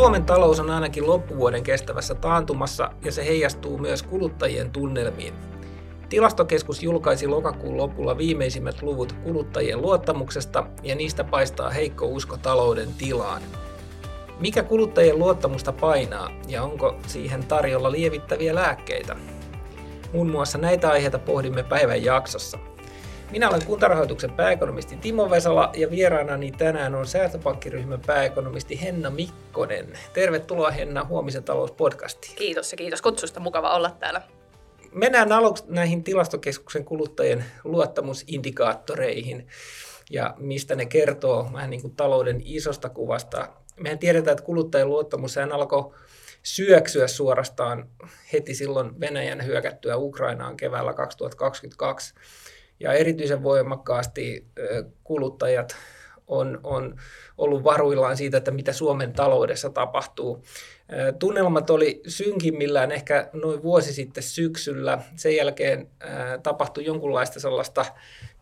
Suomen 0.00 0.24
talous 0.24 0.60
on 0.60 0.70
ainakin 0.70 1.06
loppuvuoden 1.06 1.62
kestävässä 1.62 2.14
taantumassa 2.14 2.90
ja 3.04 3.12
se 3.12 3.26
heijastuu 3.26 3.78
myös 3.78 4.02
kuluttajien 4.02 4.70
tunnelmiin. 4.70 5.34
Tilastokeskus 6.08 6.82
julkaisi 6.82 7.26
lokakuun 7.26 7.76
lopulla 7.76 8.18
viimeisimmät 8.18 8.82
luvut 8.82 9.12
kuluttajien 9.12 9.82
luottamuksesta 9.82 10.66
ja 10.82 10.94
niistä 10.94 11.24
paistaa 11.24 11.70
heikko 11.70 12.06
usko 12.06 12.36
talouden 12.36 12.88
tilaan. 12.98 13.42
Mikä 14.38 14.62
kuluttajien 14.62 15.18
luottamusta 15.18 15.72
painaa 15.72 16.30
ja 16.48 16.62
onko 16.62 16.96
siihen 17.06 17.46
tarjolla 17.46 17.92
lievittäviä 17.92 18.54
lääkkeitä? 18.54 19.16
Muun 20.12 20.30
muassa 20.30 20.58
näitä 20.58 20.90
aiheita 20.90 21.18
pohdimme 21.18 21.62
päivän 21.62 22.04
jaksossa. 22.04 22.58
Minä 23.30 23.48
olen 23.48 23.66
kuntarahoituksen 23.66 24.30
pääekonomisti 24.30 24.96
Timo 24.96 25.30
Vesala 25.30 25.70
ja 25.76 25.90
vieraanani 25.90 26.52
tänään 26.52 26.94
on 26.94 27.06
säästöpankkiryhmän 27.06 28.00
pääekonomisti 28.06 28.82
Henna 28.82 29.10
Mikkonen. 29.10 29.98
Tervetuloa 30.12 30.70
Henna 30.70 31.04
Huomisen 31.04 31.44
talouspodcastiin. 31.44 32.36
Kiitos 32.36 32.72
ja 32.72 32.78
kiitos 32.78 33.02
kutsusta. 33.02 33.40
Mukava 33.40 33.74
olla 33.74 33.90
täällä. 33.90 34.22
Mennään 34.92 35.32
aluksi 35.32 35.64
näihin 35.68 36.04
tilastokeskuksen 36.04 36.84
kuluttajien 36.84 37.44
luottamusindikaattoreihin 37.64 39.46
ja 40.10 40.34
mistä 40.38 40.74
ne 40.74 40.86
kertoo 40.86 41.50
vähän 41.52 41.70
niin 41.70 41.82
kuin 41.82 41.96
talouden 41.96 42.42
isosta 42.44 42.88
kuvasta. 42.88 43.48
Mehän 43.80 43.98
tiedetään, 43.98 44.32
että 44.32 44.44
kuluttajien 44.44 44.88
luottamus 44.88 45.38
alkoi 45.38 45.94
syöksyä 46.42 47.06
suorastaan 47.06 47.88
heti 48.32 48.54
silloin 48.54 49.00
Venäjän 49.00 49.46
hyökättyä 49.46 49.96
Ukrainaan 49.96 50.56
keväällä 50.56 50.92
2022. 50.92 52.14
Ja 52.80 52.92
erityisen 52.92 53.42
voimakkaasti 53.42 54.46
kuluttajat 55.04 55.76
on, 56.26 56.60
on 56.62 56.96
ollut 57.38 57.64
varuillaan 57.64 58.16
siitä, 58.16 58.36
että 58.36 58.50
mitä 58.50 58.72
Suomen 58.72 59.12
taloudessa 59.12 59.70
tapahtuu. 59.70 60.44
Tunnelmat 61.18 61.70
oli 61.70 62.00
synkimmillään 62.06 62.92
ehkä 62.92 63.30
noin 63.32 63.62
vuosi 63.62 63.92
sitten 63.92 64.22
syksyllä. 64.22 64.98
Sen 65.16 65.36
jälkeen 65.36 65.88
tapahtui 66.42 66.84
jonkunlaista 66.84 67.40
sellaista 67.40 67.84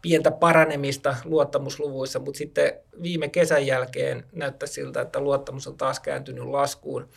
pientä 0.02 0.30
paranemista 0.30 1.16
luottamusluvuissa, 1.24 2.18
mutta 2.18 2.38
sitten 2.38 2.72
viime 3.02 3.28
kesän 3.28 3.66
jälkeen 3.66 4.24
näyttää 4.32 4.66
siltä, 4.66 5.00
että 5.00 5.20
luottamus 5.20 5.66
on 5.66 5.76
taas 5.76 6.00
kääntynyt 6.00 6.44
laskuun. 6.44 7.08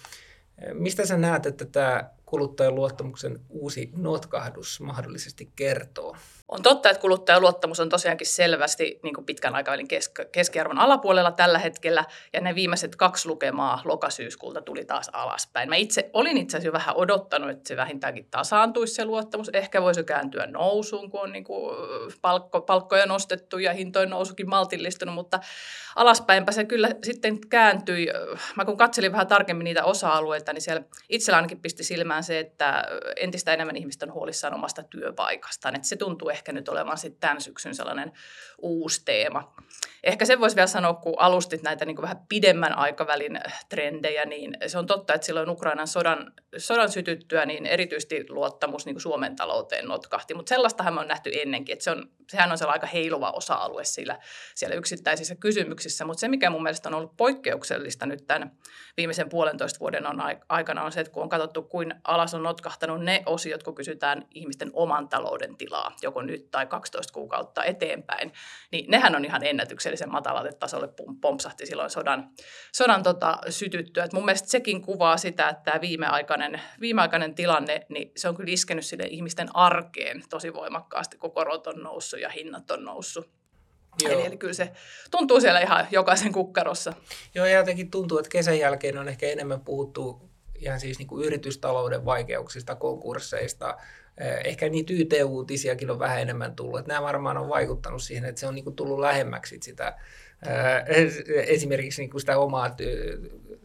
Mistä 0.74 1.06
sä 1.06 1.18
näet, 1.18 1.46
että 1.46 1.66
tämä 1.66 2.10
kuluttajan 2.26 2.76
luottamuksen 2.76 3.40
uusi 3.50 3.90
notkahdus 3.98 4.80
mahdollisesti 4.80 5.52
kertoo? 5.56 6.16
On 6.52 6.64
totta, 6.64 6.90
että 6.90 7.02
kuluttajaluottamus 7.02 7.80
on 7.80 7.90
tosiaankin 7.90 8.28
selvästi 8.28 9.00
niin 9.04 9.16
kuin 9.16 9.26
pitkän 9.26 9.56
aikavälin 9.56 9.88
kesk- 9.88 10.30
keskiarvon 10.32 10.80
alapuolella 10.80 11.32
tällä 11.32 11.60
hetkellä, 11.60 12.06
ja 12.34 12.42
ne 12.42 12.56
viimeiset 12.56 12.96
kaksi 12.96 13.28
lukemaa 13.28 13.82
lokasyyskuulta 13.86 14.62
tuli 14.62 14.86
taas 14.86 15.10
alaspäin. 15.14 15.70
Mä 15.70 15.76
itse 15.76 16.10
olin 16.14 16.38
itse 16.38 16.58
asiassa 16.58 16.78
vähän 16.78 16.96
odottanut, 16.96 17.50
että 17.50 17.68
se 17.68 17.78
vähintäänkin 17.78 18.28
tasaantuisi 18.32 18.94
se 18.94 19.06
luottamus. 19.06 19.50
Ehkä 19.54 19.82
voisi 19.82 20.04
kääntyä 20.04 20.48
nousuun, 20.48 21.12
kun 21.12 21.22
on 21.22 21.32
niin 21.32 21.44
kuin 21.44 21.76
palkko, 22.22 22.62
palkkoja 22.62 23.06
nostettu 23.06 23.58
ja 23.58 23.74
hintojen 23.74 24.10
nousukin 24.10 24.50
maltillistunut, 24.50 25.16
mutta 25.16 25.40
alaspäinpä 25.96 26.52
se 26.52 26.64
kyllä 26.64 26.90
sitten 27.04 27.50
kääntyi. 27.50 28.08
Mä 28.56 28.66
kun 28.66 28.78
katselin 28.78 29.12
vähän 29.12 29.28
tarkemmin 29.28 29.66
niitä 29.66 29.84
osa-alueita, 29.84 30.54
niin 30.54 30.62
siellä 30.62 30.84
itsellä 31.10 31.36
ainakin 31.38 31.62
pisti 31.62 31.84
silmään 31.84 32.24
se, 32.24 32.40
että 32.40 32.84
entistä 33.16 33.54
enemmän 33.54 33.78
ihmistä 33.78 34.06
on 34.06 34.14
huolissaan 34.14 34.54
omasta 34.54 34.84
työpaikastaan. 34.84 35.76
Että 35.76 35.88
se 35.88 35.96
tuntuu 35.96 36.30
ehkä 36.30 36.41
nyt 36.48 36.70
olevan 36.70 36.98
sitten 36.98 37.20
tämän 37.20 37.42
syksyn 37.42 37.76
sellainen 37.76 38.12
uusi 38.62 39.02
teema. 39.06 39.54
Ehkä 40.04 40.26
sen 40.26 40.40
voisi 40.40 40.56
vielä 40.56 40.68
sanoa, 40.68 40.94
kun 40.94 41.14
alustit 41.18 41.64
näitä 41.64 41.86
niin 41.86 41.96
kuin 41.96 42.04
vähän 42.04 42.26
pidemmän 42.30 42.78
aikavälin 42.78 43.40
trendejä, 43.70 44.26
niin 44.26 44.58
se 44.68 44.78
on 44.78 44.86
totta, 44.86 45.14
että 45.14 45.26
silloin 45.26 45.50
Ukrainan 45.50 45.88
sodan, 45.88 46.34
sodan 46.58 46.92
sytyttyä, 46.92 47.46
niin 47.46 47.66
erityisesti 47.66 48.26
luottamus 48.30 48.86
niin 48.86 48.94
kuin 48.94 49.02
Suomen 49.02 49.36
talouteen 49.36 49.86
notkahti. 49.86 50.34
Mutta 50.34 50.50
sellaistahan 50.50 50.94
me 50.94 51.00
on 51.00 51.08
nähty 51.08 51.32
ennenkin, 51.34 51.74
että 51.74 51.84
se 51.84 51.92
on, 51.92 52.10
sehän 52.30 52.52
on 52.52 52.58
sellainen 52.58 52.84
aika 52.84 52.94
heiluva 52.94 53.32
osa-alue 53.32 53.84
siellä, 53.84 54.20
siellä 54.56 54.76
yksittäisissä 54.76 55.36
kysymyksissä. 55.36 56.06
Mutta 56.06 56.20
se, 56.20 56.28
mikä 56.28 56.50
mun 56.50 56.64
mielestä 56.64 56.90
on 56.90 56.96
ollut 56.96 57.18
poikkeuksellista 57.18 58.06
nyt 58.06 58.28
tämän 58.28 58.52
viimeisen 58.98 59.30
puolentoista 59.30 59.80
vuoden 59.80 60.08
on 60.08 60.18
aikana, 60.50 60.84
on 60.84 60.92
se, 60.92 61.00
että 61.00 61.14
kun 61.14 61.24
on 61.24 61.30
katsottu, 61.30 61.64
kuin 61.64 61.94
alas 62.04 62.34
on 62.34 62.44
notkahtanut 62.44 63.04
ne 63.04 63.24
osiot, 63.26 63.64
kun 63.64 63.76
kysytään 63.76 64.28
ihmisten 64.34 64.70
oman 64.74 65.10
talouden 65.10 65.58
tilaa, 65.58 65.96
joko 66.02 66.22
nyt 66.32 66.52
tai 66.52 66.66
12 66.66 67.14
kuukautta 67.14 67.64
eteenpäin, 67.64 68.34
niin 68.72 68.92
nehän 68.92 69.16
on 69.16 69.26
ihan 69.26 69.46
ennätyksellisen 69.46 70.12
matalalle 70.12 70.54
tasolle 70.54 70.90
pompsahti 71.22 71.66
silloin 71.66 71.90
sodan, 71.90 72.30
sodan 72.72 73.04
tota, 73.04 73.38
sytyttyä. 73.50 74.04
Et 74.04 74.14
mun 74.14 74.26
mielestä 74.26 74.50
sekin 74.50 74.82
kuvaa 74.82 75.18
sitä, 75.18 75.50
että 75.50 75.64
tämä 75.64 75.82
viimeaikainen, 75.82 76.62
viimeaikainen 76.82 77.36
tilanne, 77.36 77.86
niin 77.90 78.12
se 78.18 78.30
on 78.30 78.36
kyllä 78.36 78.54
iskenyt 78.54 78.86
sille 78.86 79.04
ihmisten 79.04 79.56
arkeen 79.56 80.24
tosi 80.30 80.54
voimakkaasti, 80.54 81.18
kun 81.18 81.32
korot 81.32 81.68
on 81.68 81.84
noussut 81.84 82.20
ja 82.20 82.30
hinnat 82.30 82.72
on 82.72 82.86
noussut. 82.86 83.30
Eli, 84.06 84.26
eli 84.26 84.38
kyllä 84.38 84.54
se 84.54 84.72
tuntuu 85.12 85.42
siellä 85.42 85.60
ihan 85.60 85.88
jokaisen 85.92 86.32
kukkarossa. 86.32 86.94
Joo, 87.36 87.46
ja 87.46 87.58
jotenkin 87.58 87.92
tuntuu, 87.92 88.18
että 88.18 88.30
kesän 88.30 88.60
jälkeen 88.60 88.98
on 88.98 89.08
ehkä 89.08 89.28
enemmän 89.28 89.62
puhuttu 89.62 90.32
ihan 90.62 90.80
siis 90.80 91.00
niin 91.00 91.08
kuin 91.08 91.26
yritystalouden 91.26 92.06
vaikeuksista, 92.06 92.76
konkursseista, 92.76 93.78
ehkä 94.44 94.70
niitä 94.70 94.94
YT-uutisiakin 94.94 95.92
on 95.92 96.00
vähän 96.00 96.22
enemmän 96.22 96.56
tullut. 96.56 96.80
Että 96.80 96.94
nämä 96.94 97.02
varmaan 97.02 97.38
on 97.38 97.50
vaikuttanut 97.50 98.04
siihen, 98.04 98.26
että 98.26 98.40
se 98.40 98.48
on 98.48 98.56
niin 98.56 98.66
kuin 98.66 98.76
tullut 98.76 99.00
lähemmäksi 99.00 99.58
sitä 99.62 99.98
esimerkiksi 101.28 102.02
niin 102.02 102.10
kuin 102.10 102.22
sitä 102.22 102.38
omaa 102.38 102.76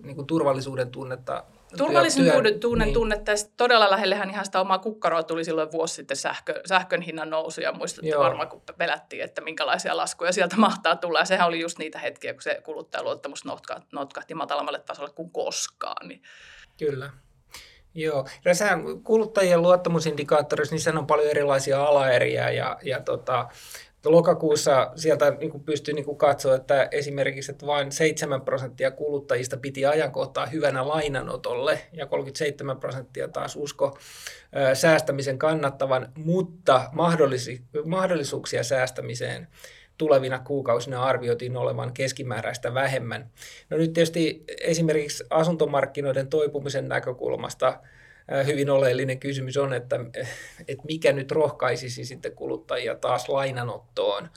niin 0.03 0.17
kuin 0.17 0.27
turvallisuuden 0.27 0.91
tunnetta 0.91 1.45
Turvallisuuden 1.77 2.61
tunne, 2.61 2.85
niin. 2.85 2.95
tunnetta 2.95 3.31
ja 3.31 3.37
todella 3.57 3.91
lähellehän 3.91 4.31
ihan 4.31 4.45
sitä 4.45 4.61
omaa 4.61 4.79
kukkaroa 4.79 5.23
tuli 5.23 5.45
silloin 5.45 5.73
vuosi 5.73 5.95
sitten 5.95 6.17
sähkö, 6.17 6.61
sähkön 6.67 7.03
hinnan 7.03 7.31
nousu 7.31 7.61
ja 7.61 7.73
muistatte 7.73 8.09
Joo. 8.09 8.23
varmaan, 8.23 8.49
kun 8.49 8.63
pelättiin, 8.79 9.25
että 9.25 9.41
minkälaisia 9.41 9.97
laskuja 9.97 10.33
sieltä 10.33 10.57
mahtaa 10.57 10.97
tulla. 10.97 11.19
Ja 11.19 11.25
sehän 11.25 11.49
oli 11.49 11.61
just 11.61 11.79
niitä 11.79 11.99
hetkiä, 11.99 12.33
kun 12.33 12.43
se 12.43 12.61
kuluttajaluottamus 12.65 13.45
notkahti 13.93 14.35
matalammalle 14.35 14.79
tasolle 14.79 15.11
kuin 15.11 15.31
koskaan. 15.31 16.09
Niin. 16.09 16.23
Kyllä. 16.79 17.11
Joo, 17.97 18.27
ja 18.45 18.55
sehän 18.55 19.03
kuluttajien 19.05 19.63
luottamusindikaattorissa, 19.63 20.75
niin 20.75 20.99
on 20.99 21.07
paljon 21.07 21.31
erilaisia 21.31 21.85
alaeriä 21.85 22.51
ja, 22.51 22.79
ja 22.83 23.01
tota, 23.01 23.49
lokakuussa 24.05 24.93
sieltä 24.97 25.31
niin 25.31 25.51
kuin 25.51 25.65
pystyy 25.65 25.95
niin 25.95 26.05
kuin 26.05 26.19
katsoa, 26.19 26.55
että 26.55 26.89
esimerkiksi 26.91 27.53
että 27.53 27.67
vain 27.67 27.93
7 27.93 28.41
prosenttia 28.41 28.91
kuluttajista 28.91 29.57
piti 29.57 29.87
ajankohtaa 29.87 30.47
hyvänä 30.47 30.89
lainanotolle 30.89 31.79
ja 31.93 32.07
37 32.07 32.81
prosenttia 32.81 33.29
taas 33.29 33.57
usko 33.57 33.99
säästämisen 34.75 35.39
kannattavan, 35.39 36.13
mutta 36.17 36.91
mahdollisuuksia 37.85 38.65
säästämiseen 38.65 39.49
tulevina 39.99 40.39
kuukausina 40.39 41.03
arvioitiin 41.03 41.57
olevan 41.57 41.93
keskimääräistä 41.93 42.75
vähemmän. 42.75 43.31
No 43.71 43.77
nyt 43.77 43.93
tietysti 43.93 44.45
esimerkiksi 44.61 45.25
asuntomarkkinoiden 45.31 46.29
toipumisen 46.29 46.89
näkökulmasta 46.89 47.81
hyvin 48.47 48.71
oleellinen 48.71 49.19
kysymys 49.19 49.57
on, 49.57 49.73
että, 49.73 50.01
että 50.69 50.85
mikä 50.87 51.13
nyt 51.13 51.33
rohkaisisi 51.33 52.05
sitten 52.05 52.33
kuluttajia 52.33 52.95
taas 52.95 53.29
lainanottoon. 53.29 54.29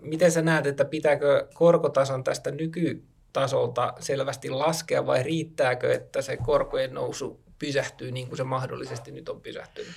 Miten 0.00 0.30
sä 0.30 0.42
näet, 0.42 0.66
että 0.66 0.84
pitääkö 0.84 1.46
korkotason 1.54 2.24
tästä 2.24 2.50
nykytasolta 2.50 3.92
selvästi 4.00 4.50
laskea 4.50 5.06
vai 5.06 5.22
riittääkö, 5.22 5.92
että 5.92 6.22
se 6.22 6.36
korkojen 6.36 6.94
nousu 6.94 7.40
pysähtyy 7.58 8.12
niin 8.12 8.28
kuin 8.28 8.36
se 8.36 8.44
mahdollisesti 8.44 9.10
nyt 9.10 9.28
on 9.28 9.40
pysähtynyt? 9.40 9.92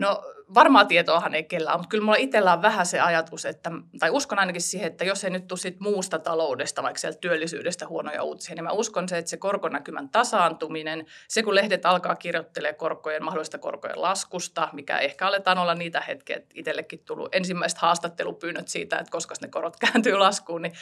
No 0.00 0.22
varmaa 0.54 0.84
tietoahan 0.84 1.34
ei 1.34 1.44
kellään 1.44 1.78
mutta 1.78 1.88
kyllä 1.88 2.04
mulla 2.04 2.16
itsellä 2.16 2.52
on 2.52 2.62
vähän 2.62 2.86
se 2.86 3.00
ajatus, 3.00 3.44
että, 3.44 3.70
tai 3.98 4.10
uskon 4.10 4.38
ainakin 4.38 4.62
siihen, 4.62 4.86
että 4.86 5.04
jos 5.04 5.24
ei 5.24 5.30
nyt 5.30 5.46
tule 5.46 5.58
sit 5.58 5.80
muusta 5.80 6.18
taloudesta, 6.18 6.82
vaikka 6.82 6.98
sieltä 6.98 7.18
työllisyydestä 7.18 7.88
huonoja 7.88 8.22
uutisia, 8.22 8.54
niin 8.54 8.64
mä 8.64 8.70
uskon 8.70 9.08
se, 9.08 9.18
että 9.18 9.30
se 9.30 9.36
korkonäkymän 9.36 10.08
tasaantuminen, 10.08 11.06
se 11.28 11.42
kun 11.42 11.54
lehdet 11.54 11.86
alkaa 11.86 12.14
kirjoittelemaan 12.14 12.76
korkojen, 12.76 13.24
mahdollista 13.24 13.58
korkojen 13.58 14.02
laskusta, 14.02 14.68
mikä 14.72 14.98
ehkä 14.98 15.26
aletaan 15.26 15.58
olla 15.58 15.74
niitä 15.74 16.00
hetkiä, 16.00 16.36
että 16.36 16.54
itsellekin 16.54 17.04
tullut 17.04 17.34
ensimmäiset 17.34 17.78
haastattelupyynnöt 17.78 18.68
siitä, 18.68 18.98
että 18.98 19.10
koska 19.10 19.34
ne 19.40 19.48
korot 19.48 19.76
kääntyy 19.92 20.16
laskuun, 20.16 20.62
niin, 20.62 20.72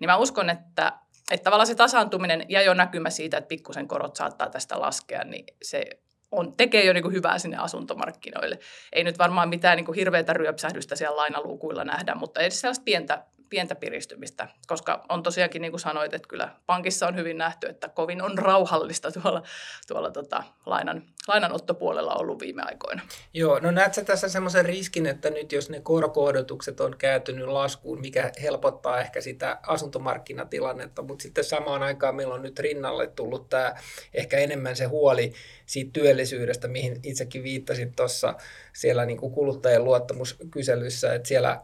niin 0.00 0.10
mä 0.10 0.16
uskon, 0.16 0.50
että 0.50 0.92
että 1.30 1.44
tavallaan 1.44 1.66
se 1.66 1.74
tasaantuminen 1.74 2.44
ja 2.48 2.62
jo 2.62 2.74
näkymä 2.74 3.10
siitä, 3.10 3.36
että 3.38 3.48
pikkusen 3.48 3.88
korot 3.88 4.16
saattaa 4.16 4.50
tästä 4.50 4.80
laskea, 4.80 5.24
niin 5.24 5.44
se 5.62 5.90
on, 6.30 6.52
tekee 6.56 6.84
jo 6.84 6.92
niin 6.92 7.02
kuin 7.02 7.14
hyvää 7.14 7.38
sinne 7.38 7.56
asuntomarkkinoille. 7.56 8.58
Ei 8.92 9.04
nyt 9.04 9.18
varmaan 9.18 9.48
mitään 9.48 9.76
niin 9.76 9.84
kuin 9.84 9.96
hirveätä 9.96 10.32
ryöpsähdystä 10.32 10.96
siellä 10.96 11.16
lainaluukuilla 11.16 11.84
nähdä, 11.84 12.14
mutta 12.14 12.40
edes 12.40 12.60
sellaista 12.60 12.84
pientä, 12.84 13.24
pientä 13.48 13.74
piristymistä, 13.74 14.48
koska 14.66 15.04
on 15.08 15.22
tosiaankin 15.22 15.62
niin 15.62 15.72
kuin 15.72 15.80
sanoit, 15.80 16.14
että 16.14 16.28
kyllä 16.28 16.48
pankissa 16.66 17.06
on 17.06 17.16
hyvin 17.16 17.38
nähty, 17.38 17.66
että 17.66 17.88
kovin 17.88 18.22
on 18.22 18.38
rauhallista 18.38 19.12
tuolla, 19.12 19.42
tuolla 19.88 20.10
tota, 20.10 20.44
lainan, 20.66 21.02
lainanottopuolella 21.28 22.14
ollut 22.14 22.40
viime 22.40 22.62
aikoina. 22.62 23.02
Joo, 23.34 23.58
no 23.58 23.70
näetkö 23.70 24.04
tässä 24.04 24.28
semmoisen 24.28 24.64
riskin, 24.64 25.06
että 25.06 25.30
nyt 25.30 25.52
jos 25.52 25.70
ne 25.70 25.80
korko-odotukset 25.80 26.80
on 26.80 26.96
kääntynyt 26.98 27.48
laskuun, 27.48 28.00
mikä 28.00 28.32
helpottaa 28.42 29.00
ehkä 29.00 29.20
sitä 29.20 29.58
asuntomarkkinatilannetta, 29.66 31.02
mutta 31.02 31.22
sitten 31.22 31.44
samaan 31.44 31.82
aikaan 31.82 32.14
meillä 32.14 32.34
on 32.34 32.42
nyt 32.42 32.58
rinnalle 32.58 33.06
tullut 33.06 33.48
tämä 33.48 33.74
ehkä 34.14 34.38
enemmän 34.38 34.76
se 34.76 34.84
huoli 34.84 35.32
siitä 35.66 35.90
työllisyydestä, 35.92 36.68
mihin 36.68 37.00
itsekin 37.02 37.42
viittasit 37.42 37.96
tuossa 37.96 38.34
siellä 38.72 39.06
niin 39.06 39.18
kuin 39.18 39.32
kuluttajien 39.32 39.84
luottamuskyselyssä, 39.84 41.14
että 41.14 41.28
siellä 41.28 41.60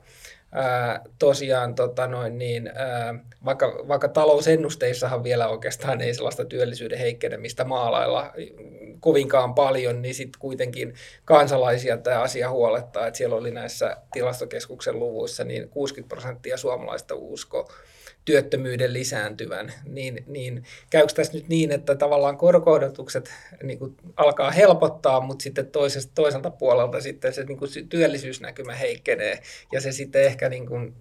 ää, 0.52 1.00
tosiaan 1.18 1.74
tota 1.74 2.06
noin, 2.06 2.38
niin, 2.38 2.70
ää, 2.74 3.14
vaikka, 3.44 3.84
vaikka 3.88 4.08
talousennusteissahan 4.08 5.24
vielä 5.24 5.48
oikeastaan 5.48 6.00
ei 6.00 6.14
sellaista 6.14 6.44
työllisyyden 6.44 6.98
heikkenemistä 6.98 7.64
maalailla 7.64 8.32
kovinkaan 9.00 9.54
paljon, 9.54 10.02
niin 10.02 10.14
sitten 10.14 10.40
kuitenkin 10.40 10.94
kansalaisia 11.24 11.96
tämä 11.96 12.20
asia 12.20 12.50
huolettaa, 12.50 13.06
että 13.06 13.18
siellä 13.18 13.36
oli 13.36 13.50
näissä 13.50 13.96
tilastokeskuksen 14.12 14.98
luvuissa 14.98 15.44
niin 15.44 15.68
60 15.68 16.14
prosenttia 16.14 16.56
suomalaista 16.56 17.14
usko 17.14 17.68
työttömyyden 18.24 18.92
lisääntyvän, 18.92 19.72
niin, 19.84 20.24
niin 20.26 20.64
käykö 20.90 21.12
tässä 21.14 21.32
nyt 21.32 21.48
niin, 21.48 21.72
että 21.72 21.94
tavallaan 21.94 22.36
korko-odotukset 22.36 23.34
niin 23.62 23.78
kuin 23.78 23.96
alkaa 24.16 24.50
helpottaa, 24.50 25.20
mutta 25.20 25.42
sitten 25.42 25.66
toisesta, 25.66 26.12
toiselta 26.14 26.50
puolelta 26.50 27.00
sitten 27.00 27.32
se 27.32 27.44
niin 27.44 27.58
kuin 27.58 27.70
työllisyysnäkymä 27.88 28.74
heikkenee 28.74 29.42
ja 29.72 29.80
se 29.80 29.92
sitten 29.92 30.24
ehkä 30.24 30.48
niin 30.48 30.66
kuin, 30.66 30.94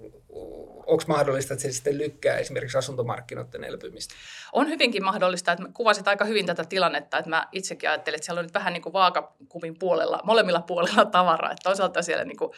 onko 0.85 1.03
mahdollista, 1.07 1.53
että 1.53 1.61
se 1.61 1.71
sitten 1.71 1.97
lykkää 1.97 2.37
esimerkiksi 2.37 2.77
asuntomarkkinoiden 2.77 3.63
elpymistä? 3.63 4.15
On 4.53 4.69
hyvinkin 4.69 5.03
mahdollista, 5.03 5.51
että 5.51 5.65
kuvasit 5.73 6.07
aika 6.07 6.25
hyvin 6.25 6.45
tätä 6.45 6.63
tilannetta, 6.65 7.17
että 7.17 7.29
mä 7.29 7.47
itsekin 7.51 7.89
ajattelin, 7.89 8.15
että 8.15 8.25
siellä 8.25 8.39
on 8.39 8.45
nyt 8.45 8.53
vähän 8.53 8.73
niin 8.73 8.81
kuin 8.81 8.93
vaakakuvin 8.93 9.79
puolella, 9.79 10.19
molemmilla 10.23 10.61
puolella 10.61 11.05
tavaraa, 11.05 11.51
että 11.51 11.63
toisaalta 11.63 12.01
siellä 12.01 12.25
niin 12.25 12.37
kuin 12.37 12.51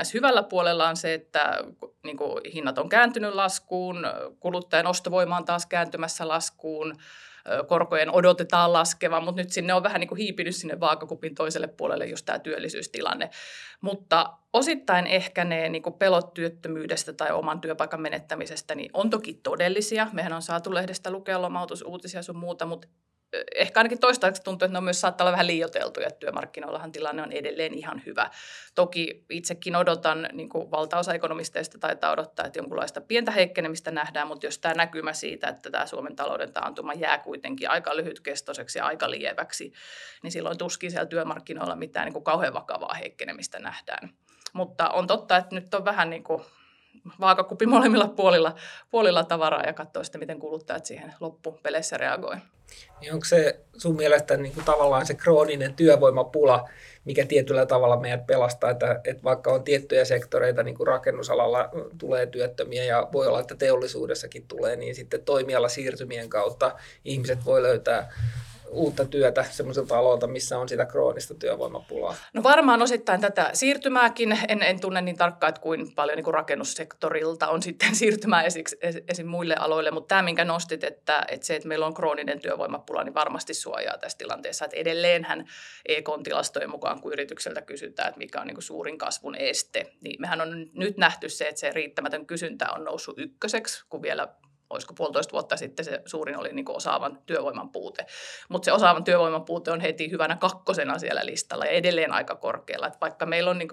ns. 0.00 0.14
hyvällä 0.14 0.42
puolella 0.42 0.88
on 0.88 0.96
se, 0.96 1.14
että 1.14 1.64
niin 2.04 2.16
kuin 2.16 2.40
hinnat 2.54 2.78
on 2.78 2.88
kääntynyt 2.88 3.34
laskuun, 3.34 4.06
kuluttajan 4.40 4.86
ostovoima 4.86 5.36
on 5.36 5.44
taas 5.44 5.66
kääntymässä 5.66 6.28
laskuun, 6.28 6.94
korkojen 7.68 8.10
odotetaan 8.10 8.72
laskevan, 8.72 9.24
mutta 9.24 9.42
nyt 9.42 9.52
sinne 9.52 9.74
on 9.74 9.82
vähän 9.82 10.00
niin 10.00 10.08
kuin 10.08 10.18
hiipinyt 10.18 10.56
sinne 10.56 10.80
vaakakupin 10.80 11.34
toiselle 11.34 11.66
puolelle 11.66 12.06
just 12.06 12.26
tämä 12.26 12.38
työllisyystilanne. 12.38 13.30
Mutta 13.80 14.32
osittain 14.52 15.06
ehkä 15.06 15.44
ne 15.44 15.68
niin 15.68 15.82
kuin 15.82 15.94
pelot 15.94 16.34
työttömyydestä 16.34 17.12
tai 17.12 17.30
oman 17.32 17.60
työpaikan 17.60 18.00
menettämisestä 18.00 18.74
niin 18.74 18.90
on 18.92 19.10
toki 19.10 19.34
todellisia. 19.34 20.08
Mehän 20.12 20.32
on 20.32 20.42
saatu 20.42 20.74
lehdestä 20.74 21.10
lukea 21.10 21.42
lomautusuutisia 21.42 22.22
sun 22.22 22.36
muuta, 22.36 22.66
mutta 22.66 22.88
ehkä 23.54 23.80
ainakin 23.80 23.98
toistaiseksi 23.98 24.42
tuntuu, 24.42 24.66
että 24.66 24.72
ne 24.72 24.78
on 24.78 24.84
myös 24.84 25.00
saattaa 25.00 25.24
olla 25.24 25.32
vähän 25.32 25.46
liioteltuja. 25.46 26.10
Työmarkkinoillahan 26.10 26.92
tilanne 26.92 27.22
on 27.22 27.32
edelleen 27.32 27.74
ihan 27.74 28.02
hyvä. 28.06 28.30
Toki 28.74 29.24
itsekin 29.30 29.76
odotan, 29.76 30.28
niin 30.32 30.48
kuin 30.48 30.70
valtaosa 30.70 31.14
ekonomisteista 31.14 31.78
taitaa 31.78 32.12
odottaa, 32.12 32.46
että 32.46 32.58
jonkunlaista 32.58 33.00
pientä 33.00 33.30
heikkenemistä 33.30 33.90
nähdään, 33.90 34.28
mutta 34.28 34.46
jos 34.46 34.58
tämä 34.58 34.74
näkymä 34.74 35.12
siitä, 35.12 35.48
että 35.48 35.70
tämä 35.70 35.86
Suomen 35.86 36.16
talouden 36.16 36.52
taantuma 36.52 36.92
jää 36.92 37.18
kuitenkin 37.18 37.70
aika 37.70 37.96
lyhytkestoiseksi 37.96 38.78
ja 38.78 38.86
aika 38.86 39.10
lieväksi, 39.10 39.72
niin 40.22 40.32
silloin 40.32 40.58
tuskin 40.58 40.90
siellä 40.90 41.06
työmarkkinoilla 41.06 41.76
mitään 41.76 42.04
niin 42.04 42.12
kuin 42.12 42.24
kauhean 42.24 42.54
vakavaa 42.54 42.94
heikkenemistä 42.94 43.58
nähdään. 43.58 44.10
Mutta 44.52 44.88
on 44.90 45.06
totta, 45.06 45.36
että 45.36 45.54
nyt 45.54 45.74
on 45.74 45.84
vähän 45.84 46.10
niin 46.10 46.24
kuin 46.24 46.42
vaakakupi 47.20 47.66
molemmilla 47.66 48.08
puolilla, 48.08 48.54
puolilla 48.90 49.24
tavaraa 49.24 49.62
ja 49.62 49.72
katsoa 49.72 50.04
sitten, 50.04 50.18
miten 50.18 50.38
kuluttajat 50.38 50.86
siihen 50.86 51.14
loppupeleissä 51.20 51.96
reagoi. 51.96 52.36
Niin 53.00 53.12
onko 53.12 53.24
se 53.24 53.60
sun 53.76 53.96
mielestä 53.96 54.36
niin 54.36 54.54
kuin 54.54 54.64
tavallaan 54.64 55.06
se 55.06 55.14
krooninen 55.14 55.74
työvoimapula, 55.74 56.68
mikä 57.04 57.26
tietyllä 57.26 57.66
tavalla 57.66 58.00
meidät 58.00 58.26
pelastaa, 58.26 58.70
että, 58.70 59.00
että 59.04 59.22
vaikka 59.22 59.52
on 59.52 59.64
tiettyjä 59.64 60.04
sektoreita, 60.04 60.62
niin 60.62 60.76
kuin 60.76 60.86
rakennusalalla 60.86 61.68
tulee 61.98 62.26
työttömiä 62.26 62.84
ja 62.84 63.08
voi 63.12 63.26
olla, 63.26 63.40
että 63.40 63.54
teollisuudessakin 63.54 64.48
tulee, 64.48 64.76
niin 64.76 64.94
sitten 64.94 65.24
toimiala 65.24 65.68
siirtymien 65.68 66.28
kautta 66.28 66.74
ihmiset 67.04 67.44
voi 67.44 67.62
löytää 67.62 68.12
uutta 68.74 69.04
työtä 69.04 69.44
semmoiselta 69.50 69.98
aloilta, 69.98 70.26
missä 70.26 70.58
on 70.58 70.68
sitä 70.68 70.86
kroonista 70.86 71.34
työvoimapulaa? 71.34 72.14
No 72.32 72.42
varmaan 72.42 72.82
osittain 72.82 73.20
tätä 73.20 73.50
siirtymääkin. 73.52 74.38
En, 74.48 74.62
en 74.62 74.80
tunne 74.80 75.00
niin 75.00 75.16
tarkkaan, 75.16 75.48
että 75.48 75.60
kuin 75.60 75.94
paljon 75.94 76.16
niin 76.16 76.24
kuin 76.24 76.34
rakennussektorilta 76.34 77.48
on 77.48 77.62
sitten 77.62 77.94
siirtymää 78.04 78.42
esiksi, 78.42 78.76
esim. 79.08 79.26
muille 79.26 79.54
aloille, 79.54 79.90
mutta 79.90 80.08
tämä, 80.08 80.22
minkä 80.22 80.44
nostit, 80.44 80.84
että, 80.84 81.24
että 81.28 81.46
se, 81.46 81.56
että 81.56 81.68
meillä 81.68 81.86
on 81.86 81.94
krooninen 81.94 82.40
työvoimapula, 82.40 83.04
niin 83.04 83.14
varmasti 83.14 83.54
suojaa 83.54 83.98
tässä 83.98 84.18
tilanteessa. 84.18 84.64
Että 84.64 84.76
edelleenhän 84.76 85.46
EK-tilastojen 85.88 86.70
mukaan, 86.70 87.00
kun 87.00 87.12
yritykseltä 87.12 87.62
kysytään, 87.62 88.08
että 88.08 88.18
mikä 88.18 88.40
on 88.40 88.46
niin 88.46 88.54
kuin 88.54 88.62
suurin 88.62 88.98
kasvun 88.98 89.34
este, 89.34 89.92
niin 90.00 90.20
mehän 90.20 90.40
on 90.40 90.66
nyt 90.72 90.96
nähty 90.96 91.28
se, 91.28 91.48
että 91.48 91.60
se 91.60 91.70
riittämätön 91.70 92.26
kysyntä 92.26 92.72
on 92.72 92.84
noussut 92.84 93.18
ykköseksi, 93.18 93.84
kun 93.88 94.02
vielä 94.02 94.28
olisiko 94.70 94.94
puolitoista 94.94 95.32
vuotta 95.32 95.56
sitten 95.56 95.84
se 95.84 96.02
suurin 96.06 96.38
oli 96.38 96.52
niin 96.52 96.70
osaavan 96.70 97.18
työvoiman 97.26 97.70
puute. 97.70 98.06
Mutta 98.48 98.64
se 98.64 98.72
osaavan 98.72 99.04
työvoiman 99.04 99.44
puute 99.44 99.70
on 99.70 99.80
heti 99.80 100.10
hyvänä 100.10 100.36
kakkosena 100.36 100.98
siellä 100.98 101.26
listalla 101.26 101.64
ja 101.64 101.70
edelleen 101.70 102.12
aika 102.12 102.34
korkealla. 102.34 102.86
Et 102.86 103.00
vaikka 103.00 103.26
meillä 103.26 103.50
on 103.50 103.58
niin 103.58 103.68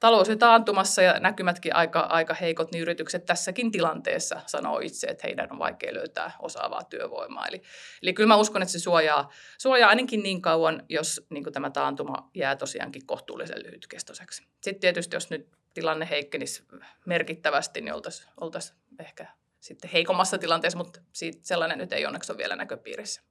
talous 0.00 0.28
taantumassa 0.38 1.02
ja 1.02 1.20
näkymätkin 1.20 1.76
aika, 1.76 2.00
aika 2.00 2.34
heikot, 2.34 2.72
niin 2.72 2.82
yritykset 2.82 3.26
tässäkin 3.26 3.70
tilanteessa 3.72 4.40
sanoo 4.46 4.78
itse, 4.78 5.06
että 5.06 5.26
heidän 5.26 5.52
on 5.52 5.58
vaikea 5.58 5.94
löytää 5.94 6.32
osaavaa 6.38 6.82
työvoimaa. 6.82 7.46
Eli, 7.46 7.62
eli 8.02 8.12
kyllä 8.12 8.28
mä 8.28 8.36
uskon, 8.36 8.62
että 8.62 8.72
se 8.72 8.78
suojaa, 8.78 9.30
suojaa 9.58 9.88
ainakin 9.88 10.22
niin 10.22 10.42
kauan, 10.42 10.82
jos 10.88 11.26
niin 11.30 11.52
tämä 11.52 11.70
taantuma 11.70 12.30
jää 12.34 12.56
tosiaankin 12.56 13.06
kohtuullisen 13.06 13.62
lyhytkestoiseksi. 13.62 14.46
Sitten 14.60 14.80
tietysti, 14.80 15.16
jos 15.16 15.30
nyt 15.30 15.48
tilanne 15.74 16.08
heikkenisi 16.10 16.62
merkittävästi, 17.06 17.80
niin 17.80 17.94
oltaisiin 17.94 18.28
oltais 18.40 18.74
ehkä 18.98 19.26
sitten 19.60 19.90
heikommassa 19.90 20.38
tilanteessa, 20.38 20.78
mutta 20.78 21.00
sellainen 21.42 21.78
nyt 21.78 21.92
ei 21.92 22.06
onneksi 22.06 22.32
ole 22.32 22.38
vielä 22.38 22.56
näköpiirissä. 22.56 23.22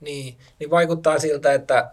Niin, 0.00 0.38
niin 0.58 0.70
vaikuttaa 0.70 1.18
siltä, 1.18 1.52
että 1.52 1.90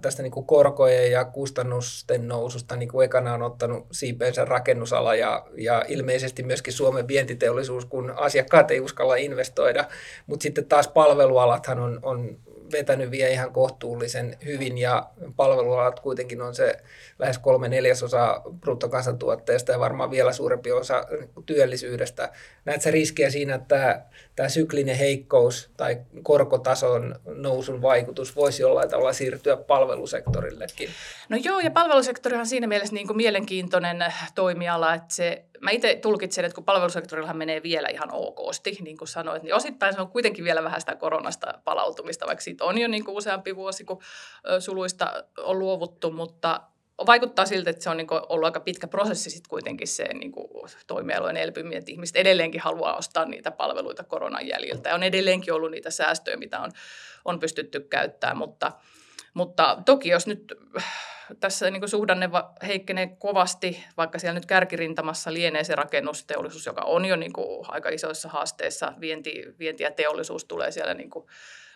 tästä 0.00 0.22
niin 0.22 0.30
kuin 0.30 0.46
korkojen 0.46 1.12
ja 1.12 1.24
kustannusten 1.24 2.28
noususta 2.28 2.76
niin 2.76 2.88
kuin 2.88 3.04
ekana 3.04 3.34
on 3.34 3.42
ottanut 3.42 3.86
siipeensä 3.92 4.44
rakennusala 4.44 5.14
ja, 5.14 5.46
ja 5.56 5.84
ilmeisesti 5.88 6.42
myöskin 6.42 6.72
Suomen 6.72 7.08
vientiteollisuus, 7.08 7.84
kun 7.84 8.12
asiakkaat 8.16 8.70
ei 8.70 8.80
uskalla 8.80 9.16
investoida, 9.16 9.84
mutta 10.26 10.42
sitten 10.42 10.64
taas 10.64 10.88
palvelualathan 10.88 11.78
on, 11.78 11.98
on 12.02 12.38
vetänyt 12.72 13.10
vielä 13.10 13.30
ihan 13.30 13.52
kohtuullisen 13.52 14.36
hyvin 14.44 14.78
ja 14.78 15.10
palvelualat 15.36 16.00
kuitenkin 16.00 16.42
on 16.42 16.54
se 16.54 16.76
lähes 17.18 17.38
kolme 17.38 17.68
neljäsosa 17.68 18.42
bruttokansantuotteesta 18.60 19.72
ja 19.72 19.80
varmaan 19.80 20.10
vielä 20.10 20.32
suurempi 20.32 20.72
osa 20.72 21.04
työllisyydestä. 21.46 22.32
Näet 22.64 22.82
sä 22.82 22.90
riskiä 22.90 23.30
siinä, 23.30 23.54
että 23.54 24.02
tämä 24.36 24.48
syklinen 24.48 24.96
heikkous 24.96 25.70
tai 25.76 25.98
korkotason 26.22 27.14
nousun 27.24 27.82
vaikutus 27.82 28.36
voisi 28.36 28.62
jollain 28.62 28.88
tavalla 28.88 29.12
siirtyä 29.12 29.55
palvelusektorillekin? 29.56 30.90
No 31.28 31.36
joo, 31.44 31.60
ja 31.60 31.70
palvelusektori 31.70 32.36
on 32.36 32.46
siinä 32.46 32.66
mielessä 32.66 32.94
niin 32.94 33.06
kuin 33.06 33.16
mielenkiintoinen 33.16 34.04
toimiala, 34.34 34.94
että 34.94 35.14
se 35.14 35.44
mä 35.60 35.70
itse 35.70 35.98
tulkitsen, 36.02 36.44
että 36.44 36.54
kun 36.54 36.64
palvelusektorillahan 36.64 37.36
menee 37.36 37.62
vielä 37.62 37.88
ihan 37.88 38.08
okosti, 38.12 38.78
niin 38.80 38.98
kuin 38.98 39.08
sanoit, 39.08 39.42
niin 39.42 39.54
osittain 39.54 39.94
se 39.94 40.00
on 40.00 40.08
kuitenkin 40.08 40.44
vielä 40.44 40.64
vähän 40.64 40.80
sitä 40.80 40.96
koronasta 40.96 41.54
palautumista, 41.64 42.26
vaikka 42.26 42.42
siitä 42.42 42.64
on 42.64 42.78
jo 42.78 42.88
niin 42.88 43.04
kuin 43.04 43.16
useampi 43.16 43.56
vuosi, 43.56 43.84
kun 43.84 44.02
suluista 44.58 45.24
on 45.38 45.58
luovuttu, 45.58 46.10
mutta 46.10 46.60
vaikuttaa 47.06 47.46
siltä, 47.46 47.70
että 47.70 47.82
se 47.82 47.90
on 47.90 47.96
niin 47.96 48.06
ollut 48.28 48.44
aika 48.44 48.60
pitkä 48.60 48.86
prosessi 48.86 49.30
sitten 49.30 49.50
kuitenkin 49.50 49.88
se 49.88 50.14
niin 50.14 50.32
kuin 50.32 50.48
toimialojen 50.86 51.36
elpyminen, 51.36 51.78
että 51.78 51.90
ihmiset 51.90 52.16
edelleenkin 52.16 52.60
haluaa 52.60 52.96
ostaa 52.96 53.24
niitä 53.24 53.50
palveluita 53.50 54.04
koronan 54.04 54.46
jäljiltä. 54.46 54.88
Ja 54.88 54.94
on 54.94 55.02
edelleenkin 55.02 55.54
ollut 55.54 55.70
niitä 55.70 55.90
säästöjä, 55.90 56.36
mitä 56.36 56.60
on, 56.60 56.70
on 57.24 57.40
pystytty 57.40 57.80
käyttämään, 57.80 58.36
mutta, 58.36 58.72
mutta 59.36 59.82
toki 59.84 60.08
jos 60.08 60.26
nyt 60.26 60.54
tässä 61.40 61.70
niin 61.70 61.88
suhdanne 61.88 62.30
heikkenee 62.66 63.06
kovasti, 63.06 63.84
vaikka 63.96 64.18
siellä 64.18 64.34
nyt 64.34 64.46
kärkirintamassa 64.46 65.32
lienee 65.32 65.64
se 65.64 65.74
rakennusteollisuus, 65.74 66.66
joka 66.66 66.82
on 66.82 67.04
jo 67.04 67.16
niin 67.16 67.32
kuin 67.32 67.66
aika 67.68 67.88
isoissa 67.88 68.28
haasteissa. 68.28 68.92
Vienti, 69.00 69.44
vienti 69.58 69.82
ja 69.82 69.90
teollisuus 69.90 70.44
tulee 70.44 70.70
siellä 70.70 70.94
niin 70.94 71.10
kuin 71.10 71.26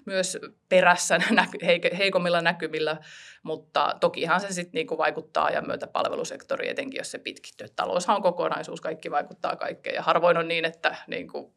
myös 0.06 0.38
perässä 0.68 1.20
heikommilla 1.98 2.40
näkymillä, 2.40 2.96
mutta 3.42 3.96
tokihan 4.00 4.40
se 4.40 4.52
sitten 4.52 4.72
niin 4.74 4.98
vaikuttaa 4.98 5.44
ajan 5.44 5.66
myötä 5.66 5.86
palvelusektori, 5.86 6.68
etenkin 6.68 6.98
jos 6.98 7.10
se 7.10 7.18
pitkittyy. 7.18 7.66
Taloushan 7.76 8.16
on 8.16 8.22
kokonaisuus, 8.22 8.80
kaikki 8.80 9.10
vaikuttaa 9.10 9.56
kaikkeen 9.56 9.94
ja 9.94 10.02
harvoin 10.02 10.36
on 10.36 10.48
niin, 10.48 10.64
että 10.64 10.96
niin 11.06 11.28
kuin 11.28 11.54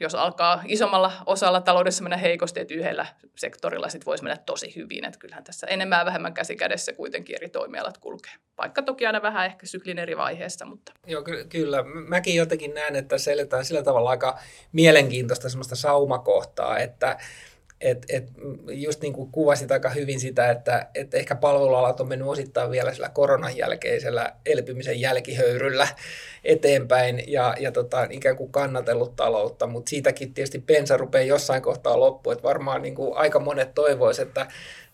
jos 0.00 0.14
alkaa 0.14 0.62
isommalla 0.66 1.12
osalla 1.26 1.60
taloudessa 1.60 2.02
mennä 2.02 2.16
heikosti, 2.16 2.60
että 2.60 2.74
yhdellä 2.74 3.06
sektorilla 3.36 3.88
sit 3.88 4.06
voisi 4.06 4.24
mennä 4.24 4.42
tosi 4.46 4.76
hyvin. 4.76 5.04
Että 5.04 5.18
kyllähän 5.18 5.44
tässä 5.44 5.66
enemmän 5.66 5.98
ja 5.98 6.04
vähemmän 6.04 6.34
käsi 6.34 6.56
kädessä 6.56 6.92
kuitenkin 6.92 7.36
eri 7.36 7.48
toimialat 7.48 7.98
kulkee. 7.98 8.32
Vaikka 8.58 8.82
toki 8.82 9.06
aina 9.06 9.22
vähän 9.22 9.46
ehkä 9.46 9.66
syklin 9.66 9.98
eri 9.98 10.16
vaiheessa. 10.16 10.64
Mutta. 10.64 10.92
Joo, 11.06 11.22
ky- 11.22 11.44
kyllä. 11.44 11.82
Mäkin 11.82 12.34
jotenkin 12.34 12.74
näen, 12.74 12.96
että 12.96 13.18
seletään 13.18 13.64
sillä 13.64 13.82
tavalla 13.82 14.10
aika 14.10 14.38
mielenkiintoista 14.72 15.48
semmoista 15.48 15.76
saumakohtaa, 15.76 16.78
että 16.78 17.18
et, 17.82 18.06
et 18.08 18.30
just 18.70 19.02
niin 19.02 19.12
kuin 19.12 19.32
kuvasit 19.32 19.72
aika 19.72 19.90
hyvin 19.90 20.20
sitä, 20.20 20.50
että 20.50 20.86
et 20.94 21.14
ehkä 21.14 21.34
palvelualat 21.34 22.00
on 22.00 22.08
mennyt 22.08 22.28
osittain 22.28 22.70
vielä 22.70 22.94
sillä 22.94 23.08
koronan 23.08 23.56
jälkeisellä 23.56 24.32
elpymisen 24.46 25.00
jälkihöyryllä 25.00 25.88
eteenpäin 26.44 27.24
ja, 27.26 27.54
ja 27.60 27.72
tota, 27.72 28.06
ikään 28.10 28.36
kuin 28.36 28.52
kannatellut 28.52 29.16
taloutta, 29.16 29.66
mutta 29.66 29.90
siitäkin 29.90 30.34
tietysti 30.34 30.58
pensa 30.58 30.96
rupeaa 30.96 31.24
jossain 31.24 31.62
kohtaa 31.62 32.00
loppuun, 32.00 32.32
että 32.32 32.48
varmaan 32.48 32.82
niin 32.82 32.94
kuin 32.94 33.16
aika 33.16 33.40
monet 33.40 33.74
toivoisivat, 33.74 34.28
että 34.28 34.46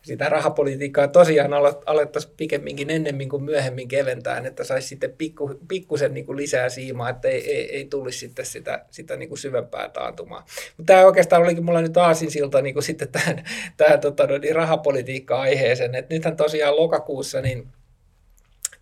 sitä 0.08 0.28
rahapolitiikkaa 0.28 1.08
tosiaan 1.08 1.50
alettaisiin 1.86 2.34
pikemminkin 2.36 2.90
ennemmin 2.90 3.28
kuin 3.28 3.42
myöhemmin 3.42 3.88
keventää, 3.88 4.42
että 4.46 4.64
saisi 4.64 4.88
sitten 4.88 5.12
pikku, 5.18 5.60
pikkusen 5.68 6.14
niin 6.14 6.26
kuin 6.26 6.36
lisää 6.36 6.68
siimaa, 6.68 7.08
että 7.10 7.28
ei, 7.28 7.52
ei, 7.52 7.76
ei 7.76 7.84
tulisi 7.84 8.18
sitten 8.18 8.46
sitä, 8.46 8.84
sitä 8.90 9.16
niin 9.16 9.28
kuin 9.28 9.38
syvempää 9.38 9.88
taantumaa. 9.88 10.44
Mutta 10.76 10.92
tämä 10.92 11.06
oikeastaan 11.06 11.42
olikin 11.42 11.64
mulla 11.64 11.80
nyt 11.80 11.96
aasinsilta 11.96 12.62
niin 12.62 12.74
kuin 12.74 12.82
sitten 12.82 13.08
tähän, 13.08 13.44
tähän 13.76 14.00
tota, 14.00 14.26
niin 14.26 14.56
rahapolitiikka-aiheeseen, 14.56 15.94
että 15.94 16.14
nythän 16.14 16.36
tosiaan 16.36 16.76
lokakuussa 16.76 17.40
niin 17.40 17.68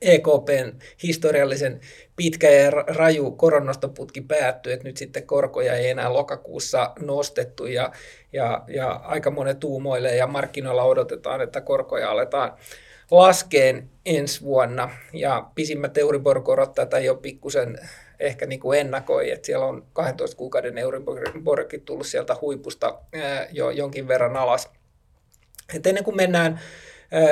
EKPn 0.02 0.72
historiallisen 1.02 1.80
pitkä 2.16 2.50
ja 2.50 2.70
raju 2.70 3.30
koronastoputki 3.30 4.20
päättyi, 4.20 4.72
että 4.72 4.88
nyt 4.88 4.96
sitten 4.96 5.26
korkoja 5.26 5.74
ei 5.74 5.90
enää 5.90 6.12
lokakuussa 6.12 6.92
nostettu 6.98 7.66
ja, 7.66 7.92
ja, 8.32 8.64
ja 8.68 8.90
aika 8.90 9.30
monet 9.30 9.60
tuumoille 9.60 10.16
ja 10.16 10.26
markkinoilla 10.26 10.82
odotetaan, 10.82 11.40
että 11.40 11.60
korkoja 11.60 12.10
aletaan 12.10 12.52
laskeen 13.10 13.90
ensi 14.06 14.40
vuonna 14.40 14.90
ja 15.12 15.50
pisimmät 15.54 15.98
Euribor-korot 15.98 16.74
tätä 16.74 16.98
jo 16.98 17.14
pikkusen 17.14 17.78
ehkä 18.20 18.46
niin 18.46 18.60
kuin 18.60 18.80
ennakoi, 18.80 19.30
että 19.30 19.46
siellä 19.46 19.66
on 19.66 19.86
12 19.92 20.36
kuukauden 20.36 20.78
Euriborkin 20.78 21.82
tullut 21.84 22.06
sieltä 22.06 22.36
huipusta 22.40 22.98
jo 23.50 23.70
jonkin 23.70 24.08
verran 24.08 24.36
alas. 24.36 24.70
Et 25.74 25.86
ennen 25.86 26.04
kuin 26.04 26.16
mennään 26.16 26.60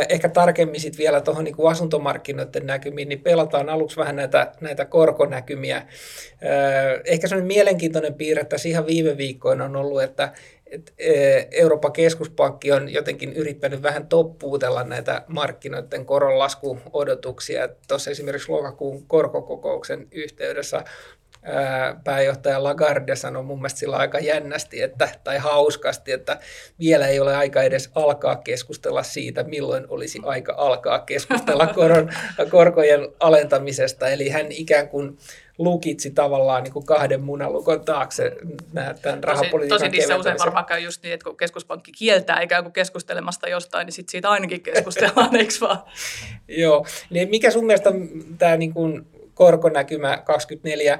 ehkä 0.08 0.28
tarkemmin 0.28 0.80
sit 0.80 0.98
vielä 0.98 1.20
tuohon 1.20 1.44
niin 1.44 1.54
asuntomarkkinoiden 1.70 2.66
näkymiin, 2.66 3.08
niin 3.08 3.20
pelataan 3.20 3.68
aluksi 3.68 3.96
vähän 3.96 4.16
näitä, 4.16 4.52
näitä 4.60 4.84
korkonäkymiä. 4.84 5.86
Ehkä 7.04 7.28
sellainen 7.28 7.46
mielenkiintoinen 7.46 8.14
piirre 8.14 8.44
tässä 8.44 8.68
ihan 8.68 8.86
viime 8.86 9.16
viikkoina 9.16 9.64
on 9.64 9.76
ollut, 9.76 10.02
että 10.02 10.32
Euroopan 11.50 11.92
keskuspankki 11.92 12.72
on 12.72 12.92
jotenkin 12.92 13.32
yrittänyt 13.32 13.82
vähän 13.82 14.06
toppuutella 14.06 14.84
näitä 14.84 15.22
markkinoiden 15.28 16.06
koronlaskuodotuksia. 16.06 17.68
Tuossa 17.88 18.10
esimerkiksi 18.10 18.52
lokakuun 18.52 19.06
korkokokouksen 19.06 20.06
yhteydessä 20.12 20.84
pääjohtaja 22.04 22.64
Lagarde 22.64 23.16
sanoi 23.16 23.42
mun 23.42 23.58
mielestä 23.58 23.78
sillä 23.78 23.96
aika 23.96 24.18
jännästi 24.18 24.82
että, 24.82 25.08
tai 25.24 25.38
hauskasti, 25.38 26.12
että 26.12 26.38
vielä 26.78 27.08
ei 27.08 27.20
ole 27.20 27.36
aika 27.36 27.62
edes 27.62 27.90
alkaa 27.94 28.36
keskustella 28.36 29.02
siitä, 29.02 29.44
milloin 29.44 29.84
olisi 29.88 30.20
aika 30.24 30.54
alkaa 30.56 30.98
keskustella 30.98 31.66
koron, 31.74 32.12
korkojen 32.50 33.08
alentamisesta. 33.20 34.08
Eli 34.08 34.28
hän 34.28 34.52
ikään 34.52 34.88
kuin 34.88 35.18
lukitsi 35.58 36.10
tavallaan 36.10 36.62
niin 36.62 36.72
kuin 36.72 36.86
kahden 36.86 37.20
munalukon 37.20 37.84
taakse 37.84 38.32
tämän 39.02 39.24
rahapolitiikan 39.24 39.78
Tosi 39.78 39.90
niissä 39.90 40.16
usein 40.16 40.38
varmaan 40.38 40.64
käy 40.64 40.80
just 40.80 41.02
niin, 41.02 41.14
että 41.14 41.24
kun 41.24 41.36
keskuspankki 41.36 41.92
kieltää 41.92 42.40
ikään 42.40 42.62
kuin 42.62 42.72
keskustelemasta 42.72 43.48
jostain, 43.48 43.86
niin 43.86 43.92
sit 43.92 44.08
siitä 44.08 44.30
ainakin 44.30 44.60
keskustellaan, 44.60 45.36
eikö 45.40 45.54
vaan? 45.60 45.82
Joo, 46.48 46.86
niin 47.10 47.28
mikä 47.28 47.50
sun 47.50 47.66
mielestä 47.66 47.90
tämä 48.38 48.56
niin 48.56 48.74
kuin 48.74 49.06
korkonäkymä 49.34 50.18
24. 50.24 50.98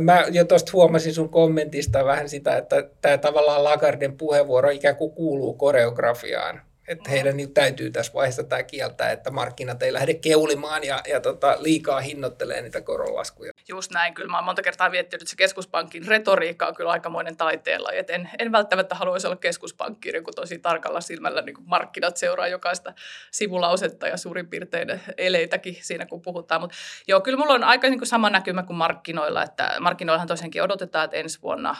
Mä 0.00 0.24
jo 0.30 0.44
tuosta 0.44 0.72
huomasin 0.72 1.14
sun 1.14 1.28
kommentista 1.28 2.04
vähän 2.04 2.28
sitä, 2.28 2.56
että 2.56 2.88
tämä 3.00 3.18
tavallaan 3.18 3.64
Lagarden 3.64 4.16
puheenvuoro 4.16 4.70
ikään 4.70 4.96
kuin 4.96 5.12
kuuluu 5.12 5.54
koreografiaan 5.54 6.60
että 6.88 7.10
heidän 7.10 7.36
niin 7.36 7.54
täytyy 7.54 7.90
tässä 7.90 8.12
vaiheessa 8.14 8.44
tämä 8.44 8.62
kieltää, 8.62 9.12
että 9.12 9.30
markkinat 9.30 9.82
ei 9.82 9.92
lähde 9.92 10.14
keulimaan 10.14 10.84
ja, 10.84 11.00
ja 11.08 11.20
tota, 11.20 11.56
liikaa 11.60 12.00
hinnoittelee 12.00 12.62
niitä 12.62 12.80
koronlaskuja. 12.80 13.52
Just 13.68 13.90
näin, 13.90 14.14
kyllä 14.14 14.30
mä 14.30 14.36
oon 14.36 14.44
monta 14.44 14.62
kertaa 14.62 14.90
miettinyt, 14.90 15.22
että 15.22 15.30
se 15.30 15.36
keskuspankin 15.36 16.06
retoriikka 16.06 16.66
on 16.66 16.74
kyllä 16.74 16.90
aikamoinen 16.90 17.36
taiteella. 17.36 17.92
Et 17.92 18.10
en, 18.10 18.30
en 18.38 18.52
välttämättä 18.52 18.94
haluaisi 18.94 19.26
olla 19.26 19.36
keskuspankkiri, 19.36 20.22
kun 20.22 20.34
tosi 20.34 20.58
tarkalla 20.58 21.00
silmällä 21.00 21.42
niin 21.42 21.54
kun 21.54 21.64
markkinat 21.66 22.16
seuraa 22.16 22.48
jokaista 22.48 22.92
sivulausetta 23.30 24.08
ja 24.08 24.16
suurin 24.16 24.48
piirtein 24.48 25.00
eleitäkin 25.16 25.76
siinä, 25.80 26.06
kun 26.06 26.22
puhutaan. 26.22 26.60
Mutta 26.60 26.76
joo, 27.08 27.20
kyllä 27.20 27.38
mulla 27.38 27.54
on 27.54 27.64
aika 27.64 27.88
niin 27.88 27.98
kuin 27.98 28.08
sama 28.08 28.30
näkymä 28.30 28.62
kuin 28.62 28.76
markkinoilla, 28.76 29.42
että 29.42 29.76
markkinoillahan 29.80 30.28
tosiaankin 30.28 30.62
odotetaan, 30.62 31.04
että 31.04 31.16
ensi 31.16 31.42
vuonna 31.42 31.76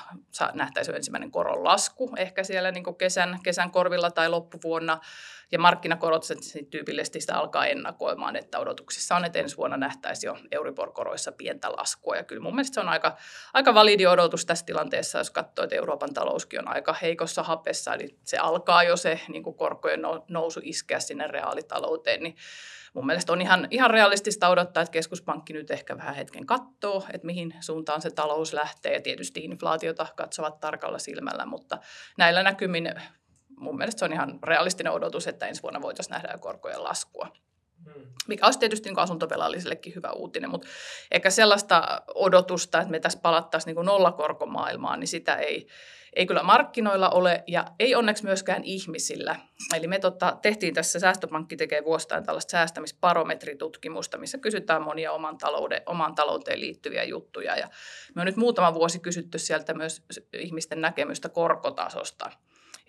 nähtäisiin 0.52 0.96
ensimmäinen 0.96 1.30
koronlasku 1.30 2.12
ehkä 2.16 2.44
siellä 2.44 2.70
niin 2.70 2.84
kuin 2.84 2.96
kesän, 2.96 3.38
kesän 3.42 3.70
korvilla 3.70 4.10
tai 4.10 4.28
loppuvuonna 4.28 4.93
vuonna. 4.94 5.34
Ja 5.52 5.58
markkinakorot 5.58 6.24
tyypillisesti 6.70 7.20
sitä 7.20 7.36
alkaa 7.36 7.66
ennakoimaan, 7.66 8.36
että 8.36 8.58
odotuksissa 8.58 9.16
on, 9.16 9.24
että 9.24 9.38
ensi 9.38 9.56
vuonna 9.56 9.76
nähtäisiin 9.76 10.28
jo 10.28 10.36
Euribor-koroissa 10.50 11.32
pientä 11.32 11.72
laskua. 11.72 12.16
Ja 12.16 12.24
kyllä 12.24 12.42
mun 12.42 12.54
mielestä 12.54 12.74
se 12.74 12.80
on 12.80 12.88
aika, 12.88 13.16
aika 13.52 13.74
validi 13.74 14.06
odotus 14.06 14.46
tässä 14.46 14.66
tilanteessa, 14.66 15.18
jos 15.18 15.30
katsoo, 15.30 15.64
että 15.64 15.76
Euroopan 15.76 16.14
talouskin 16.14 16.60
on 16.60 16.68
aika 16.68 16.92
heikossa 16.92 17.42
hapessa, 17.42 17.94
eli 17.94 18.18
se 18.24 18.38
alkaa 18.38 18.82
jo 18.82 18.96
se 18.96 19.20
niin 19.28 19.42
kuin 19.42 19.56
korkojen 19.56 20.00
nousu 20.28 20.60
iskeä 20.62 21.00
sinne 21.00 21.26
reaalitalouteen, 21.26 22.22
niin 22.22 22.36
mun 22.94 23.06
mielestä 23.06 23.32
on 23.32 23.40
ihan, 23.40 23.68
ihan 23.70 23.90
realistista 23.90 24.48
odottaa, 24.48 24.82
että 24.82 24.92
keskuspankki 24.92 25.52
nyt 25.52 25.70
ehkä 25.70 25.96
vähän 25.96 26.14
hetken 26.14 26.46
katsoo, 26.46 27.04
että 27.12 27.26
mihin 27.26 27.54
suuntaan 27.60 28.02
se 28.02 28.10
talous 28.10 28.52
lähtee. 28.52 28.94
Ja 28.94 29.00
tietysti 29.00 29.40
inflaatiota 29.44 30.06
katsovat 30.16 30.60
tarkalla 30.60 30.98
silmällä, 30.98 31.46
mutta 31.46 31.78
näillä 32.18 32.42
näkymin 32.42 32.94
mun 33.56 33.76
mielestä 33.76 33.98
se 33.98 34.04
on 34.04 34.12
ihan 34.12 34.38
realistinen 34.42 34.92
odotus, 34.92 35.26
että 35.26 35.46
ensi 35.46 35.62
vuonna 35.62 35.82
voitaisiin 35.82 36.12
nähdä 36.12 36.38
korkojen 36.38 36.84
laskua. 36.84 37.28
Hmm. 37.84 38.06
Mikä 38.28 38.46
olisi 38.46 38.58
tietysti 38.58 38.88
niin 38.88 38.98
asuntovelallisellekin 38.98 39.94
hyvä 39.94 40.10
uutinen, 40.10 40.50
mutta 40.50 40.68
ehkä 41.10 41.30
sellaista 41.30 42.02
odotusta, 42.14 42.78
että 42.78 42.90
me 42.90 43.00
tässä 43.00 43.18
palattaisiin 43.22 43.74
niin 43.74 43.86
nollakorkomaailmaan, 43.86 45.00
niin 45.00 45.08
sitä 45.08 45.36
ei, 45.36 45.66
ei 46.12 46.26
kyllä 46.26 46.42
markkinoilla 46.42 47.10
ole 47.10 47.44
ja 47.46 47.64
ei 47.78 47.94
onneksi 47.94 48.24
myöskään 48.24 48.64
ihmisillä. 48.64 49.36
Eli 49.74 49.86
me 49.86 49.98
tota, 49.98 50.38
tehtiin 50.42 50.74
tässä, 50.74 50.98
Säästöpankki 50.98 51.56
tekee 51.56 51.84
vuosittain 51.84 52.24
tällaista 52.24 52.50
säästämisbarometritutkimusta, 52.50 54.18
missä 54.18 54.38
kysytään 54.38 54.82
monia 54.82 55.12
oman, 55.12 55.38
talouden, 55.38 55.82
oman 55.86 56.14
talouteen 56.14 56.60
liittyviä 56.60 57.04
juttuja. 57.04 57.56
Ja 57.56 57.68
me 58.14 58.20
on 58.20 58.26
nyt 58.26 58.36
muutama 58.36 58.74
vuosi 58.74 58.98
kysytty 58.98 59.38
sieltä 59.38 59.74
myös 59.74 60.02
ihmisten 60.32 60.80
näkemystä 60.80 61.28
korkotasosta– 61.28 62.30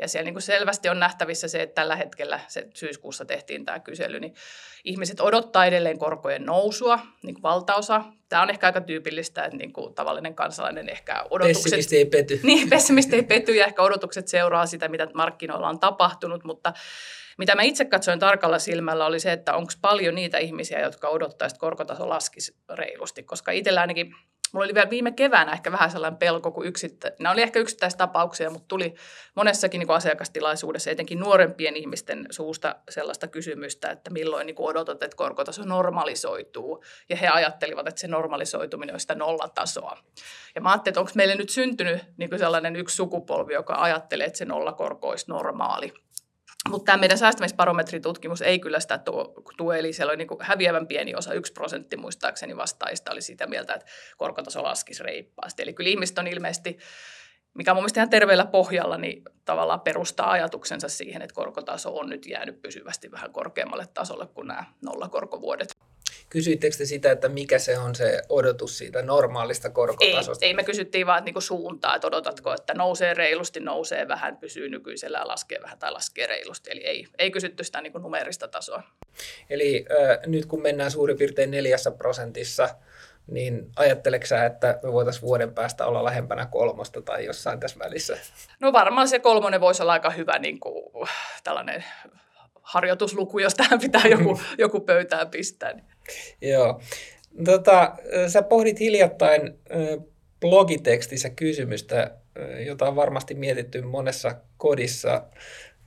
ja 0.01 0.07
siellä 0.07 0.25
niin 0.25 0.33
kuin 0.33 0.41
selvästi 0.41 0.89
on 0.89 0.99
nähtävissä 0.99 1.47
se, 1.47 1.61
että 1.61 1.75
tällä 1.75 1.95
hetkellä, 1.95 2.39
se 2.47 2.67
syyskuussa 2.73 3.25
tehtiin 3.25 3.65
tämä 3.65 3.79
kysely, 3.79 4.19
niin 4.19 4.33
ihmiset 4.83 5.19
odottaa 5.19 5.65
edelleen 5.65 5.99
korkojen 5.99 6.45
nousua, 6.45 6.99
niin 7.23 7.33
kuin 7.33 7.43
valtaosa. 7.43 8.03
Tämä 8.29 8.41
on 8.41 8.49
ehkä 8.49 8.65
aika 8.65 8.81
tyypillistä, 8.81 9.45
että 9.45 9.57
niin 9.57 9.73
kuin 9.73 9.93
tavallinen 9.93 10.35
kansalainen 10.35 10.89
ehkä 10.89 11.23
odotukset... 11.29 11.63
Pessimisti 11.63 11.97
ei 11.97 12.05
pety. 12.05 12.39
Niin, 12.43 12.69
pessimisti 12.69 13.15
ei 13.15 13.23
pety 13.23 13.55
ja 13.55 13.65
ehkä 13.65 13.81
odotukset 13.81 14.27
seuraa 14.27 14.65
sitä, 14.65 14.87
mitä 14.87 15.07
markkinoilla 15.13 15.69
on 15.69 15.79
tapahtunut, 15.79 16.43
mutta 16.43 16.73
mitä 17.37 17.55
mä 17.55 17.61
itse 17.61 17.85
katsoin 17.85 18.19
tarkalla 18.19 18.59
silmällä 18.59 19.05
oli 19.05 19.19
se, 19.19 19.31
että 19.31 19.55
onko 19.55 19.71
paljon 19.81 20.15
niitä 20.15 20.37
ihmisiä, 20.37 20.79
jotka 20.79 21.09
odottaa, 21.09 21.45
että 21.45 21.59
korkotaso 21.59 22.09
laskisi 22.09 22.55
reilusti, 22.73 23.23
koska 23.23 23.51
itsellä 23.51 23.81
ainakin 23.81 24.15
Mulla 24.55 24.65
oli 24.65 24.73
vielä 24.73 24.89
viime 24.89 25.11
keväänä 25.11 25.51
ehkä 25.51 25.71
vähän 25.71 25.91
sellainen 25.91 26.17
pelko, 26.17 26.51
kun 26.51 26.65
yksittä, 26.65 27.11
nämä 27.19 27.33
oli 27.33 27.41
ehkä 27.41 27.59
yksittäistapauksia, 27.59 28.49
mutta 28.49 28.67
tuli 28.67 28.95
monessakin 29.35 29.79
niin 29.79 29.87
kuin 29.87 29.97
asiakastilaisuudessa, 29.97 30.91
etenkin 30.91 31.19
nuorempien 31.19 31.75
ihmisten 31.75 32.27
suusta 32.29 32.75
sellaista 32.89 33.27
kysymystä, 33.27 33.89
että 33.89 34.11
milloin 34.11 34.45
niin 34.45 34.55
kuin 34.55 34.67
odotat, 34.67 35.03
että 35.03 35.17
korkotaso 35.17 35.65
normalisoituu. 35.65 36.83
Ja 37.09 37.15
he 37.15 37.27
ajattelivat, 37.27 37.87
että 37.87 38.01
se 38.01 38.07
normalisoituminen 38.07 38.95
on 38.95 38.99
sitä 38.99 39.15
nollatasoa. 39.15 39.97
Ja 40.55 40.61
mä 40.61 40.71
ajattelin, 40.71 40.91
että 40.91 40.99
onko 40.99 41.11
meille 41.15 41.35
nyt 41.35 41.49
syntynyt 41.49 42.03
niin 42.17 42.29
kuin 42.29 42.39
sellainen 42.39 42.75
yksi 42.75 42.95
sukupolvi, 42.95 43.53
joka 43.53 43.75
ajattelee, 43.77 44.25
että 44.25 44.37
se 44.37 44.45
nollakorko 44.45 45.09
olisi 45.09 45.25
normaali. 45.27 45.93
Mutta 46.69 46.85
tämä 46.85 46.97
meidän 46.97 47.17
säästämisbarometritutkimus 47.17 48.41
ei 48.41 48.59
kyllä 48.59 48.79
sitä 48.79 48.99
tue, 49.57 49.79
eli 49.79 49.93
siellä 49.93 50.11
oli 50.11 50.17
niin 50.17 50.27
häviävän 50.39 50.87
pieni 50.87 51.15
osa, 51.15 51.33
yksi 51.33 51.53
prosentti 51.53 51.97
muistaakseni 51.97 52.57
vastaajista 52.57 53.11
oli 53.11 53.21
sitä 53.21 53.47
mieltä, 53.47 53.73
että 53.73 53.87
korkotaso 54.17 54.63
laskisi 54.63 55.03
reippaasti. 55.03 55.63
Eli 55.63 55.73
kyllä 55.73 55.89
ihmiset 55.89 56.17
on 56.17 56.27
ilmeisesti, 56.27 56.77
mikä 57.53 57.71
on 57.71 57.75
mun 57.75 57.81
mielestä 57.81 57.99
ihan 57.99 58.09
terveellä 58.09 58.45
pohjalla, 58.45 58.97
niin 58.97 59.23
tavallaan 59.45 59.81
perustaa 59.81 60.31
ajatuksensa 60.31 60.89
siihen, 60.89 61.21
että 61.21 61.35
korkotaso 61.35 61.97
on 61.97 62.09
nyt 62.09 62.25
jäänyt 62.25 62.61
pysyvästi 62.61 63.11
vähän 63.11 63.31
korkeammalle 63.31 63.87
tasolle 63.93 64.27
kuin 64.27 64.47
nämä 64.47 64.63
nollakorkovuodet. 64.81 65.84
Kysyittekö 66.29 66.77
te 66.77 66.85
sitä, 66.85 67.11
että 67.11 67.29
mikä 67.29 67.59
se 67.59 67.77
on 67.77 67.95
se 67.95 68.21
odotus 68.29 68.77
siitä 68.77 69.01
normaalista 69.01 69.69
korkotasosta? 69.69 70.45
Ei, 70.45 70.49
ei 70.49 70.53
me 70.53 70.63
kysyttiin 70.63 71.07
vaan 71.07 71.25
niinku 71.25 71.41
suuntaa, 71.41 71.95
että 71.95 72.07
odotatko, 72.07 72.53
että 72.53 72.73
nousee 72.73 73.13
reilusti, 73.13 73.59
nousee 73.59 74.07
vähän, 74.07 74.37
pysyy 74.37 74.69
nykyisellä 74.69 75.17
ja 75.17 75.27
laskee 75.27 75.61
vähän 75.61 75.79
tai 75.79 75.91
laskee 75.91 76.27
reilusti. 76.27 76.71
Eli 76.71 76.85
ei, 76.85 77.07
ei 77.17 77.31
kysytty 77.31 77.63
sitä 77.63 77.81
niinku 77.81 77.97
numerista 77.97 78.47
tasoa. 78.47 78.83
Eli 79.49 79.85
äh, 79.91 80.17
nyt 80.25 80.45
kun 80.45 80.61
mennään 80.61 80.91
suurin 80.91 81.17
piirtein 81.17 81.51
neljässä 81.51 81.91
prosentissa, 81.91 82.69
niin 83.27 83.71
ajatteleksä, 83.75 84.35
sä, 84.35 84.45
että 84.45 84.79
me 84.83 84.93
voitaisiin 84.93 85.23
vuoden 85.23 85.53
päästä 85.53 85.85
olla 85.85 86.03
lähempänä 86.03 86.45
kolmosta 86.45 87.01
tai 87.01 87.25
jossain 87.25 87.59
tässä 87.59 87.79
välissä? 87.79 88.17
No 88.59 88.73
varmaan 88.73 89.07
se 89.07 89.19
kolmonen 89.19 89.61
voisi 89.61 89.81
olla 89.81 89.93
aika 89.93 90.09
hyvä 90.09 90.39
niin 90.39 90.59
kuin, 90.59 91.07
tällainen 91.43 91.83
harjoitusluku, 92.61 93.39
jos 93.39 93.55
tähän 93.55 93.79
pitää 93.79 94.07
joku, 94.07 94.41
joku 94.57 94.79
pöytään 94.79 95.29
pistää. 95.29 95.73
Joo. 96.41 96.81
Tota, 97.45 97.95
sä 98.27 98.41
pohdit 98.41 98.79
hiljattain 98.79 99.59
blogitekstissä 100.39 101.29
kysymystä, 101.29 102.11
jota 102.65 102.87
on 102.87 102.95
varmasti 102.95 103.33
mietitty 103.33 103.81
monessa 103.81 104.35
kodissa 104.57 105.23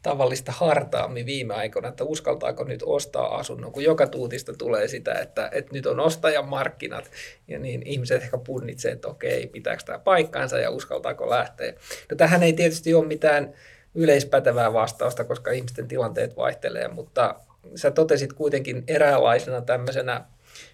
tavallista 0.02 0.52
hartaammin 0.52 1.26
viime 1.26 1.54
aikoina, 1.54 1.88
että 1.88 2.04
uskaltaako 2.04 2.64
nyt 2.64 2.82
ostaa 2.86 3.36
asunnon, 3.36 3.72
kun 3.72 3.82
joka 3.82 4.06
tuutista 4.06 4.52
tulee 4.52 4.88
sitä, 4.88 5.12
että, 5.12 5.50
että 5.52 5.72
nyt 5.72 5.86
on 5.86 6.00
ostajan 6.00 6.48
markkinat, 6.48 7.10
ja 7.48 7.58
niin 7.58 7.82
ihmiset 7.86 8.22
ehkä 8.22 8.38
punnitsee, 8.38 8.92
että 8.92 9.08
okei, 9.08 9.46
pitääkö 9.46 9.82
tämä 9.86 9.98
paikkaansa 9.98 10.58
ja 10.58 10.70
uskaltaako 10.70 11.30
lähteä. 11.30 11.72
No 12.10 12.16
tähän 12.16 12.42
ei 12.42 12.52
tietysti 12.52 12.94
ole 12.94 13.06
mitään 13.06 13.54
yleispätevää 13.94 14.72
vastausta, 14.72 15.24
koska 15.24 15.50
ihmisten 15.50 15.88
tilanteet 15.88 16.36
vaihtelee, 16.36 16.88
mutta 16.88 17.34
sä 17.74 17.90
totesit 17.90 18.32
kuitenkin 18.32 18.84
eräänlaisena 18.86 19.60
tämmöisenä 19.60 20.24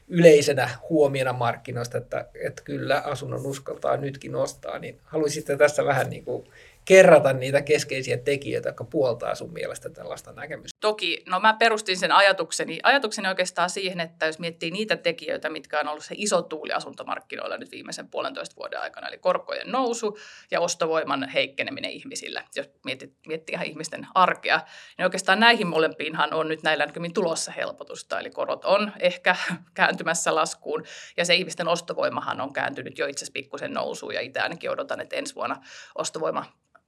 yleisenä 0.08 0.70
huomiona 0.90 1.32
markkinoista, 1.32 1.98
että, 1.98 2.28
että 2.44 2.62
kyllä 2.64 3.00
asunnon 3.00 3.46
uskaltaa 3.46 3.96
nytkin 3.96 4.34
ostaa, 4.34 4.78
niin 4.78 5.00
haluaisitte 5.04 5.56
tässä 5.56 5.84
vähän 5.84 6.10
niin 6.10 6.24
kuin 6.24 6.46
kerrata 6.84 7.32
niitä 7.32 7.62
keskeisiä 7.62 8.18
tekijöitä, 8.18 8.68
jotka 8.68 8.84
puoltaa 8.84 9.34
sun 9.34 9.52
mielestä 9.52 9.90
tällaista 9.90 10.32
näkemystä? 10.32 10.78
Toki, 10.80 11.22
no 11.26 11.40
mä 11.40 11.54
perustin 11.54 11.96
sen 11.96 12.12
ajatukseni, 12.12 12.78
ajatukseni 12.82 13.28
oikeastaan 13.28 13.70
siihen, 13.70 14.00
että 14.00 14.26
jos 14.26 14.38
miettii 14.38 14.70
niitä 14.70 14.96
tekijöitä, 14.96 15.50
mitkä 15.50 15.80
on 15.80 15.88
ollut 15.88 16.04
se 16.04 16.14
iso 16.18 16.42
tuuli 16.42 16.72
asuntomarkkinoilla 16.72 17.56
nyt 17.56 17.70
viimeisen 17.70 18.08
puolentoista 18.08 18.56
vuoden 18.56 18.80
aikana, 18.80 19.08
eli 19.08 19.18
korkojen 19.18 19.70
nousu 19.70 20.18
ja 20.50 20.60
ostovoiman 20.60 21.28
heikkeneminen 21.28 21.90
ihmisillä, 21.90 22.44
jos 22.56 22.70
miettii, 22.84 23.16
miettii 23.26 23.54
ihan 23.54 23.66
ihmisten 23.66 24.06
arkea, 24.14 24.60
niin 24.98 25.04
oikeastaan 25.04 25.40
näihin 25.40 25.66
molempiinhan 25.66 26.34
on 26.34 26.48
nyt 26.48 26.62
näillä 26.62 26.86
näkymin 26.86 27.14
tulossa 27.14 27.52
helpotusta, 27.52 28.20
eli 28.20 28.30
korot 28.30 28.64
on 28.64 28.92
ehkä 29.00 29.36
kääntymässä 29.74 30.34
laskuun 30.34 30.84
ja 31.16 31.24
se 31.24 31.34
ihmisten 31.34 31.68
ostovoimahan 31.68 32.40
on 32.40 32.52
kääntynyt 32.52 32.98
jo 32.98 33.06
itse 33.06 33.24
asiassa 33.24 33.32
pikkusen 33.32 33.72
nousuun 33.72 34.14
ja 34.14 34.20
itse 34.20 34.40
ainakin 34.40 34.70
odotan, 34.70 35.00
että 35.00 35.16
ensi 35.16 35.34
vuonna 35.34 35.56
ostovoima 35.94 36.44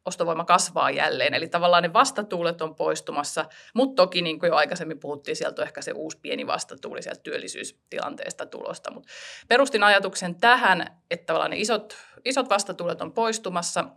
ostovoima 0.06 0.44
kasvaa 0.44 0.90
jälleen. 0.90 1.34
Eli 1.34 1.48
tavallaan 1.48 1.82
ne 1.82 1.92
vastatuulet 1.92 2.62
on 2.62 2.74
poistumassa, 2.74 3.44
mutta 3.74 4.02
toki 4.02 4.22
niin 4.22 4.38
kuin 4.38 4.48
jo 4.48 4.54
aikaisemmin 4.54 5.00
puhuttiin, 5.00 5.36
sieltä 5.36 5.62
on 5.62 5.68
ehkä 5.68 5.82
se 5.82 5.92
uusi 5.92 6.18
pieni 6.22 6.46
vastatuuli 6.46 7.02
sieltä 7.02 7.20
työllisyystilanteesta 7.22 8.46
tulosta. 8.46 8.90
Mutta 8.90 9.08
perustin 9.48 9.82
ajatuksen 9.82 10.34
tähän, 10.34 10.86
että 11.10 11.26
tavallaan 11.26 11.50
ne 11.50 11.56
isot, 11.56 11.96
isot 12.24 12.48
vastatuulet 12.48 13.02
on 13.02 13.12
poistumassa– 13.12 13.84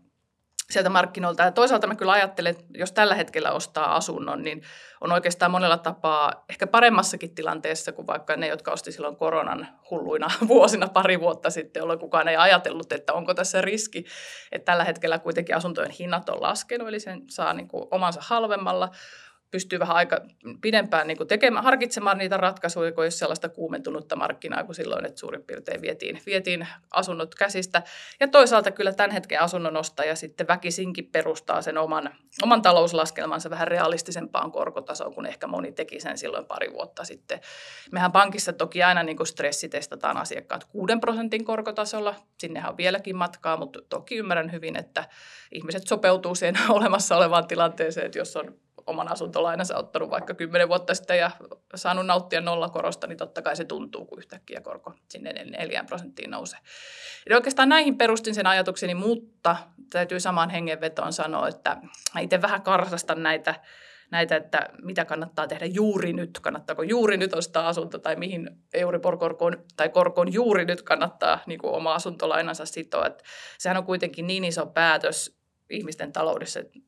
sieltä 0.72 0.90
markkinoilta. 0.90 1.44
Ja 1.44 1.52
toisaalta 1.52 1.88
mä 1.88 1.96
kyllä 1.96 2.12
ajattelen, 2.12 2.52
että 2.52 2.66
jos 2.74 2.92
tällä 2.92 3.16
hetkellä 3.16 3.52
ostaa 3.52 3.96
asunnon, 3.96 4.44
niin 4.44 4.64
on 5.02 5.12
oikeastaan 5.12 5.52
monella 5.52 5.78
tapaa 5.78 6.46
ehkä 6.50 6.68
paremmassakin 6.68 7.36
tilanteessa 7.36 7.92
kuin 7.92 8.08
vaikka 8.08 8.36
ne, 8.36 8.48
jotka 8.48 8.72
osti 8.72 8.92
silloin 8.92 9.16
koronan 9.16 9.68
hulluina 9.92 10.28
vuosina 10.48 10.88
pari 10.88 11.20
vuotta 11.20 11.50
sitten, 11.50 11.82
jolloin 11.82 12.00
kukaan 12.00 12.28
ei 12.28 12.38
ajatellut, 12.38 12.92
että 12.92 13.14
onko 13.14 13.34
tässä 13.34 13.62
riski. 13.62 14.06
Että 14.52 14.66
tällä 14.66 14.84
hetkellä 14.84 15.20
kuitenkin 15.20 15.56
asuntojen 15.56 15.92
hinnat 15.92 16.30
on 16.30 16.42
laskenut, 16.42 16.88
eli 16.88 17.00
sen 17.00 17.22
saa 17.30 17.54
niin 17.54 17.68
kuin 17.68 17.88
omansa 17.92 18.20
halvemmalla 18.24 18.90
pystyy 19.52 19.80
vähän 19.80 19.96
aika 19.96 20.22
pidempään 20.62 21.08
niin 21.08 21.28
tekemään, 21.28 21.64
harkitsemaan 21.64 22.18
niitä 22.18 22.38
ratkaisuja, 22.38 22.92
kun 22.92 23.12
sellaista 23.12 23.50
kuumentunutta 23.50 24.16
markkinaa 24.16 24.64
kuin 24.64 24.76
silloin, 24.76 25.06
että 25.06 25.20
suurin 25.20 25.44
piirtein 25.44 25.82
vietiin, 25.82 26.22
vietiin 26.26 26.68
asunnot 26.92 27.36
käsistä. 27.36 27.84
Ja 28.20 28.28
toisaalta 28.28 28.72
kyllä 28.72 28.94
tämän 28.94 29.12
hetken 29.12 29.42
asunnon 29.42 29.78
ostaja 29.78 30.16
sitten 30.16 30.48
väkisinkin 30.48 31.10
perustaa 31.12 31.62
sen 31.62 31.78
oman, 31.78 32.16
oman 32.42 32.62
talouslaskelmansa 32.62 33.50
vähän 33.50 33.68
realistisempaan 33.68 34.52
korkotasoon, 34.52 35.14
kuin 35.14 35.26
ehkä 35.26 35.48
moni 35.48 35.72
teki 35.72 36.00
sen 36.00 36.18
silloin 36.18 36.46
pari 36.46 36.74
vuotta 36.74 37.04
sitten. 37.04 37.40
Mehän 37.92 38.12
pankissa 38.12 38.54
toki 38.54 38.84
aina 38.84 39.04
niin 39.04 39.18
kuin 39.18 39.28
stressitestataan 39.28 40.18
asiakkaat 40.18 40.64
6 40.64 40.94
prosentin 41.02 41.46
korkotasolla. 41.46 42.16
Sinnehän 42.38 42.72
on 42.72 42.78
vieläkin 42.78 43.16
matkaa, 43.16 43.58
mutta 43.58 43.80
toki 43.90 44.16
ymmärrän 44.16 44.52
hyvin, 44.52 44.76
että 44.76 45.06
ihmiset 45.52 45.88
sopeutuu 45.88 46.36
siihen 46.36 46.56
olemassa 46.70 47.18
olevaan 47.18 47.48
tilanteeseen, 47.48 48.06
että 48.06 48.20
jos 48.20 48.36
on 48.36 48.56
oman 48.88 49.12
asuntolainansa 49.12 49.78
ottanut 49.78 50.10
vaikka 50.10 50.34
10 50.34 50.68
vuotta 50.68 50.96
sitten 50.96 51.18
ja 51.18 51.32
saanut 51.76 52.06
nauttia 52.06 52.42
nollakorosta, 52.42 53.08
niin 53.08 53.18
totta 53.18 53.42
kai 53.42 53.56
se 53.56 53.66
tuntuu, 53.66 54.06
kun 54.06 54.18
yhtäkkiä 54.18 54.62
korko 54.62 54.94
sinne 55.10 55.34
4 55.34 55.84
prosenttiin 55.84 56.32
nousee. 56.32 56.60
Eli 57.28 57.36
oikeastaan 57.36 57.70
näihin 57.70 57.98
perustin 57.98 58.36
sen 58.36 58.48
ajatukseni, 58.48 58.94
mutta 58.94 59.56
täytyy 59.90 60.20
samaan 60.20 60.50
hengenvetoon 60.50 61.14
sanoa, 61.14 61.48
että 61.48 61.78
itse 62.20 62.42
vähän 62.42 62.62
karsastan 62.62 63.24
näitä 63.24 63.56
näitä, 64.12 64.36
että 64.36 64.70
mitä 64.82 65.06
kannattaa 65.06 65.48
tehdä 65.48 65.66
juuri 65.66 66.14
nyt, 66.14 66.40
kannattaako 66.40 66.84
juuri 66.84 67.18
nyt 67.18 67.34
ostaa 67.34 67.68
asunto 67.68 68.00
tai 68.00 68.16
mihin 68.16 68.50
Euribor-korkoon 68.74 69.66
tai 69.76 69.90
korkoon 69.90 70.34
juuri 70.34 70.66
nyt 70.66 70.82
kannattaa 70.82 71.40
niin 71.46 71.60
kuin 71.60 71.74
oma 71.74 71.94
asuntolainansa 71.94 72.66
sitoa. 72.66 73.06
Että 73.06 73.24
sehän 73.58 73.78
on 73.78 73.86
kuitenkin 73.86 74.28
niin 74.28 74.44
iso 74.44 74.66
päätös 74.66 75.40
ihmisten 75.70 76.12
taloudessa, 76.12 76.60
että 76.60 76.80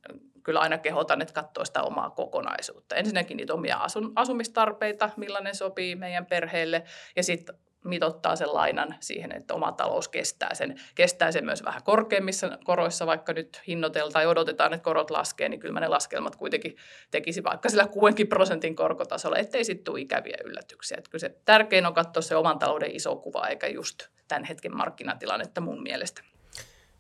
kyllä 0.44 0.60
aina 0.60 0.78
kehotan, 0.78 1.22
että 1.22 1.34
katsoo 1.34 1.66
sitä 1.66 1.84
omaa 1.84 2.10
kokonaisuutta. 2.10 2.96
Ensinnäkin 2.96 3.38
niitä 3.38 3.54
omia 3.54 3.78
asun, 3.78 4.12
asumistarpeita, 4.16 5.10
millainen 5.18 5.56
sopii 5.56 5.96
meidän 5.96 6.26
perheelle, 6.26 6.84
ja 7.16 7.24
sitten 7.24 7.56
mitottaa 7.86 8.36
sen 8.36 8.54
lainan 8.54 8.96
siihen, 9.00 9.32
että 9.32 9.54
oma 9.54 9.72
talous 9.72 10.08
kestää 10.08 10.54
sen. 10.54 10.82
Kestää 10.96 11.32
sen 11.32 11.46
myös 11.46 11.64
vähän 11.64 11.84
korkeimmissa 11.84 12.58
koroissa, 12.64 13.06
vaikka 13.06 13.34
nyt 13.34 13.62
hinnoiteltaan 13.68 14.14
tai 14.14 14.28
odotetaan, 14.28 14.74
että 14.74 14.84
korot 14.84 15.12
laskee, 15.12 15.50
niin 15.50 15.60
kyllä 15.60 15.80
ne 15.80 15.88
laskelmat 15.88 16.36
kuitenkin 16.36 16.78
tekisi 17.12 17.44
vaikka 17.44 17.70
sillä 17.70 17.88
6 17.88 18.26
prosentin 18.26 18.76
korkotasolla, 18.76 19.38
ettei 19.38 19.64
sitten 19.64 19.84
tule 19.84 20.02
ikäviä 20.02 20.38
yllätyksiä. 20.44 20.98
Että 20.98 21.10
kyllä 21.10 21.20
se 21.20 21.36
tärkein 21.46 21.86
on 21.86 21.94
katsoa 21.94 22.22
se 22.22 22.36
oman 22.36 22.60
talouden 22.60 22.96
iso 22.96 23.16
kuva, 23.16 23.48
eikä 23.48 23.68
just 23.68 24.08
tämän 24.28 24.44
hetken 24.44 24.78
markkinatilannetta 24.78 25.62
mun 25.62 25.84
mielestä. 25.84 26.22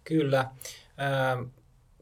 Kyllä. 0.03 0.45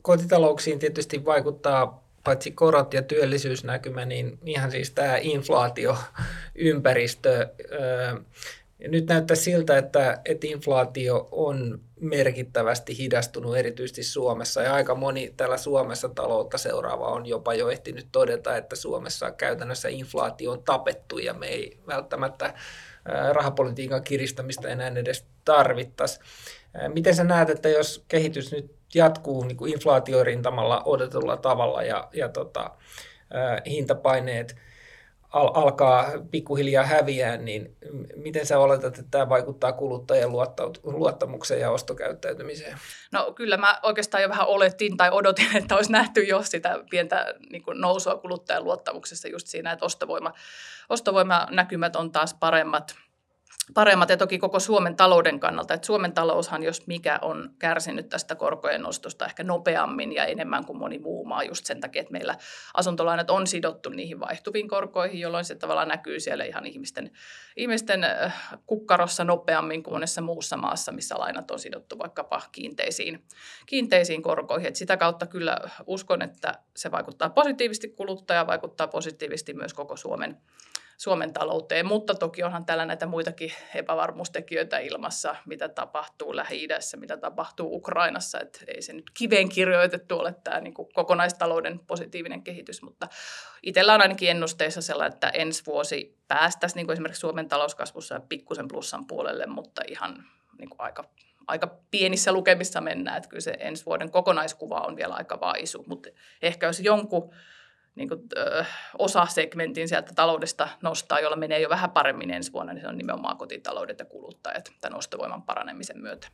Kotitalouksiin 0.02 0.80
tietysti 0.80 1.26
vaikuttaa 1.26 2.10
paitsi 2.24 2.52
korot 2.52 2.94
ja 2.94 3.02
työllisyysnäkymä, 3.02 4.06
niin 4.06 4.40
ihan 4.46 4.72
siis 4.72 4.92
tämä 4.92 5.18
inflaatioympäristö. 5.22 7.50
Nyt 8.88 9.08
näyttää 9.08 9.36
siltä, 9.36 9.78
että, 9.78 10.22
että 10.26 10.48
inflaatio 10.48 11.30
on 11.32 11.80
merkittävästi 12.00 12.98
hidastunut 12.98 13.58
erityisesti 13.58 14.04
Suomessa 14.04 14.62
ja 14.62 14.74
aika 14.74 14.96
moni 14.96 15.34
täällä 15.38 15.58
Suomessa 15.58 16.10
taloutta 16.10 16.58
seuraava 16.58 17.08
on 17.08 17.26
jopa 17.26 17.54
jo 17.54 17.70
ehtinyt 17.70 18.08
todeta, 18.12 18.58
että 18.58 18.76
Suomessa 18.76 19.32
käytännössä 19.32 19.90
inflaatio 19.90 20.52
on 20.52 20.64
tapettu 20.64 21.18
ja 21.18 21.34
me 21.34 21.48
ei 21.48 21.80
välttämättä 21.88 22.54
rahapolitiikan 23.32 24.04
kiristämistä 24.04 24.68
enää 24.68 24.88
edes 24.88 25.26
tarvittaisi. 25.46 26.20
Miten 26.94 27.16
sä 27.16 27.24
näet, 27.24 27.50
että 27.50 27.70
jos 27.70 28.06
kehitys 28.08 28.52
nyt 28.52 28.79
jatkuu 28.94 29.44
niin 29.44 29.58
kuin 29.58 29.74
inflaatiorintamalla 29.74 30.84
odotetulla 30.86 31.38
tavalla 31.38 31.84
ja, 31.84 32.08
ja 32.14 32.30
tota, 32.30 32.72
hintapaineet 33.66 34.56
al- 35.30 35.52
alkaa 35.54 36.12
pikkuhiljaa 36.32 36.84
häviää, 36.84 37.38
niin 37.38 37.76
miten 38.16 38.46
sä 38.46 38.60
oletat, 38.60 38.98
että 38.98 39.12
tämä 39.12 39.30
vaikuttaa 39.30 39.72
kuluttajien 39.72 40.30
luottamukseen 40.84 41.62
ja 41.62 41.72
ostokäyttäytymiseen? 41.72 42.78
No 43.12 43.34
kyllä 43.36 43.58
mä 43.58 43.80
oikeastaan 43.84 44.24
jo 44.24 44.30
vähän 44.30 44.48
oletin 44.48 44.98
tai 44.98 45.10
odotin, 45.12 45.58
että 45.58 45.76
olisi 45.76 45.92
nähty 45.92 46.24
jo 46.24 46.44
sitä 46.44 46.80
pientä 46.90 47.34
niin 47.50 47.64
kuin 47.64 47.82
nousua 47.82 48.16
kuluttajan 48.16 48.64
luottamuksessa 48.64 49.28
just 49.28 49.48
siinä, 49.48 49.72
että 49.72 49.86
ostovoima, 49.86 50.34
ostovoimanäkymät 50.90 51.96
on 51.96 52.12
taas 52.12 52.34
paremmat– 52.34 52.96
paremmat 53.74 54.10
ja 54.10 54.18
toki 54.18 54.40
koko 54.40 54.60
Suomen 54.60 54.96
talouden 54.96 55.40
kannalta. 55.40 55.74
Että 55.74 55.86
Suomen 55.86 56.14
taloushan, 56.14 56.64
jos 56.64 56.88
mikä, 56.88 57.20
on 57.22 57.50
kärsinyt 57.60 58.10
tästä 58.10 58.36
korkojen 58.36 58.82
nostosta 58.82 59.26
ehkä 59.26 59.44
nopeammin 59.44 60.14
ja 60.14 60.26
enemmän 60.26 60.66
kuin 60.66 60.78
moni 60.78 61.00
muu 61.00 61.26
maa 61.26 61.44
just 61.44 61.66
sen 61.66 61.80
takia, 61.80 62.02
että 62.02 62.12
meillä 62.12 62.38
asuntolainat 62.74 63.30
on 63.30 63.48
sidottu 63.48 63.90
niihin 63.90 64.20
vaihtuviin 64.20 64.68
korkoihin, 64.68 65.20
jolloin 65.20 65.46
se 65.46 65.56
tavallaan 65.56 65.88
näkyy 65.88 66.20
siellä 66.20 66.44
ihan 66.44 66.66
ihmisten, 66.66 67.12
ihmisten 67.56 68.06
kukkarossa 68.66 69.24
nopeammin 69.24 69.84
kuin 69.84 69.94
monessa 69.94 70.22
muussa 70.22 70.58
maassa, 70.58 70.92
missä 70.92 71.20
lainat 71.20 71.52
on 71.52 71.60
sidottu 71.60 72.00
vaikkapa 72.00 72.42
kiinteisiin, 72.52 73.24
kiinteisiin 73.66 74.22
korkoihin. 74.22 74.68
Et 74.68 74.76
sitä 74.76 74.98
kautta 74.98 75.26
kyllä 75.26 75.58
uskon, 75.86 76.22
että 76.22 76.54
se 76.76 76.92
vaikuttaa 76.92 77.30
positiivisesti 77.30 77.90
kuluttajaan, 77.90 78.48
vaikuttaa 78.48 78.88
positiivisesti 78.88 79.54
myös 79.54 79.74
koko 79.74 79.98
Suomen 79.98 80.38
Suomen 81.00 81.34
talouteen, 81.34 81.86
mutta 81.86 82.16
toki 82.16 82.44
onhan 82.44 82.66
täällä 82.66 82.86
näitä 82.86 83.06
muitakin 83.06 83.52
epävarmuustekijöitä 83.76 84.80
ilmassa, 84.80 85.36
mitä 85.46 85.70
tapahtuu 85.70 86.36
Lähi-idässä, 86.36 86.98
mitä 86.98 87.18
tapahtuu 87.18 87.76
Ukrainassa, 87.76 88.40
että 88.40 88.60
ei 88.68 88.82
se 88.82 88.94
nyt 88.94 89.12
kiveen 89.14 89.50
kirjoitettu 89.50 90.20
ole 90.20 90.36
tämä 90.44 90.60
niin 90.60 90.74
kuin 90.74 90.90
kokonaistalouden 90.94 91.80
positiivinen 91.80 92.44
kehitys, 92.44 92.82
mutta 92.82 93.08
itsellä 93.64 93.94
on 93.94 94.02
ainakin 94.02 94.30
ennusteissa 94.30 94.82
sellainen, 94.82 95.14
että 95.14 95.30
ensi 95.30 95.66
vuosi 95.66 96.18
päästäisiin 96.28 96.76
niin 96.78 96.86
kuin 96.86 96.94
esimerkiksi 96.94 97.20
Suomen 97.20 97.48
talouskasvussa 97.48 98.22
pikkusen 98.30 98.68
plussan 98.68 99.08
puolelle, 99.08 99.46
mutta 99.46 99.82
ihan 99.88 100.24
niin 100.58 100.70
kuin 100.70 100.82
aika 100.82 101.04
aika 101.48 101.78
pienissä 101.92 102.32
lukemissa 102.32 102.82
mennään, 102.82 103.18
että 103.18 103.30
kyllä 103.30 103.42
se 103.42 103.58
ensi 103.60 103.86
vuoden 103.86 104.12
kokonaiskuva 104.12 104.76
on 104.76 104.96
vielä 104.96 105.14
aika 105.14 105.40
vaisu, 105.40 105.84
mutta 105.88 106.10
ehkä 106.42 106.66
jos 106.66 106.80
jonkun 106.80 107.34
niin 107.96 108.10
kuin, 108.10 108.22
ö, 108.38 108.66
osasegmentin 108.98 109.90
sieltä 109.90 110.12
taloudesta 110.16 110.70
nostaa, 110.82 111.20
jolla 111.20 111.36
menee 111.36 111.60
jo 111.60 111.70
vähän 111.70 111.92
paremmin 111.92 112.32
ensi 112.32 112.54
vuonna, 112.54 112.74
niin 112.74 112.82
se 112.82 112.88
on 112.88 112.98
nimenomaan 112.98 113.38
kotitaloudet 113.38 114.00
ja 114.00 114.06
kuluttajat 114.06 114.72
tämän 114.82 114.98
ostovoiman 114.98 115.44
paranemisen 115.44 116.02
myötä. 116.02 116.28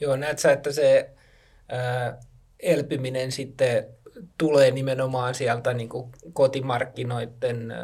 Joo, 0.00 0.16
näet 0.16 0.38
sä, 0.38 0.52
että 0.52 0.72
se 0.72 1.10
ää, 1.68 2.18
elpyminen 2.60 3.32
sitten 3.32 3.86
tulee 4.38 4.70
nimenomaan 4.70 5.34
sieltä 5.34 5.74
niin 5.74 5.88
kuin 5.88 6.12
kotimarkkinoiden 6.32 7.74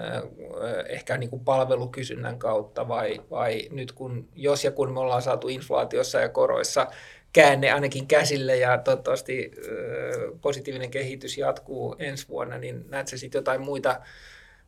ehkä 0.88 1.16
niin 1.16 1.30
kuin 1.30 1.44
palvelukysynnän 1.44 2.38
kautta 2.38 2.88
vai, 2.88 3.20
vai 3.30 3.68
nyt 3.70 3.92
kun, 3.92 4.28
jos 4.34 4.64
ja 4.64 4.70
kun 4.70 4.92
me 4.92 5.00
ollaan 5.00 5.22
saatu 5.22 5.48
inflaatiossa 5.48 6.20
ja 6.20 6.28
koroissa 6.28 6.86
käänne 7.32 7.72
ainakin 7.72 8.06
käsille 8.06 8.56
ja 8.56 8.78
toivottavasti 8.78 9.50
positiivinen 10.40 10.90
kehitys 10.90 11.38
jatkuu 11.38 11.96
ensi 11.98 12.28
vuonna, 12.28 12.58
niin 12.58 12.84
näet 12.88 13.08
se 13.08 13.16
sitten 13.18 13.38
jotain 13.38 13.60
muita 13.60 14.00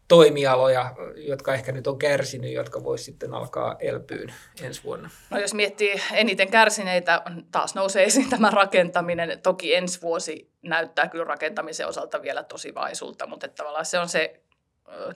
toimialoja, 0.09 0.95
jotka 1.17 1.55
ehkä 1.55 1.73
nyt 1.73 1.87
on 1.87 1.99
kärsinyt, 1.99 2.53
jotka 2.53 2.85
voisi 2.85 3.05
sitten 3.05 3.35
alkaa 3.35 3.77
elpyyn 3.79 4.35
ensi 4.63 4.85
vuonna? 4.85 5.11
No 5.31 5.39
jos 5.39 5.55
miettii 5.55 6.01
eniten 6.13 6.51
kärsineitä, 6.51 7.23
taas 7.53 7.75
nousee 7.75 8.05
esiin 8.05 8.31
tämä 8.31 8.51
rakentaminen. 8.51 9.41
Toki 9.43 9.75
ensi 9.75 10.03
vuosi 10.03 10.51
näyttää 10.63 11.09
kyllä 11.09 11.25
rakentamisen 11.25 11.89
osalta 11.89 12.23
vielä 12.23 12.43
tosi 12.43 12.75
vaisulta, 12.75 13.27
mutta 13.27 13.47
että 13.47 13.57
tavallaan 13.57 13.87
se 13.87 13.99
on 13.99 14.09
se 14.09 14.41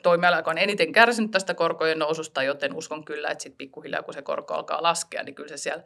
toimiala, 0.02 0.36
joka 0.36 0.50
on 0.50 0.58
eniten 0.58 0.92
kärsinyt 0.92 1.30
tästä 1.30 1.54
korkojen 1.54 1.98
noususta, 1.98 2.42
joten 2.42 2.74
uskon 2.74 3.04
kyllä, 3.04 3.28
että 3.28 3.42
sitten 3.42 3.58
pikkuhiljaa 3.58 4.02
kun 4.02 4.14
se 4.14 4.22
korko 4.22 4.54
alkaa 4.54 4.82
laskea, 4.82 5.22
niin 5.22 5.34
kyllä 5.34 5.48
se 5.48 5.56
siellä 5.56 5.82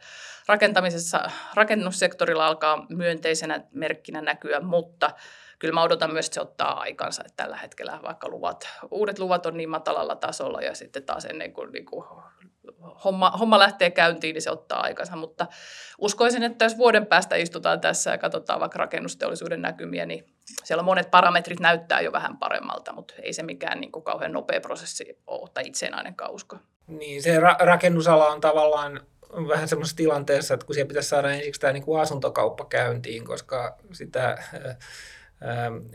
rakentamisessa, 0.47 1.31
rakennussektorilla 1.55 2.47
alkaa 2.47 2.87
myönteisenä 2.89 3.61
merkkinä 3.71 4.21
näkyä, 4.21 4.61
mutta 4.61 5.11
kyllä 5.59 5.75
mä 5.75 5.83
odotan 5.83 6.13
myös, 6.13 6.27
että 6.27 6.35
se 6.35 6.41
ottaa 6.41 6.81
aikansa, 6.81 7.23
että 7.27 7.43
tällä 7.43 7.57
hetkellä 7.57 8.01
vaikka 8.03 8.29
luvat, 8.29 8.69
uudet 8.91 9.19
luvat 9.19 9.47
on 9.47 9.57
niin 9.57 9.71
matalalla 9.71 10.17
tasolla 10.17 10.63
ja 10.63 10.75
sitten 10.75 11.03
taas 11.03 11.25
ennen 11.25 11.53
kuin, 11.53 11.73
niin 11.73 11.87
kuin 11.87 12.07
homma, 13.05 13.31
homma 13.31 13.59
lähtee 13.59 13.91
käyntiin, 13.91 14.35
niin 14.35 14.43
se 14.43 14.51
ottaa 14.51 14.81
aikansa, 14.81 15.17
mutta 15.17 15.47
uskoisin, 15.99 16.43
että 16.43 16.65
jos 16.65 16.79
vuoden 16.79 17.07
päästä 17.07 17.37
istutaan 17.37 17.81
tässä 17.81 18.11
ja 18.11 18.19
katsotaan 18.19 18.61
vaikka 18.61 18.79
rakennusteollisuuden 18.79 19.63
näkymiä, 19.63 20.07
niin 20.07 20.25
siellä 20.65 20.83
monet 20.83 21.11
parametrit 21.11 21.61
näyttää 21.61 22.01
jo 22.01 22.13
vähän 22.13 22.37
paremmalta, 22.37 22.93
mutta 22.93 23.15
ei 23.23 23.33
se 23.33 23.43
mikään 23.43 23.81
niin 23.81 23.93
kuin 23.93 24.03
kauhean 24.03 24.33
nopea 24.33 24.61
prosessi 24.61 25.19
ole, 25.27 25.51
tai 25.55 25.67
itse 25.67 25.87
en 25.87 25.95
ainakaan 25.95 26.33
usko. 26.33 26.57
Niin, 26.87 27.23
se 27.23 27.41
ra- 27.41 27.65
rakennusala 27.65 28.27
on 28.27 28.41
tavallaan 28.41 29.01
vähän 29.49 29.69
semmoisessa 29.69 29.97
tilanteessa, 29.97 30.55
että 30.55 30.67
kun 30.67 30.75
siellä 30.75 30.89
pitäisi 30.89 31.09
saada 31.09 31.31
ensiksi 31.31 31.61
tämä 31.61 31.73
niin 31.73 31.85
kuin 31.85 32.01
asuntokauppa 32.01 32.65
käyntiin, 32.65 33.25
koska 33.25 33.79
sitä 33.93 34.39
Ähm, 34.55 34.77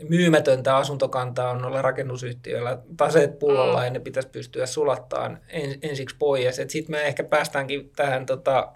myymätöntä 0.08 0.76
asuntokantaa 0.76 1.50
on 1.50 1.64
olla 1.64 1.82
rakennusyhtiöillä 1.82 2.78
taseet 2.96 3.38
pullolla 3.38 3.78
mm. 3.78 3.84
ja 3.84 3.90
ne 3.90 4.00
pitäisi 4.00 4.28
pystyä 4.28 4.66
sulattaan 4.66 5.38
ensiksi 5.82 6.16
pois. 6.18 6.56
Sitten 6.56 6.90
me 6.90 7.02
ehkä 7.02 7.24
päästäänkin 7.24 7.90
tähän 7.96 8.26
tota, 8.26 8.72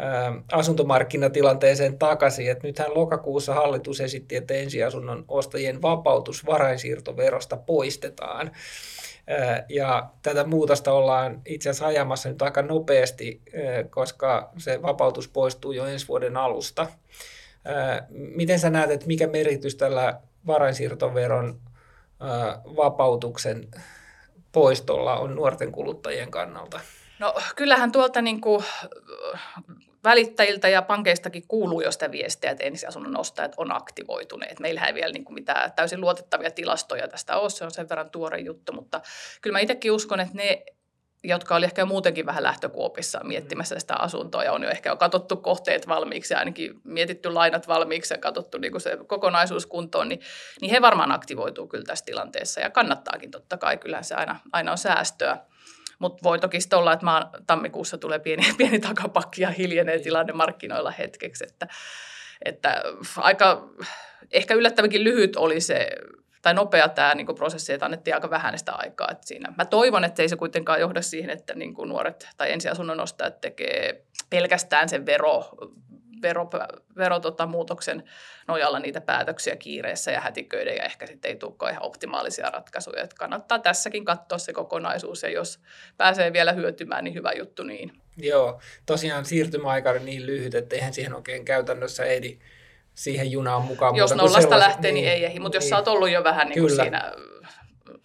ähm, 0.00 0.36
asuntomarkkinatilanteeseen 0.52 1.98
takaisin. 1.98 2.50
Et 2.50 2.62
nythän 2.62 2.94
lokakuussa 2.94 3.54
hallitus 3.54 4.00
esitti, 4.00 4.36
että 4.36 4.54
ensiasunnon 4.54 5.24
ostajien 5.28 5.82
vapautus 5.82 6.46
varainsiirtoverosta 6.46 7.56
poistetaan. 7.56 8.50
Äh, 9.30 9.64
ja 9.68 10.10
tätä 10.22 10.44
muutosta 10.44 10.92
ollaan 10.92 11.42
itse 11.46 11.70
asiassa 11.70 11.86
ajamassa 11.86 12.28
nyt 12.28 12.42
aika 12.42 12.62
nopeasti, 12.62 13.42
äh, 13.54 13.90
koska 13.90 14.52
se 14.58 14.82
vapautus 14.82 15.28
poistuu 15.28 15.72
jo 15.72 15.86
ensi 15.86 16.08
vuoden 16.08 16.36
alusta. 16.36 16.86
Miten 18.10 18.58
sä 18.58 18.70
näet, 18.70 18.90
että 18.90 19.06
mikä 19.06 19.26
merkitys 19.26 19.74
tällä 19.74 20.20
varainsiirtoveron 20.46 21.60
vapautuksen 22.76 23.68
poistolla 24.52 25.16
on 25.16 25.34
nuorten 25.34 25.72
kuluttajien 25.72 26.30
kannalta? 26.30 26.80
No 27.18 27.34
kyllähän 27.56 27.92
tuolta 27.92 28.22
niin 28.22 28.40
kuin 28.40 28.64
välittäjiltä 30.04 30.68
ja 30.68 30.82
pankeistakin 30.82 31.48
kuuluu 31.48 31.80
jo 31.80 31.92
sitä 31.92 32.10
viestiä, 32.10 32.50
että 32.50 32.64
ensiasunnon 32.64 33.16
ostajat 33.16 33.54
on 33.56 33.76
aktivoituneet. 33.76 34.60
Meillähän 34.60 34.88
ei 34.88 34.94
vielä 34.94 35.12
niin 35.12 35.24
kuin 35.24 35.34
mitään 35.34 35.72
täysin 35.72 36.00
luotettavia 36.00 36.50
tilastoja 36.50 37.08
tästä 37.08 37.36
ole, 37.36 37.50
se 37.50 37.64
on 37.64 37.70
sen 37.70 37.88
verran 37.88 38.10
tuore 38.10 38.38
juttu, 38.38 38.72
mutta 38.72 39.00
kyllä 39.40 39.56
mä 39.56 39.60
itsekin 39.60 39.92
uskon, 39.92 40.20
että 40.20 40.34
ne 40.34 40.64
jotka 41.24 41.56
oli 41.56 41.64
ehkä 41.64 41.84
muutenkin 41.84 42.26
vähän 42.26 42.42
lähtökuopissa 42.42 43.20
miettimässä 43.24 43.78
sitä 43.78 43.94
asuntoa 43.94 44.44
ja 44.44 44.52
on 44.52 44.62
jo 44.62 44.70
ehkä 44.70 44.96
katsottu 44.96 45.36
kohteet 45.36 45.88
valmiiksi 45.88 46.34
ja 46.34 46.38
ainakin 46.38 46.80
mietitty 46.84 47.32
lainat 47.32 47.68
valmiiksi 47.68 48.14
ja 48.14 48.18
katsottu 48.18 48.58
niin 48.58 48.72
kuin 48.72 48.80
se 48.80 48.98
kokonaisuus 49.06 49.66
kuntoon, 49.66 50.08
niin, 50.08 50.20
niin 50.60 50.70
he 50.70 50.82
varmaan 50.82 51.12
aktivoituu 51.12 51.66
kyllä 51.66 51.84
tässä 51.84 52.04
tilanteessa 52.04 52.60
ja 52.60 52.70
kannattaakin 52.70 53.30
totta 53.30 53.56
kai, 53.56 53.76
kyllähän 53.76 54.04
se 54.04 54.14
aina, 54.14 54.40
aina 54.52 54.72
on 54.72 54.78
säästöä. 54.78 55.38
Mutta 55.98 56.22
voi 56.22 56.38
toki 56.38 56.60
sitten 56.60 56.78
olla, 56.78 56.92
että 56.92 57.04
maa, 57.04 57.30
tammikuussa 57.46 57.98
tulee 57.98 58.18
pieni, 58.18 58.42
pieni 58.58 58.78
takapakki 58.78 59.42
ja 59.42 59.50
hiljenee 59.50 59.94
niin. 59.94 60.04
tilanne 60.04 60.32
markkinoilla 60.32 60.90
hetkeksi, 60.90 61.44
että, 61.44 61.68
että 62.44 62.82
aika 63.16 63.68
ehkä 64.30 64.54
yllättävänkin 64.54 65.04
lyhyt 65.04 65.36
oli 65.36 65.60
se 65.60 65.88
tai 66.42 66.54
nopea 66.54 66.88
tämä 66.88 67.14
niin 67.14 67.26
prosessi, 67.26 67.72
että 67.72 67.84
annettiin 67.84 68.14
aika 68.14 68.30
vähän 68.30 68.58
sitä 68.58 68.72
aikaa. 68.72 69.08
Että 69.10 69.26
siinä. 69.26 69.52
Mä 69.58 69.64
toivon, 69.64 70.04
että 70.04 70.22
ei 70.22 70.28
se 70.28 70.36
kuitenkaan 70.36 70.80
johda 70.80 71.02
siihen, 71.02 71.30
että 71.30 71.54
niin 71.54 71.74
kuin 71.74 71.88
nuoret 71.88 72.28
tai 72.36 72.52
ensiasunnon 72.52 73.00
ostajat 73.00 73.40
tekee 73.40 74.02
pelkästään 74.30 74.88
sen 74.88 75.06
vero, 75.06 75.48
vero, 76.22 76.50
vero 76.96 77.20
tota, 77.20 77.46
muutoksen 77.46 78.04
nojalla 78.48 78.78
niitä 78.78 79.00
päätöksiä 79.00 79.56
kiireessä 79.56 80.10
ja 80.10 80.20
hätiköiden 80.20 80.76
ja 80.76 80.84
ehkä 80.84 81.06
sitten 81.06 81.28
ei 81.28 81.36
tulekaan 81.36 81.72
ihan 81.72 81.86
optimaalisia 81.86 82.50
ratkaisuja. 82.50 83.02
Että 83.02 83.16
kannattaa 83.18 83.58
tässäkin 83.58 84.04
katsoa 84.04 84.38
se 84.38 84.52
kokonaisuus 84.52 85.22
ja 85.22 85.30
jos 85.30 85.60
pääsee 85.96 86.32
vielä 86.32 86.52
hyötymään, 86.52 87.04
niin 87.04 87.14
hyvä 87.14 87.32
juttu 87.32 87.62
niin. 87.62 87.92
Joo, 88.16 88.60
tosiaan 88.86 89.24
siirtymäaika 89.24 89.90
on 89.90 90.04
niin 90.04 90.26
lyhyt, 90.26 90.54
että 90.54 90.76
eihän 90.76 90.94
siihen 90.94 91.14
oikein 91.14 91.44
käytännössä 91.44 92.04
ehdi 92.04 92.38
siihen 92.98 93.30
junaan 93.30 93.62
mukaan. 93.62 93.96
Jos 93.96 94.14
nollasta 94.14 94.58
lähtee, 94.58 94.92
niin, 94.92 95.02
niin 95.02 95.12
ei 95.12 95.24
ehdi, 95.24 95.40
mutta 95.40 95.58
niin, 95.58 95.64
jos 95.64 95.68
sä 95.68 95.76
oot 95.76 95.88
ollut 95.88 96.10
jo 96.10 96.24
vähän 96.24 96.48
niin 96.48 96.60
kuin 96.60 96.76
siinä 96.76 97.12
äh, 97.44 97.58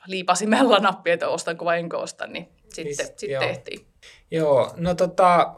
liipasimella 0.08 0.80
nappi, 0.80 1.12
että 1.12 1.28
ostanko 1.28 1.66
vai 1.66 1.80
enkö 1.80 1.98
osta, 1.98 2.28
niin 2.28 2.48
sitten, 2.74 2.96
siis, 2.96 3.14
sitten 3.18 3.40
tehtiin. 3.40 3.86
Joo, 4.32 4.74
no 4.78 4.96
tota, 4.96 5.54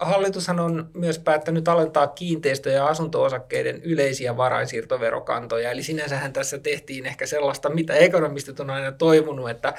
hallitushan 0.00 0.60
on 0.60 0.90
myös 0.94 1.18
päättänyt 1.18 1.68
alentaa 1.68 2.06
kiinteistö- 2.06 2.70
ja 2.70 2.86
asunto-osakkeiden 2.86 3.82
yleisiä 3.82 4.36
varainsiirtoverokantoja. 4.36 5.70
Eli 5.70 5.82
sinänsähän 5.82 6.32
tässä 6.32 6.58
tehtiin 6.58 7.06
ehkä 7.06 7.26
sellaista, 7.26 7.70
mitä 7.70 7.94
ekonomistit 7.94 8.60
on 8.60 8.70
aina 8.70 8.92
toivonut, 8.92 9.50
että 9.50 9.74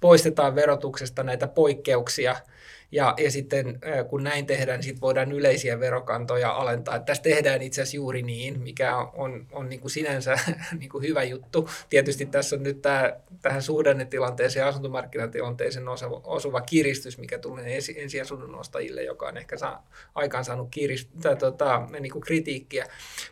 poistetaan 0.00 0.54
verotuksesta 0.54 1.22
näitä 1.22 1.48
poikkeuksia– 1.48 2.36
ja, 2.92 3.14
ja 3.18 3.30
sitten 3.30 3.80
kun 4.08 4.24
näin 4.24 4.46
tehdään, 4.46 4.78
niin 4.78 4.84
sitten 4.84 5.00
voidaan 5.00 5.32
yleisiä 5.32 5.80
verokantoja 5.80 6.50
alentaa. 6.50 6.96
Että 6.96 7.06
tässä 7.06 7.22
tehdään 7.22 7.62
itse 7.62 7.82
asiassa 7.82 7.96
juuri 7.96 8.22
niin, 8.22 8.60
mikä 8.60 8.96
on, 8.96 9.10
on, 9.14 9.46
on 9.52 9.68
niin 9.68 9.80
kuin 9.80 9.90
sinänsä 9.90 10.38
niin 10.80 10.90
kuin 10.90 11.04
hyvä 11.04 11.22
juttu. 11.22 11.70
Tietysti 11.88 12.26
tässä 12.26 12.56
on 12.56 12.62
nyt 12.62 12.82
tämä, 12.82 13.12
tähän 13.42 13.62
suhdannetilanteeseen 13.62 14.62
ja 14.62 14.68
asuntomarkkinatilanteeseen 14.68 15.88
osuva, 15.88 16.20
osuva 16.24 16.60
kiristys, 16.60 17.18
mikä 17.18 17.38
tulee 17.38 17.74
ensi, 17.76 18.00
ensiasunnon 18.00 18.54
ostajille, 18.54 19.02
joka 19.02 19.28
on 19.28 19.36
ehkä 19.36 19.56
saa, 19.56 19.90
aikaan 20.14 20.44
saanut 20.44 20.68
kirist, 20.70 21.08
tota, 21.38 21.88
niin 22.00 22.12
kuin 22.12 22.22
kritiikkiä. 22.22 22.86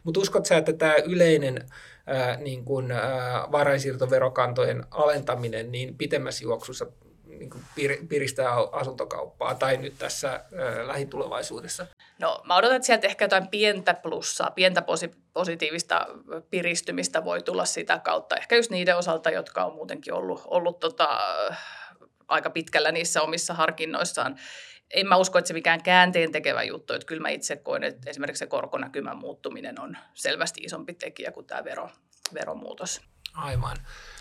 Mutta 0.05 0.21
uskot 0.21 0.47
sä, 0.47 0.57
että 0.57 0.73
tämä 0.73 0.95
yleinen 0.95 1.69
ää, 2.07 2.37
niin 2.37 2.65
kuin, 2.65 2.91
ää, 2.91 3.49
varainsiirtoverokantojen 3.53 4.85
alentaminen 4.91 5.73
niin 5.73 5.99
pitemmässä 5.99 6.45
juoksussa 6.45 6.87
niin 7.45 7.51
kuin 7.51 8.09
piristää 8.09 8.51
asuntokauppaa 8.73 9.55
tai 9.55 9.77
nyt 9.77 9.95
tässä 9.99 10.45
lähitulevaisuudessa? 10.87 11.87
No 12.19 12.41
mä 12.45 12.57
odotan, 12.57 12.77
että 12.77 12.87
sieltä 12.87 13.07
ehkä 13.07 13.25
jotain 13.25 13.49
pientä 13.49 13.95
plussaa, 13.95 14.51
pientä 14.51 14.81
posi- 14.83 15.17
positiivista 15.33 16.07
piristymistä 16.51 17.25
voi 17.25 17.43
tulla 17.43 17.65
sitä 17.65 17.99
kautta. 17.99 18.37
Ehkä 18.37 18.57
just 18.57 18.71
niiden 18.71 18.97
osalta, 18.97 19.31
jotka 19.31 19.65
on 19.65 19.75
muutenkin 19.75 20.15
ollut, 20.15 20.43
ollut 20.45 20.81
tota, 20.81 21.21
aika 22.29 22.51
pitkällä 22.51 22.93
niissä 22.93 23.23
omissa 23.23 23.55
harkinnoissaan. 23.55 24.37
En 24.91 25.07
mä 25.09 25.17
usko, 25.17 25.39
että 25.39 25.49
se 25.49 25.55
mikään 25.55 25.83
käänteen 25.83 26.33
tekevä 26.33 26.63
juttu. 26.63 26.93
Että 26.93 27.07
kyllä 27.07 27.23
mä 27.23 27.29
itse 27.29 27.57
koen, 27.57 27.85
että 27.85 28.11
esimerkiksi 28.11 28.39
se 28.39 28.47
korkonäkymän 28.47 29.17
muuttuminen 29.17 29.81
on 29.81 29.97
selvästi 30.15 30.61
isompi 30.61 30.95
tekijä 30.95 31.33
kuin 31.33 31.47
tämä 31.47 31.65
vero, 31.65 31.91
veromuutos. 32.35 33.01
Aivan. 33.35 33.77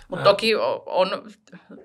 Mutta 0.08 0.24
toki 0.24 0.56
on, 0.86 1.32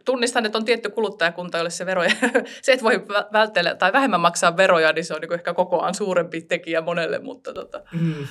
tunnistan, 0.04 0.46
että 0.46 0.58
on 0.58 0.64
tietty 0.64 0.90
kuluttajakunta, 0.90 1.58
jolle 1.58 1.70
se 1.70 1.86
veroja, 1.86 2.10
se, 2.62 2.72
että 2.72 2.84
voi 2.84 3.06
välttää 3.32 3.74
tai 3.74 3.92
vähemmän 3.92 4.20
maksaa 4.20 4.56
veroja, 4.56 4.92
niin 4.92 5.04
se 5.04 5.14
on 5.14 5.20
niin 5.20 5.34
ehkä 5.34 5.54
kokoaan 5.54 5.94
suurempi 5.94 6.40
tekijä 6.40 6.80
monelle. 6.80 7.18
Mutta 7.18 7.54
tota. 7.54 7.82
mm. 7.92 8.26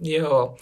Joo. 0.00 0.58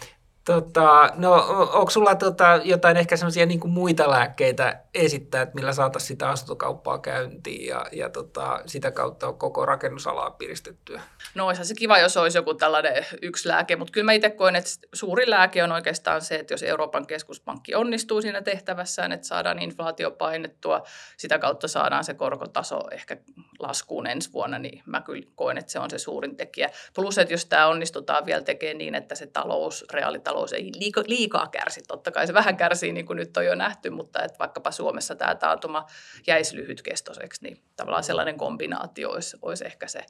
Tota, 0.47 1.11
no, 1.17 1.35
onko 1.73 1.91
sulla 1.91 2.15
tota, 2.15 2.61
jotain 2.65 2.97
ehkä 2.97 3.17
semmoisia 3.17 3.47
niin 3.47 3.69
muita 3.69 4.11
lääkkeitä 4.11 4.81
esittää, 4.95 5.43
että 5.43 5.55
millä 5.55 5.73
saataisiin 5.73 6.09
sitä 6.09 6.29
asuntokauppaa 6.29 6.99
käyntiin 6.99 7.67
ja, 7.67 7.87
ja 7.93 8.09
tota, 8.11 8.61
sitä 8.67 8.91
kautta 8.91 9.29
on 9.29 9.39
koko 9.39 9.67
rakennusalaa 9.67 10.31
piristettyä? 10.31 11.01
No 11.35 11.47
olisi 11.47 11.65
se 11.65 11.75
kiva, 11.75 11.99
jos 11.99 12.17
olisi 12.17 12.39
joku 12.39 12.55
tällainen 12.55 13.07
yksi 13.23 13.49
lääke, 13.49 13.77
mutta 13.77 13.93
kyllä 13.93 14.05
mä 14.05 14.13
itse 14.13 14.31
koen, 14.31 14.57
että 14.57 14.71
suuri 14.95 15.31
lääke 15.31 15.65
on 15.65 15.73
oikeastaan 15.73 16.23
se, 16.23 16.35
että 16.35 16.55
jos 16.55 16.63
Euroopan 16.63 17.07
keskuspankki 17.07 17.75
onnistuu 17.75 18.23
siinä 18.23 18.43
tehtävässään, 18.43 19.13
että 19.13 19.27
saadaan 19.27 19.63
inflaatio 19.63 20.11
painettua, 20.11 20.83
sitä 21.17 21.39
kautta 21.39 21.69
saadaan 21.69 22.05
se 22.05 22.15
korkotaso 22.15 22.81
ehkä 22.93 23.17
laskuun 23.59 24.07
ensi 24.07 24.33
vuonna, 24.33 24.59
niin 24.59 24.83
mä 24.87 25.01
kyllä 25.01 25.27
koen, 25.35 25.59
että 25.59 25.73
se 25.73 25.79
on 25.79 25.91
se 25.91 25.99
suurin 25.99 26.37
tekijä. 26.37 26.71
Plus, 26.95 27.19
että 27.19 27.35
jos 27.35 27.47
tämä 27.47 27.67
onnistutaan 27.67 28.27
vielä 28.27 28.43
tekemään 28.43 28.79
niin, 28.79 28.95
että 28.95 29.15
se 29.15 29.27
talous, 29.27 29.85
reaalitalous 29.93 30.36
ei 30.53 30.71
liika, 30.75 31.03
liikaa 31.07 31.47
kärsi, 31.47 31.81
totta 31.89 32.11
kai 32.11 32.27
se 32.27 32.35
vähän 32.35 32.57
kärsii 32.57 32.93
niin 32.93 33.07
kuin 33.07 33.17
nyt 33.17 33.37
on 33.37 33.47
jo 33.47 33.55
nähty, 33.55 33.91
mutta 33.91 34.23
että 34.23 34.39
vaikkapa 34.39 34.71
Suomessa 34.71 35.15
tämä 35.15 35.35
taantuma 35.35 35.87
jäisi 36.27 36.57
lyhytkestoiseksi, 36.57 37.43
niin 37.43 37.63
tavallaan 37.77 38.05
sellainen 38.05 38.37
kombinaatio 38.37 39.11
olisi, 39.11 39.37
olisi 39.43 39.67
ehkä 39.67 39.89
se 39.89 40.01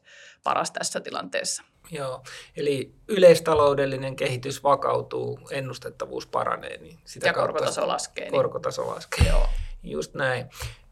paras 0.44 0.70
tässä 0.70 1.00
tilanteessa. 1.00 1.62
Joo, 1.90 2.22
eli 2.56 2.92
yleistaloudellinen 3.08 4.16
kehitys 4.16 4.62
vakautuu, 4.62 5.40
ennustettavuus 5.50 6.26
paranee. 6.26 6.76
Niin 6.76 6.98
sitä 7.04 7.26
ja 7.26 7.32
korkotaso 7.32 7.88
laskee. 7.88 8.24
Niin. 8.24 8.32
Korkotaso 8.32 8.86
laskee, 8.86 9.26
Joo. 9.28 9.46
just 9.82 10.14
näin. 10.14 10.46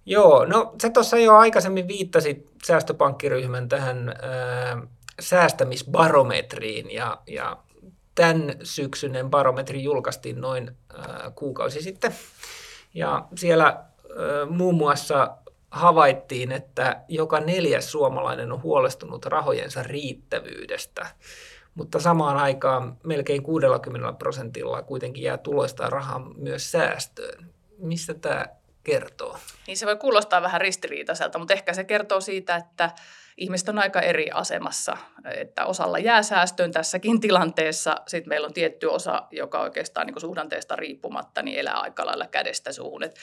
Joo, 0.06 0.44
no 0.44 0.74
sä 0.82 0.90
tuossa 0.90 1.18
jo 1.18 1.34
aikaisemmin 1.34 1.88
viittasit 1.88 2.50
säästöpankkiryhmän 2.64 3.68
tähän 3.68 4.08
ää, 4.08 4.82
säästämisbarometriin 5.20 6.90
ja, 6.90 7.18
ja 7.26 7.56
tämän 8.14 8.54
syksyinen 8.62 9.30
barometri 9.30 9.82
julkaistiin 9.82 10.40
noin 10.40 10.76
ää, 10.98 11.32
kuukausi 11.34 11.82
sitten. 11.82 12.14
Ja 12.94 13.24
siellä 13.36 13.64
ää, 13.64 13.84
muun 14.48 14.74
muassa 14.74 15.36
havaittiin, 15.70 16.52
että 16.52 17.00
joka 17.08 17.40
neljäs 17.40 17.92
suomalainen 17.92 18.52
on 18.52 18.62
huolestunut 18.62 19.26
rahojensa 19.26 19.82
riittävyydestä, 19.82 21.06
mutta 21.74 22.00
samaan 22.00 22.36
aikaan 22.36 22.96
melkein 23.02 23.42
60 23.42 24.12
prosentilla 24.18 24.82
kuitenkin 24.82 25.24
jää 25.24 25.38
tuloista 25.38 25.90
rahaa 25.90 26.18
myös 26.36 26.72
säästöön. 26.72 27.54
Mistä 27.78 28.14
tämä 28.14 28.46
kertoo? 28.84 29.38
Niin 29.66 29.76
se 29.76 29.86
voi 29.86 29.96
kuulostaa 29.96 30.42
vähän 30.42 30.60
ristiriitaiselta, 30.60 31.38
mutta 31.38 31.54
ehkä 31.54 31.74
se 31.74 31.84
kertoo 31.84 32.20
siitä, 32.20 32.56
että 32.56 32.90
ihmiset 33.36 33.68
on 33.68 33.78
aika 33.78 34.00
eri 34.00 34.30
asemassa, 34.30 34.96
että 35.36 35.66
osalla 35.66 35.98
jää 35.98 36.22
säästöön 36.22 36.72
tässäkin 36.72 37.20
tilanteessa. 37.20 37.96
Sitten 38.06 38.28
meillä 38.28 38.46
on 38.46 38.52
tietty 38.52 38.86
osa, 38.86 39.22
joka 39.30 39.60
oikeastaan 39.60 40.06
niin 40.06 40.20
suhdanteesta 40.20 40.76
riippumatta 40.76 41.42
niin 41.42 41.58
elää 41.58 41.80
aika 41.80 42.06
lailla 42.06 42.26
kädestä 42.26 42.72
suuhun. 42.72 43.02
Et 43.02 43.16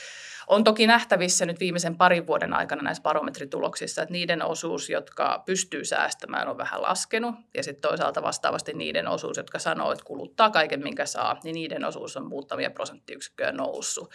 on 0.46 0.64
toki 0.64 0.86
nähtävissä 0.86 1.46
nyt 1.46 1.60
viimeisen 1.60 1.96
parin 1.96 2.26
vuoden 2.26 2.54
aikana 2.54 2.82
näissä 2.82 3.02
barometrituloksissa, 3.02 4.02
että 4.02 4.12
niiden 4.12 4.42
osuus, 4.42 4.90
jotka 4.90 5.42
pystyy 5.46 5.84
säästämään, 5.84 6.48
on 6.48 6.58
vähän 6.58 6.82
laskenut. 6.82 7.34
Ja 7.54 7.62
sitten 7.62 7.90
toisaalta 7.90 8.22
vastaavasti 8.22 8.72
niiden 8.72 9.08
osuus, 9.08 9.36
jotka 9.36 9.58
sanoo, 9.58 9.92
että 9.92 10.04
kuluttaa 10.04 10.50
kaiken, 10.50 10.82
minkä 10.82 11.06
saa, 11.06 11.40
niin 11.44 11.54
niiden 11.54 11.84
osuus 11.84 12.16
on 12.16 12.26
muutamia 12.26 12.70
prosenttiyksikköjä 12.70 13.52
noussut. 13.52 14.12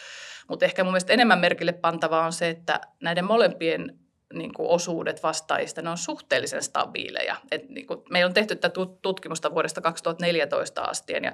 Mutta 0.49 0.65
ehkä 0.65 0.83
mun 0.83 0.93
mielestä 0.93 1.13
enemmän 1.13 1.39
merkille 1.39 1.73
pantavaa 1.73 2.25
on 2.25 2.33
se, 2.33 2.49
että 2.49 2.81
näiden 3.01 3.25
molempien 3.25 4.06
niin 4.33 4.53
kuin 4.53 4.69
osuudet 4.69 5.23
vastaajista, 5.23 5.81
ne 5.81 5.89
on 5.89 5.97
suhteellisen 5.97 6.63
stabiileja. 6.63 7.35
Et 7.51 7.69
niin 7.69 7.87
kuin, 7.87 7.99
meillä 8.09 8.27
on 8.27 8.33
tehty 8.33 8.55
tätä 8.55 8.79
tutkimusta 9.01 9.53
vuodesta 9.53 9.81
2014 9.81 10.81
asti 10.81 11.13
ja 11.13 11.31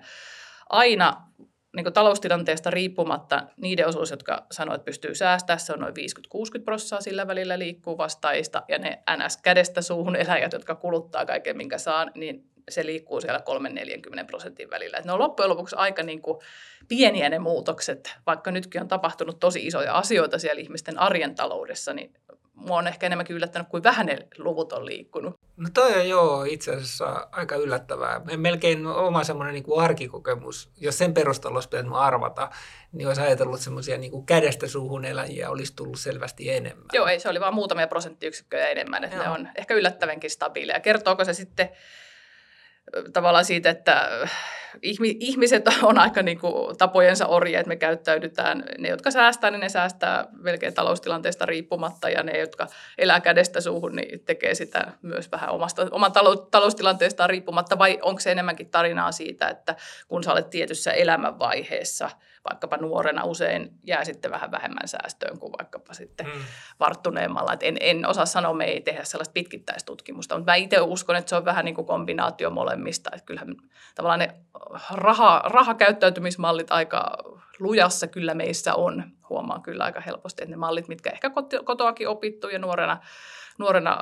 aina 0.69 1.27
niin 1.75 1.83
kuin 1.83 1.93
taloustilanteesta 1.93 2.69
riippumatta 2.69 3.43
niiden 3.57 3.87
osuus, 3.87 4.11
jotka 4.11 4.45
sanoo, 4.51 4.75
että 4.75 4.85
pystyy 4.85 5.15
säästämään, 5.15 5.59
se 5.59 5.73
on 5.73 5.79
noin 5.79 5.93
50-60 6.59 6.63
prosenttia 6.63 7.01
sillä 7.01 7.27
välillä 7.27 7.59
liikkuu 7.59 7.97
vastaajista. 7.97 8.63
Ja 8.67 8.77
ne 8.77 9.03
NS 9.17 9.37
kädestä 9.37 9.81
suuhun 9.81 10.15
eläjät, 10.15 10.53
jotka 10.53 10.75
kuluttaa 10.75 11.25
kaiken, 11.25 11.57
minkä 11.57 11.77
saa, 11.77 12.05
niin 12.15 12.53
se 12.69 12.85
liikkuu 12.85 13.21
siellä 13.21 13.39
3-40 14.21 14.25
prosentin 14.25 14.69
välillä. 14.69 14.97
Et 14.97 15.05
ne 15.05 15.11
on 15.11 15.19
loppujen 15.19 15.49
lopuksi 15.49 15.75
aika 15.75 16.03
niin 16.03 16.21
kuin 16.21 16.39
pieniä 16.87 17.29
ne 17.29 17.39
muutokset, 17.39 18.15
vaikka 18.25 18.51
nytkin 18.51 18.81
on 18.81 18.87
tapahtunut 18.87 19.39
tosi 19.39 19.67
isoja 19.67 19.93
asioita 19.93 20.39
siellä 20.39 20.61
ihmisten 20.61 20.99
arjen 20.99 21.35
taloudessa, 21.35 21.93
niin 21.93 22.13
mua 22.67 22.77
on 22.77 22.87
ehkä 22.87 23.05
enemmänkin 23.05 23.35
yllättänyt, 23.35 23.67
kuin 23.67 23.83
vähän 23.83 24.05
ne 24.05 24.17
luvut 24.37 24.73
on 24.73 24.85
liikkunut. 24.85 25.39
No 25.57 25.69
toi 25.73 25.99
on 25.99 26.09
joo 26.09 26.43
itse 26.43 26.71
asiassa 26.71 27.27
aika 27.31 27.55
yllättävää. 27.55 28.21
Melkein 28.37 28.87
oma 28.87 29.23
semmoinen 29.23 29.53
niin 29.53 29.79
arkikokemus, 29.81 30.71
jos 30.77 30.97
sen 30.97 31.13
perusteella 31.13 31.57
olisi 31.57 31.69
pitänyt 31.69 31.93
arvata, 31.95 32.49
niin 32.91 33.07
olisi 33.07 33.21
ajatellut 33.21 33.59
semmoisia 33.59 33.97
niin 33.97 34.25
kädestä 34.25 34.67
suuhun 34.67 35.05
eläjiä 35.05 35.49
olisi 35.49 35.75
tullut 35.75 35.99
selvästi 35.99 36.49
enemmän. 36.49 36.85
Joo, 36.93 37.07
ei 37.07 37.19
se 37.19 37.29
oli 37.29 37.39
vain 37.39 37.53
muutamia 37.53 37.87
prosenttiyksikköjä 37.87 38.67
enemmän, 38.67 39.03
että 39.03 39.15
joo. 39.15 39.25
ne 39.25 39.29
on 39.29 39.49
ehkä 39.55 39.73
yllättävänkin 39.73 40.29
stabiileja. 40.29 40.79
Kertooko 40.79 41.25
se 41.25 41.33
sitten 41.33 41.69
tavallaan 43.13 43.45
siitä, 43.45 43.69
että 43.69 44.09
ihmiset 45.19 45.63
on 45.83 45.99
aika 45.99 46.21
niin 46.21 46.39
kuin 46.39 46.77
tapojensa 46.77 47.27
orja, 47.27 47.59
että 47.59 47.67
me 47.67 47.75
käyttäydytään, 47.75 48.63
ne 48.77 48.89
jotka 48.89 49.11
säästää, 49.11 49.51
niin 49.51 49.59
ne 49.59 49.69
säästää 49.69 50.27
melkein 50.31 50.73
taloustilanteesta 50.73 51.45
riippumatta 51.45 52.09
ja 52.09 52.23
ne, 52.23 52.39
jotka 52.39 52.67
elää 52.97 53.21
kädestä 53.21 53.61
suuhun, 53.61 53.95
niin 53.95 54.19
tekee 54.25 54.55
sitä 54.55 54.91
myös 55.01 55.31
vähän 55.31 55.49
omasta, 55.49 55.87
oman 55.91 56.11
taloustilanteestaan 56.51 57.29
riippumatta 57.29 57.77
vai 57.77 57.99
onko 58.01 58.19
se 58.19 58.31
enemmänkin 58.31 58.69
tarinaa 58.69 59.11
siitä, 59.11 59.47
että 59.47 59.75
kun 60.07 60.23
sä 60.23 60.31
olet 60.31 60.49
tietyssä 60.49 60.91
elämänvaiheessa– 60.91 62.09
vaikkapa 62.49 62.77
nuorena 62.77 63.23
usein 63.23 63.71
jää 63.83 64.05
sitten 64.05 64.31
vähän 64.31 64.51
vähemmän 64.51 64.87
säästöön 64.87 65.39
kuin 65.39 65.53
vaikkapa 65.59 65.93
sitten 65.93 66.25
mm. 66.25 66.41
varttuneemmalla. 66.79 67.53
Et 67.53 67.63
en, 67.63 67.77
en 67.79 68.05
osaa 68.05 68.25
sanoa, 68.25 68.53
me 68.53 68.65
ei 68.65 68.81
tehdä 68.81 69.03
sellaista 69.03 69.33
pitkittäistutkimusta, 69.33 70.35
mutta 70.37 70.51
mä 70.51 70.55
itse 70.55 70.81
uskon, 70.81 71.15
että 71.15 71.29
se 71.29 71.35
on 71.35 71.45
vähän 71.45 71.65
niin 71.65 71.75
kuin 71.75 71.87
kombinaatio 71.87 72.49
molemmista. 72.49 73.09
Että 73.13 73.25
kyllähän 73.25 73.55
tavallaan 73.95 74.19
ne 74.19 74.29
raha, 74.91 75.41
rahakäyttäytymismallit 75.45 76.71
aika 76.71 77.17
lujassa 77.59 78.07
kyllä 78.07 78.33
meissä 78.33 78.75
on. 78.75 79.03
Huomaan 79.29 79.61
kyllä 79.61 79.83
aika 79.83 80.01
helposti, 80.01 80.43
että 80.43 80.51
ne 80.51 80.57
mallit, 80.57 80.87
mitkä 80.87 81.09
ehkä 81.09 81.31
kotoakin 81.65 82.07
opittu 82.07 82.49
ja 82.49 82.59
nuorena, 82.59 82.97
nuorena 83.57 83.97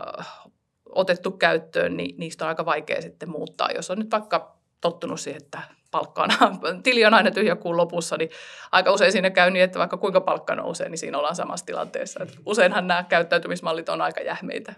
otettu 0.86 1.32
käyttöön, 1.32 1.97
niin 1.97 2.15
niistä 2.17 2.45
on 2.45 2.50
aika 2.50 2.65
vaikea 2.65 3.02
sitten 3.02 3.30
muuttaa. 3.30 3.71
Jos 3.76 3.91
on 3.91 4.00
nyt 4.00 4.12
vaikka 4.12 4.56
tottunut 4.82 5.19
siihen, 5.19 5.41
että 5.41 5.62
palkkaan, 5.91 6.30
tili 6.84 7.06
on 7.06 7.13
aina 7.13 7.32
tyhjä 7.32 7.56
kuun 7.56 7.78
lopussa, 7.78 8.17
niin 8.17 8.30
aika 8.71 8.91
usein 8.91 9.12
siinä 9.12 9.30
käy 9.30 9.52
niin, 9.52 9.63
että 9.63 9.80
vaikka 9.80 9.97
kuinka 9.97 10.21
palkka 10.21 10.56
nousee, 10.56 10.89
niin 10.89 10.97
siinä 10.97 11.17
ollaan 11.17 11.36
samassa 11.36 11.65
tilanteessa. 11.65 12.24
Että 12.24 12.38
useinhan 12.45 12.88
nämä 12.88 13.04
käyttäytymismallit 13.04 13.89
on 13.89 14.02
aika 14.02 14.21
jähmeitä. 14.21 14.74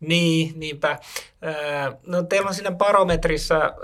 Niin, 0.00 0.60
niinpä. 0.60 0.98
No, 2.06 2.22
teillä 2.22 2.48
on 2.48 2.54
siinä 2.54 2.70
barometrissa 2.70 3.74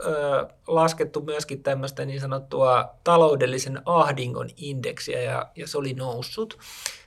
laskettu 0.67 1.21
myöskin 1.21 1.63
tämmöistä 1.63 2.05
niin 2.05 2.21
sanottua 2.21 2.95
taloudellisen 3.05 3.83
ahdingon 3.85 4.49
indeksiä 4.57 5.23
ja, 5.23 5.47
ja 5.57 5.67
se 5.69 5.79
oli 5.79 5.95
noussut. 5.95 6.59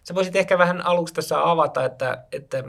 Sä 0.04 0.16
voisit 0.16 0.36
ehkä 0.36 0.58
vähän 0.58 0.86
aluksi 0.86 1.14
tässä 1.14 1.50
avata, 1.50 1.86
että, 1.86 2.24
että 2.32 2.64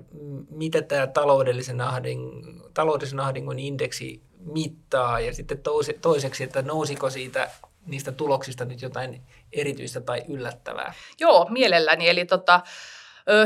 mitä 0.51 0.83
tämä 0.83 1.07
taloudellisen, 1.07 1.81
ahding, 1.81 2.47
taloudellisen 2.75 3.21
ahdingon 3.21 3.59
indeksi 3.59 4.23
mittaa 4.41 5.21
ja 5.21 5.35
sitten 5.35 5.63
toiseksi, 6.01 6.45
että 6.45 6.63
nousiko 6.63 7.11
siitä 7.11 7.51
niistä 7.87 8.13
tuloksista 8.13 8.65
nyt 8.65 8.83
jotain 8.83 9.23
erityistä 9.53 10.01
tai 10.01 10.23
yllättävää? 10.29 10.95
Joo, 11.21 11.47
mielelläni. 11.51 12.09
Eli 12.09 12.25
tota, 12.25 12.61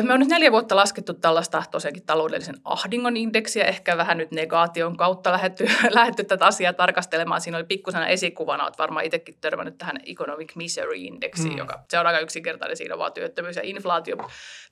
me 0.02 0.12
on 0.12 0.20
nyt 0.20 0.28
neljä 0.28 0.52
vuotta 0.52 0.76
laskettu 0.76 1.14
tällaista 1.14 1.62
tosiaankin 1.70 2.06
taloudellisen 2.06 2.54
ahdingon 2.64 3.16
indeksiä, 3.16 3.64
ehkä 3.64 3.96
vähän 3.96 4.18
nyt 4.18 4.30
negaation 4.30 4.96
kautta 4.96 5.32
lähetty, 5.32 5.66
lähetty 5.90 6.24
tätä 6.24 6.46
asiaa 6.46 6.72
tarkastelemaan. 6.72 7.40
Siinä 7.40 7.58
oli 7.58 7.64
pikkusena 7.64 8.06
esikuvana, 8.06 8.64
olet 8.64 8.78
varmaan 8.78 9.04
itsekin 9.04 9.38
törmännyt 9.40 9.78
tähän 9.78 9.96
Economic 10.06 10.56
Misery 10.56 10.94
Indexiin, 10.94 11.52
mm. 11.52 11.58
joka 11.58 11.84
se 11.90 11.98
on 11.98 12.06
aika 12.06 12.20
yksinkertainen, 12.20 12.76
siinä 12.76 12.98
vaan 12.98 13.12
työttömyys 13.12 13.56
ja 13.56 13.62
inflaatio. 13.64 14.16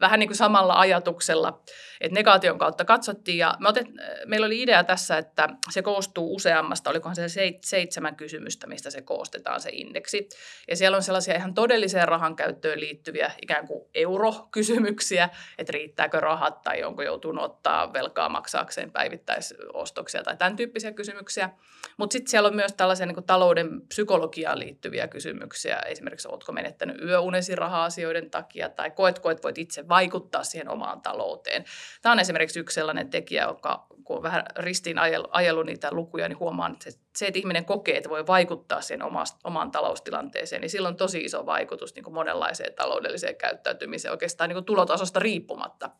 Vähän 0.01 0.21
niin 0.21 0.29
kuin 0.29 0.37
samalla 0.37 0.75
ajatuksella, 0.75 1.63
että 2.01 2.15
negaation 2.15 2.59
kautta 2.59 2.85
katsottiin 2.85 3.39
ja 3.39 3.55
me 3.59 3.69
otet, 3.69 3.87
meillä 4.27 4.47
oli 4.47 4.63
idea 4.63 4.85
tässä, 4.85 5.19
että 5.19 5.49
se 5.71 5.83
koostuu 5.83 6.35
useammasta, 6.35 6.91
olikohan 6.91 7.17
se 7.17 7.27
seitsemän 7.65 8.17
kysymystä, 8.17 8.67
mistä 8.67 8.91
se 8.91 9.03
koostetaan 9.03 9.61
se 9.61 9.71
indeksi. 9.73 10.29
Ja 10.69 10.77
siellä 10.77 10.97
on 10.97 11.03
sellaisia 11.03 11.37
ihan 11.37 11.55
todelliseen 11.55 12.09
rahan 12.09 12.37
käyttöön 12.37 12.81
liittyviä 12.81 13.31
ikään 13.43 13.67
kuin 13.67 13.85
eurokysymyksiä, 13.95 15.00
kysymyksiä, 15.01 15.29
että 15.59 15.73
riittääkö 15.73 16.21
rahat 16.21 16.63
tai 16.63 16.85
onko 16.85 17.03
joutunut 17.03 17.45
ottaa 17.45 17.93
velkaa 17.93 18.29
maksaakseen 18.29 18.91
päivittäisostoksia 18.93 20.23
tai 20.23 20.37
tämän 20.37 20.57
tyyppisiä 20.57 20.93
kysymyksiä. 20.93 21.51
Mutta 21.97 22.13
sitten 22.13 22.31
siellä 22.31 22.49
on 22.49 22.57
myös 22.57 22.73
tällaisia 22.73 23.07
niin 23.07 23.25
talouden 23.25 23.81
psykologiaan 23.89 24.59
liittyviä 24.59 25.09
kysymyksiä. 25.09 25.77
Esimerkiksi 25.77 26.29
oletko 26.29 26.53
menettänyt 26.53 27.03
yöunesi 27.03 27.57
raha-asioiden 27.57 28.31
takia 28.31 28.69
tai 28.69 28.91
koetko, 28.91 29.31
että 29.31 29.43
voit 29.43 29.59
itse 29.59 29.89
vaikuttaa 29.89 30.45
siihen 30.45 30.69
omaan 30.69 31.01
talouteen. 31.01 31.65
Tämä 32.03 32.13
on 32.13 32.21
esimerkiksi 32.21 32.61
yksi 32.61 32.75
sellainen 32.75 33.11
tekijä, 33.11 33.43
joka 33.43 33.87
kun 34.05 34.17
on 34.17 34.23
vähän 34.23 34.45
ristiin 34.57 34.99
ajellut 35.31 35.67
niitä 35.67 35.89
lukuja, 35.93 36.29
niin 36.29 36.39
huomaan, 36.39 36.73
että 36.73 36.91
se, 37.17 37.27
että 37.27 37.39
ihminen 37.39 37.65
kokee, 37.65 37.97
että 37.97 38.11
voi 38.11 38.27
vaikuttaa 38.27 38.81
siihen 38.81 39.03
omaan 39.45 39.71
taloustilanteeseen, 39.71 40.61
niin 40.61 40.71
silloin 40.71 40.93
on 40.93 40.97
tosi 40.97 41.21
iso 41.21 41.47
vaikutus 41.47 41.95
niin 41.95 42.05
kuin 42.05 42.15
monenlaiseen 42.15 42.75
taloudelliseen 42.75 43.37
käyttäytymiseen 43.37 44.13
oikeastaan 44.13 44.49
niin 44.49 44.55
kuin 44.55 44.65
tulotasosta 44.65 45.21
riippumatta. 45.21 45.91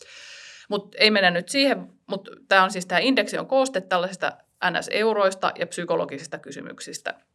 Mutta 0.69 0.99
ei 1.01 1.11
mennä 1.11 1.31
nyt 1.31 1.49
siihen, 1.49 1.93
mutta 2.07 2.31
tämä 2.49 2.65
on 2.65 2.71
siis 2.71 2.87
tämä 2.87 2.99
indeksi 2.99 3.39
on 3.39 3.47
kooste 3.47 3.81
tällaisista 3.81 4.33
NS-euroista 4.71 5.53
ja 5.59 5.67
psykologisista 5.67 6.39
kysymyksistä– 6.39 7.15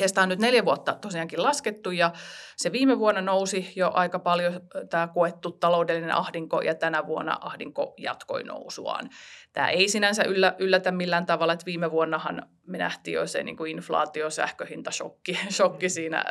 ja 0.00 0.08
sitä 0.08 0.22
on 0.22 0.28
nyt 0.28 0.38
neljä 0.38 0.64
vuotta 0.64 0.94
tosiaankin 1.00 1.42
laskettu 1.42 1.90
ja 1.90 2.12
se 2.56 2.72
viime 2.72 2.98
vuonna 2.98 3.20
nousi 3.20 3.72
jo 3.76 3.90
aika 3.94 4.18
paljon 4.18 4.60
tämä 4.90 5.08
koettu 5.08 5.50
taloudellinen 5.50 6.14
ahdinko 6.14 6.60
ja 6.60 6.74
tänä 6.74 7.06
vuonna 7.06 7.38
ahdinko 7.40 7.94
jatkoi 7.96 8.44
nousuaan. 8.44 9.10
Tämä 9.52 9.68
ei 9.68 9.88
sinänsä 9.88 10.22
yllä, 10.24 10.54
yllätä 10.58 10.92
millään 10.92 11.26
tavalla, 11.26 11.52
että 11.52 11.66
viime 11.66 11.90
vuonnahan 11.90 12.42
me 12.66 12.78
nähtiin 12.78 13.14
jo 13.14 13.26
se 13.26 13.42
niin 13.42 13.56
kuin 13.56 13.70
inflaatio, 13.70 14.30
sähköhinta, 14.30 14.90
shokki, 14.90 15.38
shokki 15.56 15.88
siinä, 15.88 16.24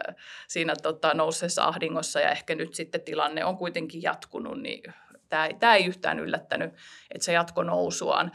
siinä 0.48 0.74
tota, 0.84 1.14
nousseessa 1.14 1.64
ahdingossa 1.64 2.20
ja 2.20 2.32
ehkä 2.32 2.56
nyt 2.56 2.74
sitten 2.74 3.02
tilanne 3.02 3.46
on 3.46 3.58
kuitenkin 3.58 4.02
jatkunut, 4.02 4.62
niin 4.62 4.94
tämä, 5.30 5.50
tämä 5.60 5.76
ei 5.76 5.86
yhtään 5.86 6.20
yllättänyt, 6.20 6.74
että 7.12 7.26
se 7.26 7.34
jatko 7.34 7.64
nousuaan. 7.64 8.32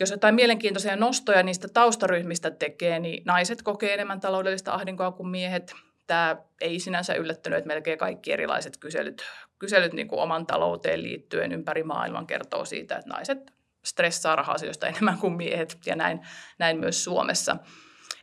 Jos 0.00 0.10
jotain 0.10 0.34
mielenkiintoisia 0.34 0.96
nostoja 0.96 1.42
niistä 1.42 1.68
taustaryhmistä 1.68 2.50
tekee, 2.50 2.98
niin 2.98 3.22
naiset 3.24 3.62
kokee 3.62 3.94
enemmän 3.94 4.20
taloudellista 4.20 4.72
ahdinkoa 4.72 5.12
kuin 5.12 5.28
miehet. 5.28 5.74
Tämä 6.06 6.36
ei 6.60 6.80
sinänsä 6.80 7.14
yllättänyt, 7.14 7.58
että 7.58 7.68
melkein 7.68 7.98
kaikki 7.98 8.32
erilaiset 8.32 8.76
kyselyt, 8.76 9.22
kyselyt 9.58 9.92
niin 9.92 10.08
kuin 10.08 10.20
oman 10.20 10.46
talouteen 10.46 11.02
liittyen 11.02 11.52
ympäri 11.52 11.82
maailman 11.82 12.26
kertoo 12.26 12.64
siitä, 12.64 12.96
että 12.96 13.10
naiset 13.10 13.52
stressaa 13.84 14.36
raha-asioista 14.36 14.86
enemmän 14.86 15.18
kuin 15.18 15.32
miehet 15.32 15.78
ja 15.86 15.96
näin, 15.96 16.20
näin 16.58 16.78
myös 16.78 17.04
Suomessa. 17.04 17.56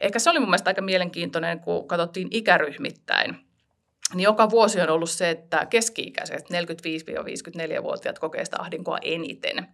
Ehkä 0.02 0.20
se 0.20 0.30
oli 0.30 0.40
mun 0.40 0.50
mielestä 0.50 0.70
aika 0.70 0.82
mielenkiintoinen, 0.82 1.60
kun 1.60 1.88
katsottiin 1.88 2.28
ikäryhmittäin– 2.32 3.36
niin 4.14 4.24
joka 4.24 4.50
vuosi 4.50 4.82
on 4.82 4.90
ollut 4.90 5.10
se, 5.10 5.30
että 5.30 5.66
keski-ikäiset 5.66 6.46
45-54-vuotiaat 6.46 8.20
kokee 8.20 8.46
sitä 8.46 8.58
ahdinkoa 8.60 8.98
eniten. 9.02 9.68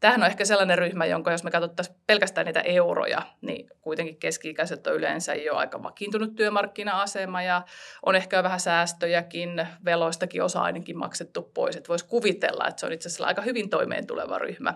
Tämähän 0.00 0.22
on 0.22 0.26
ehkä 0.26 0.44
sellainen 0.44 0.78
ryhmä, 0.78 1.06
jonka 1.06 1.32
jos 1.32 1.44
me 1.44 1.50
katsottaisiin 1.50 1.96
pelkästään 2.06 2.46
niitä 2.46 2.60
euroja, 2.60 3.22
niin 3.40 3.70
kuitenkin 3.80 4.16
keski-ikäiset 4.16 4.86
on 4.86 4.94
yleensä 4.94 5.34
jo 5.34 5.56
aika 5.56 5.82
vakiintunut 5.82 6.34
työmarkkina-asema 6.34 7.42
ja 7.42 7.62
on 8.06 8.16
ehkä 8.16 8.42
vähän 8.42 8.60
säästöjäkin, 8.60 9.66
veloistakin 9.84 10.42
osa 10.42 10.62
ainakin 10.62 10.98
maksettu 10.98 11.42
pois. 11.42 11.76
Että 11.76 11.88
voisi 11.88 12.06
kuvitella, 12.06 12.68
että 12.68 12.80
se 12.80 12.86
on 12.86 12.92
itse 12.92 13.08
asiassa 13.08 13.26
aika 13.26 13.42
hyvin 13.42 13.70
toimeen 13.70 14.06
tuleva 14.06 14.38
ryhmä. 14.38 14.74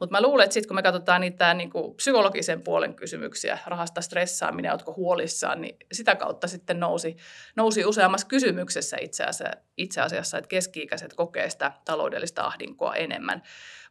Mutta 0.00 0.12
mä 0.12 0.22
luulen, 0.22 0.44
että 0.44 0.54
sitten 0.54 0.68
kun 0.68 0.74
me 0.74 0.82
katsotaan 0.82 1.20
niitä 1.20 1.54
niin 1.54 1.70
kuin 1.70 1.94
psykologisen 1.94 2.62
puolen 2.62 2.94
kysymyksiä, 2.94 3.58
rahasta 3.66 4.00
stressaaminen, 4.00 4.72
oletko 4.72 4.94
huolissaan, 4.96 5.60
niin 5.60 5.76
sitä 5.92 6.16
kautta 6.16 6.48
sitten 6.48 6.80
nousi, 6.80 7.16
nousi 7.56 7.84
useammassa 7.84 8.26
kysymyksessä 8.26 8.96
itse 9.00 9.24
asiassa, 9.24 9.58
itse 9.76 10.00
asiassa 10.00 10.38
että 10.38 10.48
keski-ikäiset 10.48 11.14
kokee 11.14 11.50
sitä 11.50 11.72
taloudellista 11.84 12.42
ahdinkoa 12.42 12.94
enemmän. 12.94 13.42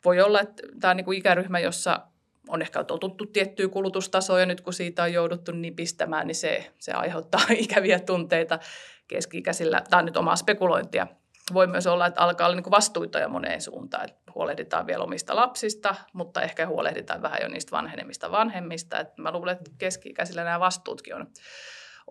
Voi 0.05 0.21
olla, 0.21 0.41
että 0.41 0.63
tämä 0.79 0.91
on 0.91 0.97
niin 0.97 1.05
kuin 1.05 1.17
ikäryhmä, 1.17 1.59
jossa 1.59 1.99
on 2.47 2.61
ehkä 2.61 2.83
totuttu 2.83 3.25
tiettyä 3.25 3.67
kulutustasoja, 3.67 4.45
nyt 4.45 4.61
kun 4.61 4.73
siitä 4.73 5.03
on 5.03 5.13
jouduttu 5.13 5.51
nipistämään, 5.51 6.27
niin 6.27 6.35
se, 6.35 6.71
se 6.79 6.91
aiheuttaa 6.91 7.41
ikäviä 7.57 7.99
tunteita 7.99 8.59
keski-ikäisillä. 9.07 9.81
Tämä 9.89 9.99
on 9.99 10.05
nyt 10.05 10.17
omaa 10.17 10.35
spekulointia. 10.35 11.07
Voi 11.53 11.67
myös 11.67 11.87
olla, 11.87 12.05
että 12.05 12.21
alkaa 12.21 12.47
olla 12.47 12.55
niin 12.55 12.71
vastuita 12.71 13.19
jo 13.19 13.29
moneen 13.29 13.61
suuntaan. 13.61 14.05
Että 14.05 14.31
huolehditaan 14.35 14.87
vielä 14.87 15.03
omista 15.03 15.35
lapsista, 15.35 15.95
mutta 16.13 16.41
ehkä 16.41 16.67
huolehditaan 16.67 17.21
vähän 17.21 17.39
jo 17.41 17.47
niistä 17.47 17.71
vanhenemista 17.71 18.31
vanhemmista. 18.31 18.99
Että 18.99 19.21
mä 19.21 19.31
luulen, 19.31 19.57
että 19.57 19.71
keski-ikäisillä 19.77 20.43
nämä 20.43 20.59
vastuutkin 20.59 21.15
on, 21.15 21.27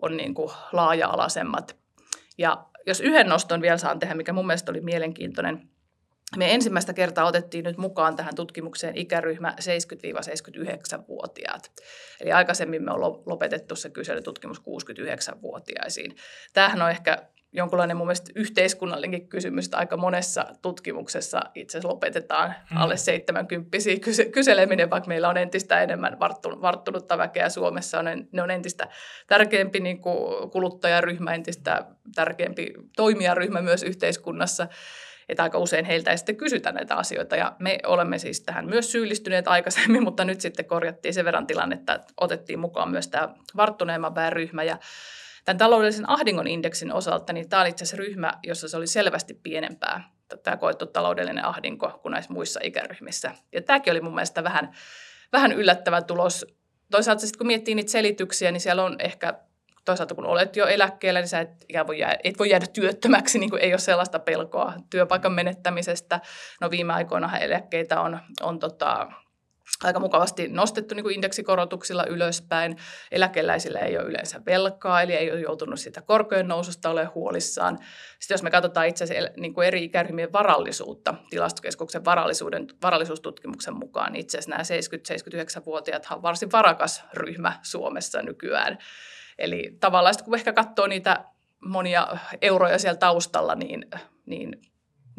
on 0.01 0.17
niin 0.17 0.33
kuin 0.33 0.51
laaja-alaisemmat. 0.71 1.75
Ja 2.37 2.65
jos 2.87 3.01
yhden 3.01 3.27
noston 3.27 3.61
vielä 3.61 3.77
saan 3.77 3.99
tehdä, 3.99 4.15
mikä 4.15 4.33
mun 4.33 4.47
mielestä 4.47 4.71
oli 4.71 4.81
mielenkiintoinen– 4.81 5.61
me 6.37 6.53
ensimmäistä 6.53 6.93
kertaa 6.93 7.25
otettiin 7.25 7.63
nyt 7.63 7.77
mukaan 7.77 8.15
tähän 8.15 8.35
tutkimukseen 8.35 8.97
ikäryhmä 8.97 9.55
70-79-vuotiaat. 9.61 11.71
Eli 12.21 12.31
aikaisemmin 12.31 12.83
me 12.83 12.91
on 12.91 13.01
lopetettu 13.25 13.75
se 13.75 13.89
kyselytutkimus 13.89 14.61
69-vuotiaisiin. 14.61 16.15
Tämähän 16.53 16.81
on 16.81 16.89
ehkä 16.89 17.27
jonkunlainen 17.55 17.97
mun 17.97 18.07
mielestä 18.07 18.31
yhteiskunnallinenkin 18.35 19.29
kysymys, 19.29 19.65
että 19.65 19.77
aika 19.77 19.97
monessa 19.97 20.45
tutkimuksessa 20.61 21.41
itse 21.55 21.77
asiassa 21.77 21.93
lopetetaan 21.93 22.55
hmm. 22.69 22.77
alle 22.77 22.97
70 22.97 23.69
kyseleminen, 24.31 24.89
vaikka 24.89 25.07
meillä 25.07 25.29
on 25.29 25.37
entistä 25.37 25.81
enemmän 25.81 26.19
varttunutta 26.61 27.17
väkeä 27.17 27.49
Suomessa, 27.49 27.99
on, 27.99 28.05
ne 28.31 28.41
on 28.41 28.51
entistä 28.51 28.87
tärkeämpi 29.27 29.79
niin 29.79 30.01
kuin 30.01 30.49
kuluttajaryhmä, 30.49 31.33
entistä 31.33 31.85
tärkeämpi 32.15 32.73
toimijaryhmä 32.95 33.61
myös 33.61 33.83
yhteiskunnassa 33.83 34.67
että 35.29 35.43
aika 35.43 35.57
usein 35.57 35.85
heiltä 35.85 36.11
ei 36.11 36.17
sitten 36.17 36.35
kysytä 36.35 36.71
näitä 36.71 36.95
asioita. 36.95 37.35
Ja 37.35 37.55
me 37.59 37.79
olemme 37.85 38.17
siis 38.19 38.41
tähän 38.41 38.65
myös 38.65 38.91
syyllistyneet 38.91 39.47
aikaisemmin, 39.47 40.03
mutta 40.07 40.25
nyt 40.25 40.41
sitten 40.41 40.65
korjattiin 40.65 41.13
sen 41.13 41.25
verran 41.25 41.47
tilannetta, 41.47 41.95
että 41.95 42.13
otettiin 42.17 42.59
mukaan 42.59 42.91
myös 42.91 43.07
tämä 43.07 43.29
varttuneemman 43.55 44.15
väen 44.15 44.33
ryhmä. 44.33 44.63
Ja 44.63 44.77
tämän 45.45 45.57
taloudellisen 45.57 46.09
ahdingon 46.09 46.47
indeksin 46.47 46.93
osalta, 46.93 47.33
niin 47.33 47.49
tämä 47.49 47.61
oli 47.61 47.69
itse 47.69 47.83
asiassa 47.83 47.97
ryhmä, 47.97 48.33
jossa 48.43 48.67
se 48.67 48.77
oli 48.77 48.87
selvästi 48.87 49.33
pienempää, 49.33 50.09
tämä 50.43 50.57
koettu 50.57 50.85
taloudellinen 50.85 51.45
ahdinko 51.45 51.99
kuin 52.01 52.11
näissä 52.11 52.33
muissa 52.33 52.59
ikäryhmissä. 52.63 53.31
Ja 53.51 53.61
tämäkin 53.61 53.91
oli 53.91 54.01
mun 54.01 54.15
mielestä 54.15 54.43
vähän, 54.43 54.71
vähän 55.33 55.51
yllättävä 55.51 56.01
tulos. 56.01 56.45
Toisaalta 56.91 57.21
sitten 57.21 57.37
kun 57.37 57.47
miettii 57.47 57.75
niitä 57.75 57.91
selityksiä, 57.91 58.51
niin 58.51 58.61
siellä 58.61 58.83
on 58.83 58.95
ehkä 58.99 59.39
toisaalta 59.85 60.15
kun 60.15 60.25
olet 60.25 60.55
jo 60.55 60.67
eläkkeellä, 60.67 61.19
niin 61.19 61.27
sä 61.27 61.39
et, 61.39 61.65
voi, 61.87 61.99
jää, 61.99 62.17
et 62.23 62.39
voi 62.39 62.49
jäädä 62.49 62.65
työttömäksi, 62.73 63.39
niin 63.39 63.49
kuin 63.49 63.61
ei 63.61 63.73
ole 63.73 63.79
sellaista 63.79 64.19
pelkoa 64.19 64.73
työpaikan 64.89 65.33
menettämisestä. 65.33 66.19
No 66.61 66.71
viime 66.71 66.93
aikoina 66.93 67.37
eläkkeitä 67.37 68.01
on, 68.01 68.19
on 68.41 68.59
tota, 68.59 69.07
aika 69.83 69.99
mukavasti 69.99 70.47
nostettu 70.47 70.95
niin 70.95 71.03
kuin 71.03 71.15
indeksikorotuksilla 71.15 72.05
ylöspäin. 72.05 72.77
Eläkeläisillä 73.11 73.79
ei 73.79 73.97
ole 73.97 74.07
yleensä 74.07 74.41
velkaa, 74.45 75.01
eli 75.01 75.13
ei 75.13 75.31
ole 75.31 75.39
joutunut 75.39 75.79
sitä 75.79 76.01
korkojen 76.01 76.47
noususta 76.47 76.89
ole 76.89 77.05
huolissaan. 77.05 77.77
Sitten 78.19 78.35
jos 78.35 78.43
me 78.43 78.51
katsotaan 78.51 78.87
itse 78.87 79.03
asiassa 79.03 79.31
niin 79.37 79.53
kuin 79.53 79.67
eri 79.67 79.83
ikäryhmien 79.83 80.33
varallisuutta, 80.33 81.13
tilastokeskuksen 81.29 82.05
varallisuuden, 82.05 82.67
varallisuustutkimuksen 82.81 83.73
mukaan, 83.73 84.11
niin 84.11 84.21
itse 84.21 84.37
asiassa 84.37 84.51
nämä 84.51 85.61
70-79-vuotiaat 85.61 86.07
on 86.11 86.21
varsin 86.21 86.51
varakas 86.51 87.03
ryhmä 87.13 87.59
Suomessa 87.61 88.21
nykyään. 88.21 88.77
Eli 89.37 89.77
tavallaan 89.79 90.15
kun 90.25 90.35
ehkä 90.35 90.53
katsoo 90.53 90.87
niitä 90.87 91.25
monia 91.65 92.07
euroja 92.41 92.79
siellä 92.79 92.97
taustalla, 92.97 93.55
niin, 93.55 93.85
niin 94.25 94.61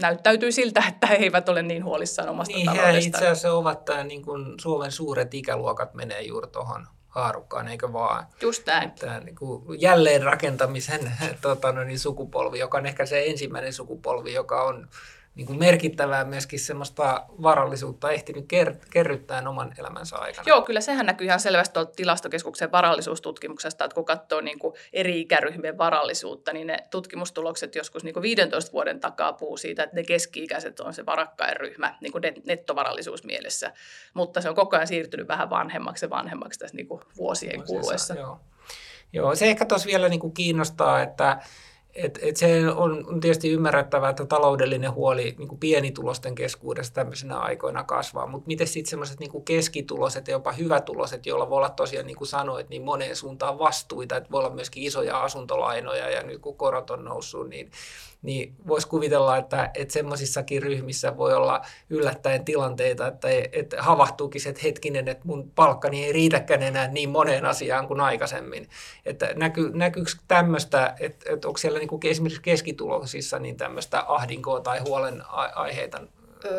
näyttäytyy 0.01 0.53
siltä, 0.53 0.85
että 0.89 1.07
he 1.07 1.15
eivät 1.15 1.49
ole 1.49 1.63
niin 1.63 1.85
huolissaan 1.85 2.29
omasta 2.29 2.55
niin, 2.55 2.67
taloudestaan. 2.67 2.99
itse 2.99 3.17
asiassa 3.17 3.53
ovat 3.53 3.85
tämä, 3.85 4.05
niin 4.05 4.23
kuin 4.23 4.55
Suomen 4.61 4.93
suuret 4.93 5.35
ikäluokat 5.35 5.95
menee 5.95 6.23
juuri 6.23 6.49
tuohon 6.49 6.87
haarukkaan, 7.09 7.69
eikö 7.69 7.93
vaan? 7.93 8.27
Just 8.43 8.67
näin. 8.67 8.91
Tämä 8.91 9.21
niin 9.21 9.37
kuin 9.37 9.81
jälleenrakentamisen 9.81 11.13
tota, 11.43 11.73
no 11.73 11.85
niin, 11.85 11.99
sukupolvi, 11.99 12.59
joka 12.59 12.79
on 12.79 12.87
ehkä 12.87 13.07
se 13.07 13.25
ensimmäinen 13.27 13.73
sukupolvi, 13.73 14.33
joka 14.33 14.63
on 14.63 14.89
niin 15.37 15.47
kuin 15.47 15.59
merkittävää 15.59 16.25
myöskin 16.25 16.61
semmoista 16.61 17.27
varallisuutta 17.43 18.11
ehtinyt 18.11 18.45
ker- 18.53 18.87
kerryttää 18.91 19.49
oman 19.49 19.75
elämänsä 19.79 20.17
aikana. 20.17 20.45
Joo, 20.47 20.63
kyllä 20.63 20.81
sehän 20.81 21.07
näkyy 21.07 21.27
ihan 21.27 21.41
selvästi 21.41 21.73
tuolta 21.73 21.93
tilastokeskuksen 21.97 22.73
varallisuustutkimuksesta, 22.73 23.85
että 23.85 23.95
kun 23.95 24.05
katsoo 24.05 24.41
niin 24.41 24.59
kuin 24.59 24.75
eri 24.93 25.21
ikäryhmien 25.21 25.79
varallisuutta, 25.79 26.53
niin 26.53 26.67
ne 26.67 26.79
tutkimustulokset 26.91 27.75
joskus 27.75 28.05
niin 28.05 28.13
kuin 28.13 28.23
15 28.23 28.73
vuoden 28.73 29.01
takaa 29.01 29.33
puhuu 29.33 29.57
siitä, 29.57 29.83
että 29.83 29.97
ne 29.97 30.03
keski-ikäiset 30.03 30.81
on 30.81 30.95
se 30.95 31.07
varakkain 31.07 31.57
ryhmä 31.57 31.95
niin 32.01 32.13
kuin 32.13 32.23
nettovarallisuusmielessä, 32.47 33.73
mutta 34.15 34.41
se 34.41 34.49
on 34.49 34.55
koko 34.55 34.77
ajan 34.77 34.87
siirtynyt 34.87 35.29
vähän 35.29 35.51
vanhemmaksi 35.51 36.05
ja 36.05 36.11
vanhemmaksi 36.11 36.59
tässä 36.59 36.77
niin 36.77 36.89
kuin 36.89 37.03
vuosien 37.17 37.65
kuluessa. 37.67 38.15
Joo. 38.15 38.41
joo, 39.13 39.35
se 39.35 39.47
ehkä 39.47 39.65
tuossa 39.65 39.87
vielä 39.87 40.09
niin 40.09 40.21
kuin 40.21 40.35
kiinnostaa, 40.35 41.03
että 41.03 41.39
et, 41.97 42.19
et 42.23 42.37
se 42.37 42.69
on 42.69 43.21
tietysti 43.21 43.51
ymmärrettävää, 43.51 44.11
että 44.11 44.27
taloudellinen 44.27 44.93
huoli 44.93 45.35
niin 45.39 45.49
kuin 45.49 45.59
pienitulosten 45.59 46.35
keskuudessa 46.35 46.95
tämmöisenä 46.95 47.39
aikoina 47.39 47.85
kasvaa, 47.85 48.27
mutta 48.27 48.47
miten 48.47 48.67
sitten 48.67 48.91
semmoiset 48.91 49.21
niin 49.21 49.45
keskituloset 49.45 50.29
ja 50.29 50.33
jopa 50.33 50.53
hyvätuloset, 50.53 51.27
joilla 51.27 51.51
voi 51.51 51.57
olla 51.57 51.69
tosiaan 51.69 52.07
niin 52.07 52.17
kuin 52.17 52.29
sanoit, 52.29 52.69
niin 52.69 52.83
moneen 52.83 53.17
suuntaan 53.17 53.59
vastuita, 53.59 54.17
että 54.17 54.31
voi 54.31 54.39
olla 54.39 54.55
myöskin 54.55 54.83
isoja 54.83 55.23
asuntolainoja 55.23 56.11
ja 56.11 56.23
nyt 56.23 56.41
kun 56.41 56.57
korot 56.57 56.91
on 56.91 57.05
noussut, 57.05 57.49
niin 57.49 57.71
niin 58.27 58.55
voisi 58.67 58.89
kuvitella, 58.89 59.37
että, 59.37 59.71
että 59.75 59.93
semmoisissakin 59.93 60.63
ryhmissä 60.63 61.17
voi 61.17 61.35
olla 61.35 61.63
yllättäen 61.91 62.45
tilanteita, 62.45 63.07
että, 63.07 63.29
että 63.53 63.83
havahtuukin 63.83 64.49
että 64.49 64.61
hetkinen, 64.65 65.09
että 65.09 65.25
mun 65.27 65.51
palkkani 65.51 66.05
ei 66.05 66.13
riitäkään 66.13 66.63
enää 66.63 66.89
niin 66.89 67.09
moneen 67.09 67.45
asiaan 67.45 67.89
kuin 67.89 68.01
aikaisemmin. 68.01 68.69
Että 69.05 69.33
näky, 69.37 69.71
näkyykö 69.75 70.11
tämmöistä, 70.29 70.95
että, 71.01 71.33
että 71.33 71.49
onko 71.49 71.59
siellä 71.59 71.79
niin 71.79 71.89
kuin 71.89 72.01
esimerkiksi 72.05 72.43
keskituloisissa 72.43 73.39
niin 73.39 73.57
tämmöistä 73.57 74.05
ahdinkoa 74.09 74.61
tai 74.61 74.79
huolen 74.79 75.23
aiheita 75.55 76.03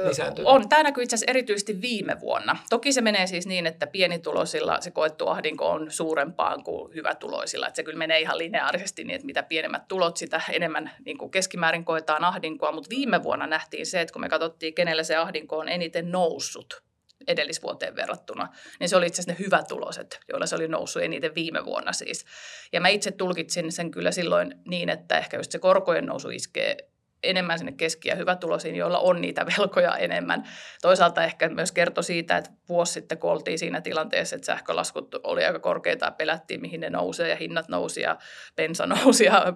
lisääntynyt? 0.08 0.48
On. 0.48 0.70
Tämä 0.70 0.84
näkyy 0.84 1.04
itse 1.04 1.16
asiassa 1.16 1.32
erityisesti 1.32 1.82
viime 1.82 2.20
vuonna. 2.20 2.58
Toki 2.70 2.94
se 2.94 3.02
menee 3.02 3.28
siis 3.28 3.48
niin, 3.48 3.68
että 3.68 3.88
pienituloisilla 3.88 4.82
se 4.82 4.92
koettu 4.92 5.28
ahdinko 5.28 5.70
on 5.70 5.92
suurempaa 5.92 6.58
kuin 6.58 6.94
hyvätuloisilla. 6.94 7.68
Että 7.68 7.76
se 7.76 7.84
kyllä 7.84 7.98
menee 7.98 8.20
ihan 8.20 8.38
lineaarisesti 8.38 9.04
niin, 9.04 9.16
että 9.16 9.26
mitä 9.26 9.44
pienemmät 9.44 9.88
tulot, 9.88 10.18
sitä 10.18 10.42
enemmän 10.52 10.92
niin 11.06 11.18
kuin 11.18 11.32
keskimäärin 11.32 11.86
koetaan 11.86 12.24
ahdinkoa. 12.24 12.72
Mutta 12.72 12.90
viime 12.90 13.24
vuonna 13.24 13.48
nähtiin 13.48 13.86
se, 13.86 14.02
että 14.02 14.14
kun 14.14 14.22
me 14.22 14.30
katsottiin, 14.30 14.74
kenellä 14.74 15.04
se 15.04 15.16
ahdinko 15.16 15.58
on 15.58 15.70
eniten 15.70 16.12
noussut, 16.12 16.84
edellisvuoteen 17.28 17.96
verrattuna, 17.96 18.48
niin 18.80 18.90
se 18.90 18.98
oli 18.98 19.08
itse 19.08 19.22
asiassa 19.22 19.42
ne 19.42 19.46
hyvätuloset, 19.46 20.20
joilla 20.30 20.46
se 20.46 20.56
oli 20.56 20.68
noussut 20.68 21.04
eniten 21.04 21.36
viime 21.36 21.66
vuonna 21.66 21.94
siis. 21.94 22.26
Ja 22.74 22.82
mä 22.82 22.88
itse 22.88 23.12
tulkitsin 23.12 23.72
sen 23.72 23.92
kyllä 23.92 24.12
silloin 24.12 24.56
niin, 24.68 24.90
että 24.90 25.18
ehkä 25.18 25.38
just 25.38 25.52
se 25.52 25.60
korkojen 25.60 26.06
nousu 26.06 26.30
iskee 26.30 26.78
enemmän 27.24 27.60
sinne 27.60 27.72
keski- 27.72 28.10
ja 28.10 28.16
hyvätuloisiin, 28.16 28.76
joilla 28.76 29.00
on 29.00 29.22
niitä 29.22 29.46
velkoja 29.58 29.96
enemmän. 29.96 30.44
Toisaalta 30.82 31.24
ehkä 31.24 31.50
myös 31.50 31.72
kertoi 31.72 32.04
siitä, 32.04 32.38
että 32.38 32.52
vuosi 32.70 32.94
sitten 32.94 33.18
kun 33.18 33.32
oltiin 33.32 33.60
siinä 33.60 33.82
tilanteessa, 33.82 34.36
että 34.36 34.46
sähkölaskut 34.46 35.16
oli 35.24 35.46
aika 35.46 35.60
korkeita 35.60 36.06
ja 36.06 36.12
pelättiin, 36.12 36.62
mihin 36.62 36.82
ne 36.82 36.90
nousee 36.90 37.30
ja 37.30 37.36
hinnat 37.36 37.68
nousi 37.68 38.02
ja 38.02 38.18
bensa 38.56 38.86
nousi 38.96 39.26
ja 39.26 39.54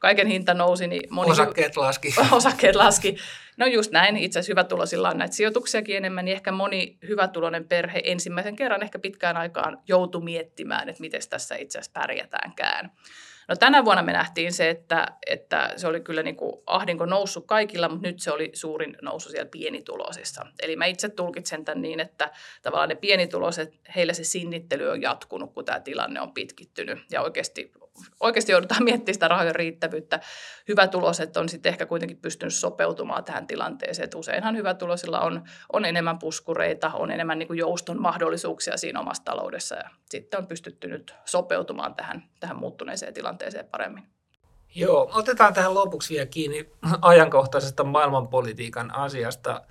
kaiken 0.00 0.26
hinta 0.26 0.54
nousi. 0.54 0.86
Niin 0.86 1.02
moni 1.10 1.30
osakkeet 1.30 1.76
laski. 1.76 2.14
osakkeet 2.32 2.76
laski. 2.76 3.16
No 3.56 3.66
just 3.66 3.92
näin, 3.92 4.16
itse 4.16 4.38
asiassa 4.38 4.52
hyvätulosilla 4.52 5.10
on 5.10 5.18
näitä 5.18 5.34
sijoituksiakin 5.34 5.96
enemmän, 5.96 6.24
niin 6.24 6.34
ehkä 6.34 6.52
moni 6.52 6.98
hyvätuloinen 7.08 7.68
perhe 7.68 8.00
ensimmäisen 8.04 8.56
kerran 8.56 8.82
ehkä 8.82 8.98
pitkään 8.98 9.36
aikaan 9.36 9.78
joutui 9.88 10.24
miettimään, 10.24 10.88
että 10.88 11.00
miten 11.00 11.20
tässä 11.30 11.56
itse 11.56 11.78
asiassa 11.78 12.00
pärjätäänkään. 12.00 12.90
No 13.48 13.56
tänä 13.56 13.84
vuonna 13.84 14.02
me 14.02 14.12
nähtiin 14.12 14.52
se, 14.52 14.70
että, 14.70 15.06
että 15.26 15.72
se 15.76 15.86
oli 15.86 16.00
kyllä 16.00 16.22
niin 16.22 16.36
kuin 16.36 16.52
ahdinko 16.66 17.06
noussut 17.06 17.46
kaikilla, 17.46 17.88
mutta 17.88 18.08
nyt 18.08 18.20
se 18.20 18.32
oli 18.32 18.50
suurin 18.54 18.96
nousu 19.02 19.28
siellä 19.28 19.48
pienituloisissa. 19.50 20.46
Eli 20.62 20.76
mä 20.76 20.84
itse 20.84 21.08
tulkitsen 21.08 21.64
tämän 21.64 21.82
niin, 21.82 22.00
että 22.00 22.30
tavallaan 22.62 22.88
ne 22.88 22.94
pienituloiset, 22.94 23.80
heillä 23.96 24.12
se 24.12 24.24
sinnittely 24.24 24.90
on 24.90 25.02
jatkunut, 25.02 25.54
kun 25.54 25.64
tämä 25.64 25.80
tilanne 25.80 26.20
on 26.20 26.34
pitkittynyt 26.34 26.98
ja 27.10 27.22
oikeasti 27.22 27.72
oikeasti 28.20 28.52
joudutaan 28.52 28.84
miettimään 28.90 29.14
sitä 29.14 29.28
rahojen 29.28 29.54
riittävyyttä. 29.54 30.20
Hyvätuloiset 30.68 31.36
on 31.36 31.48
sitten 31.48 31.70
ehkä 31.70 31.86
kuitenkin 31.86 32.18
pystynyt 32.18 32.54
sopeutumaan 32.54 33.24
tähän 33.24 33.46
tilanteeseen. 33.46 34.04
Että 34.04 34.18
useinhan 34.18 34.56
hyvätuloisilla 34.56 35.20
on, 35.20 35.42
on 35.72 35.84
enemmän 35.84 36.18
puskureita, 36.18 36.90
on 36.94 37.10
enemmän 37.10 37.38
niin 37.38 37.46
kuin 37.46 37.58
jouston 37.58 38.02
mahdollisuuksia 38.02 38.76
siinä 38.76 39.00
omassa 39.00 39.24
taloudessa 39.24 39.74
ja 39.74 39.90
sitten 40.10 40.40
on 40.40 40.46
pystytty 40.46 40.88
nyt 40.88 41.14
sopeutumaan 41.24 41.94
tähän, 41.94 42.22
tähän 42.40 42.58
muuttuneeseen 42.58 43.14
tilanteeseen 43.14 43.68
paremmin. 43.68 44.04
Joo, 44.74 45.10
otetaan 45.14 45.54
tähän 45.54 45.74
lopuksi 45.74 46.14
vielä 46.14 46.26
kiinni 46.26 46.70
ajankohtaisesta 47.02 47.84
maailmanpolitiikan 47.84 48.94
asiasta. 48.94 49.62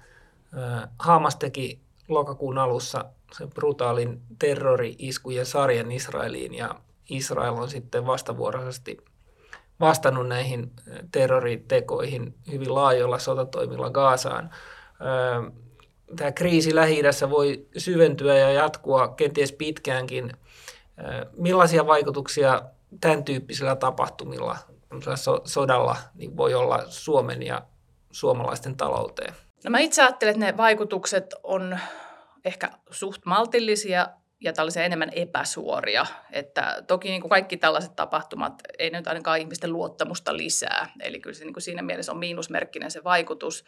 Hamas 0.99 1.35
teki 1.35 1.81
lokakuun 2.07 2.57
alussa 2.57 3.05
sen 3.37 3.49
brutaalin 3.49 4.21
terrori-iskujen 4.39 5.45
sarjan 5.45 5.91
Israeliin 5.91 6.53
ja 6.53 6.75
Israel 7.09 7.53
on 7.53 7.69
sitten 7.69 8.05
vastavuoroisesti 8.05 8.97
vastannut 9.79 10.27
näihin 10.27 10.71
terroritekoihin 11.11 12.35
hyvin 12.51 12.75
laajoilla 12.75 13.19
sotatoimilla 13.19 13.89
Gaasaan. 13.89 14.49
Tämä 16.15 16.31
kriisi 16.31 16.75
lähi 16.75 17.01
voi 17.29 17.67
syventyä 17.77 18.37
ja 18.37 18.51
jatkua 18.51 19.07
kenties 19.07 19.51
pitkäänkin. 19.51 20.31
Millaisia 21.37 21.87
vaikutuksia 21.87 22.61
tämän 23.01 23.23
tyyppisillä 23.23 23.75
tapahtumilla, 23.75 24.57
sodalla, 25.45 25.95
niin 26.15 26.37
voi 26.37 26.53
olla 26.53 26.83
Suomen 26.87 27.43
ja 27.43 27.61
suomalaisten 28.11 28.77
talouteen? 28.77 29.33
No 29.63 29.71
mä 29.71 29.79
itse 29.79 30.01
ajattelen, 30.01 30.33
että 30.33 30.45
ne 30.45 30.57
vaikutukset 30.57 31.33
on 31.43 31.79
ehkä 32.45 32.69
suht 32.91 33.21
maltillisia 33.25 34.07
ja 34.43 34.53
tällaisia 34.53 34.83
enemmän 34.83 35.09
epäsuoria. 35.15 36.05
Että 36.31 36.83
toki 36.87 37.09
niin 37.09 37.21
kuin 37.21 37.29
kaikki 37.29 37.57
tällaiset 37.57 37.95
tapahtumat 37.95 38.53
ei 38.79 38.89
nyt 38.89 39.07
ainakaan 39.07 39.39
ihmisten 39.39 39.73
luottamusta 39.73 40.37
lisää. 40.37 40.89
Eli 40.99 41.19
kyllä 41.19 41.33
se 41.33 41.45
niin 41.45 41.53
kuin 41.53 41.63
siinä 41.63 41.81
mielessä 41.81 42.11
on 42.11 42.17
miinusmerkkinen 42.17 42.91
se 42.91 43.03
vaikutus. 43.03 43.65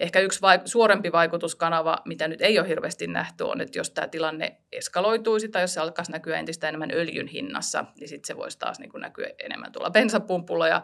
Ehkä 0.00 0.20
yksi 0.20 0.40
vaik- 0.40 0.62
suorempi 0.64 1.12
vaikutuskanava, 1.12 1.98
mitä 2.04 2.28
nyt 2.28 2.42
ei 2.42 2.58
ole 2.58 2.68
hirveästi 2.68 3.06
nähty, 3.06 3.44
on, 3.44 3.60
että 3.60 3.78
jos 3.78 3.90
tämä 3.90 4.08
tilanne 4.08 4.56
eskaloituisi 4.72 5.48
tai 5.48 5.62
jos 5.62 5.74
se 5.74 5.80
alkaisi 5.80 6.12
näkyä 6.12 6.38
entistä 6.38 6.68
enemmän 6.68 6.90
öljyn 6.90 7.26
hinnassa, 7.26 7.84
niin 8.00 8.08
sitten 8.08 8.26
se 8.26 8.36
voisi 8.36 8.58
taas 8.58 8.78
niin 8.78 8.90
kuin 8.90 9.00
näkyä 9.00 9.30
enemmän 9.38 9.72
tuolla 9.72 9.90
bensapumpulla 9.90 10.68
ja 10.68 10.82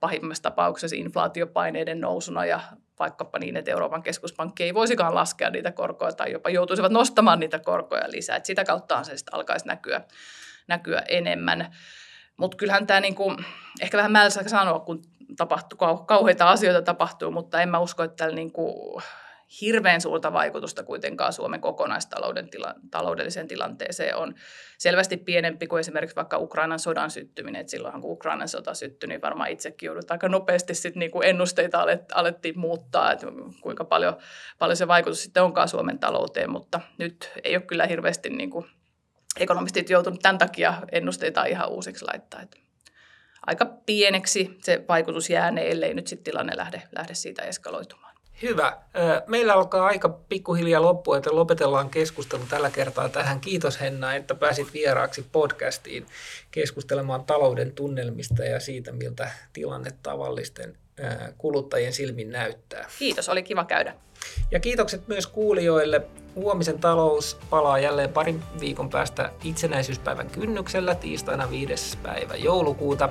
pahimmassa 0.00 0.42
tapauksessa 0.42 0.96
inflaatiopaineiden 0.96 2.00
nousuna 2.00 2.44
ja 2.44 2.60
vaikkapa 2.98 3.38
niin, 3.38 3.56
että 3.56 3.70
Euroopan 3.70 4.02
keskuspankki 4.02 4.64
ei 4.64 4.74
voisikaan 4.74 5.14
laskea 5.14 5.50
niitä 5.50 5.72
korkoja 5.72 6.12
tai 6.12 6.32
jopa 6.32 6.50
joutuisivat 6.50 6.92
nostamaan 6.92 7.40
niitä 7.40 7.58
korkoja 7.58 8.10
lisää. 8.10 8.36
Et 8.36 8.44
sitä 8.44 8.64
kauttahan 8.64 9.04
se 9.04 9.16
sitten 9.16 9.34
alkaisi 9.34 9.66
näkyä, 9.66 10.00
näkyä 10.68 11.02
enemmän. 11.08 11.76
Mutta 12.36 12.56
kyllähän 12.56 12.86
tämä 12.86 13.00
niinku, 13.00 13.36
ehkä 13.80 13.96
vähän 13.96 14.12
mälsä 14.12 14.48
sanoa, 14.48 14.78
kun 14.78 15.02
tapahtuu, 15.36 15.78
kauheita 16.06 16.50
asioita 16.50 16.82
tapahtuu, 16.82 17.30
mutta 17.30 17.62
en 17.62 17.68
mä 17.68 17.78
usko, 17.78 18.02
että 18.02 18.16
tällä 18.16 18.34
niinku 18.34 19.02
hirveän 19.60 20.00
suurta 20.00 20.32
vaikutusta 20.32 20.82
kuitenkaan 20.82 21.32
Suomen 21.32 21.60
kokonaistalouden 21.60 22.50
tila, 22.50 22.74
taloudelliseen 22.90 23.48
tilanteeseen 23.48 24.16
on 24.16 24.34
selvästi 24.78 25.16
pienempi 25.16 25.66
kuin 25.66 25.80
esimerkiksi 25.80 26.16
vaikka 26.16 26.38
Ukrainan 26.38 26.78
sodan 26.78 27.10
syttyminen. 27.10 27.60
Et 27.60 27.68
silloinhan 27.68 28.02
kun 28.02 28.12
Ukrainan 28.12 28.48
sota 28.48 28.74
syttyi, 28.74 29.08
niin 29.08 29.22
varmaan 29.22 29.50
itsekin 29.50 29.86
joudut 29.86 30.10
aika 30.10 30.28
nopeasti 30.28 30.74
sit 30.74 30.96
niinku 30.96 31.22
ennusteita 31.22 31.86
alettiin 32.14 32.58
muuttaa, 32.58 33.12
että 33.12 33.26
kuinka 33.60 33.84
paljon, 33.84 34.16
paljon 34.58 34.76
se 34.76 34.88
vaikutus 34.88 35.22
sitten 35.22 35.42
onkaan 35.42 35.68
Suomen 35.68 35.98
talouteen, 35.98 36.50
mutta 36.50 36.80
nyt 36.98 37.32
ei 37.44 37.56
ole 37.56 37.64
kyllä 37.64 37.86
hirveästi 37.86 38.30
niinku 38.30 38.66
ekonomistit 39.40 39.90
joutunut 39.90 40.20
tämän 40.22 40.38
takia 40.38 40.74
ennusteita 40.92 41.44
ihan 41.44 41.68
uusiksi 41.68 42.04
laittaa. 42.04 42.40
Et 42.42 42.56
aika 43.46 43.66
pieneksi 43.86 44.56
se 44.62 44.84
vaikutus 44.88 45.30
jäänee, 45.30 45.70
ellei 45.70 45.94
nyt 45.94 46.06
sitten 46.06 46.24
tilanne 46.24 46.56
lähde, 46.56 46.82
lähde 46.96 47.14
siitä 47.14 47.42
eskaloitumaan. 47.42 48.03
Hyvä. 48.42 48.76
Meillä 49.26 49.54
alkaa 49.54 49.86
aika 49.86 50.08
pikkuhiljaa 50.08 50.82
loppu, 50.82 51.14
että 51.14 51.36
lopetellaan 51.36 51.90
keskustelu 51.90 52.42
tällä 52.48 52.70
kertaa 52.70 53.08
tähän. 53.08 53.40
Kiitos 53.40 53.80
Henna, 53.80 54.14
että 54.14 54.34
pääsit 54.34 54.74
vieraaksi 54.74 55.24
podcastiin 55.32 56.06
keskustelemaan 56.50 57.24
talouden 57.24 57.72
tunnelmista 57.72 58.44
ja 58.44 58.60
siitä, 58.60 58.92
miltä 58.92 59.30
tilanne 59.52 59.90
tavallisten 60.02 60.76
kuluttajien 61.38 61.92
silmin 61.92 62.30
näyttää. 62.30 62.88
Kiitos, 62.98 63.28
oli 63.28 63.42
kiva 63.42 63.64
käydä. 63.64 63.94
Ja 64.50 64.60
kiitokset 64.60 65.08
myös 65.08 65.26
kuulijoille. 65.26 66.02
Huomisen 66.34 66.78
talous 66.78 67.38
palaa 67.50 67.78
jälleen 67.78 68.12
parin 68.12 68.42
viikon 68.60 68.90
päästä 68.90 69.30
itsenäisyyspäivän 69.44 70.30
kynnyksellä 70.30 70.94
tiistaina 70.94 71.50
5. 71.50 71.98
päivä 71.98 72.36
joulukuuta. 72.36 73.08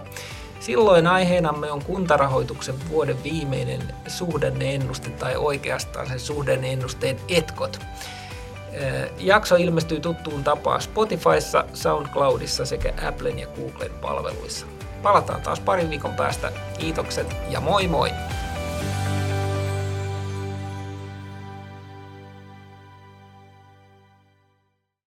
Silloin 0.63 1.07
aiheenamme 1.07 1.71
on 1.71 1.83
kuntarahoituksen 1.83 2.75
vuoden 2.89 3.23
viimeinen 3.23 3.81
suhdanneennuste 4.07 5.09
tai 5.09 5.35
oikeastaan 5.35 6.07
sen 6.07 6.19
suhdanneennusteen 6.19 7.17
etkot. 7.29 7.79
Jakso 9.17 9.55
ilmestyy 9.55 9.99
tuttuun 9.99 10.43
tapaan 10.43 10.81
Spotifyssa, 10.81 11.65
SoundCloudissa 11.73 12.65
sekä 12.65 12.93
Applen 13.07 13.39
ja 13.39 13.47
Googlen 13.47 13.91
palveluissa. 14.01 14.65
Palataan 15.01 15.41
taas 15.41 15.59
parin 15.59 15.89
viikon 15.89 16.13
päästä. 16.13 16.51
Kiitokset 16.79 17.35
ja 17.49 17.59
moi 17.59 17.87
moi! 17.87 18.09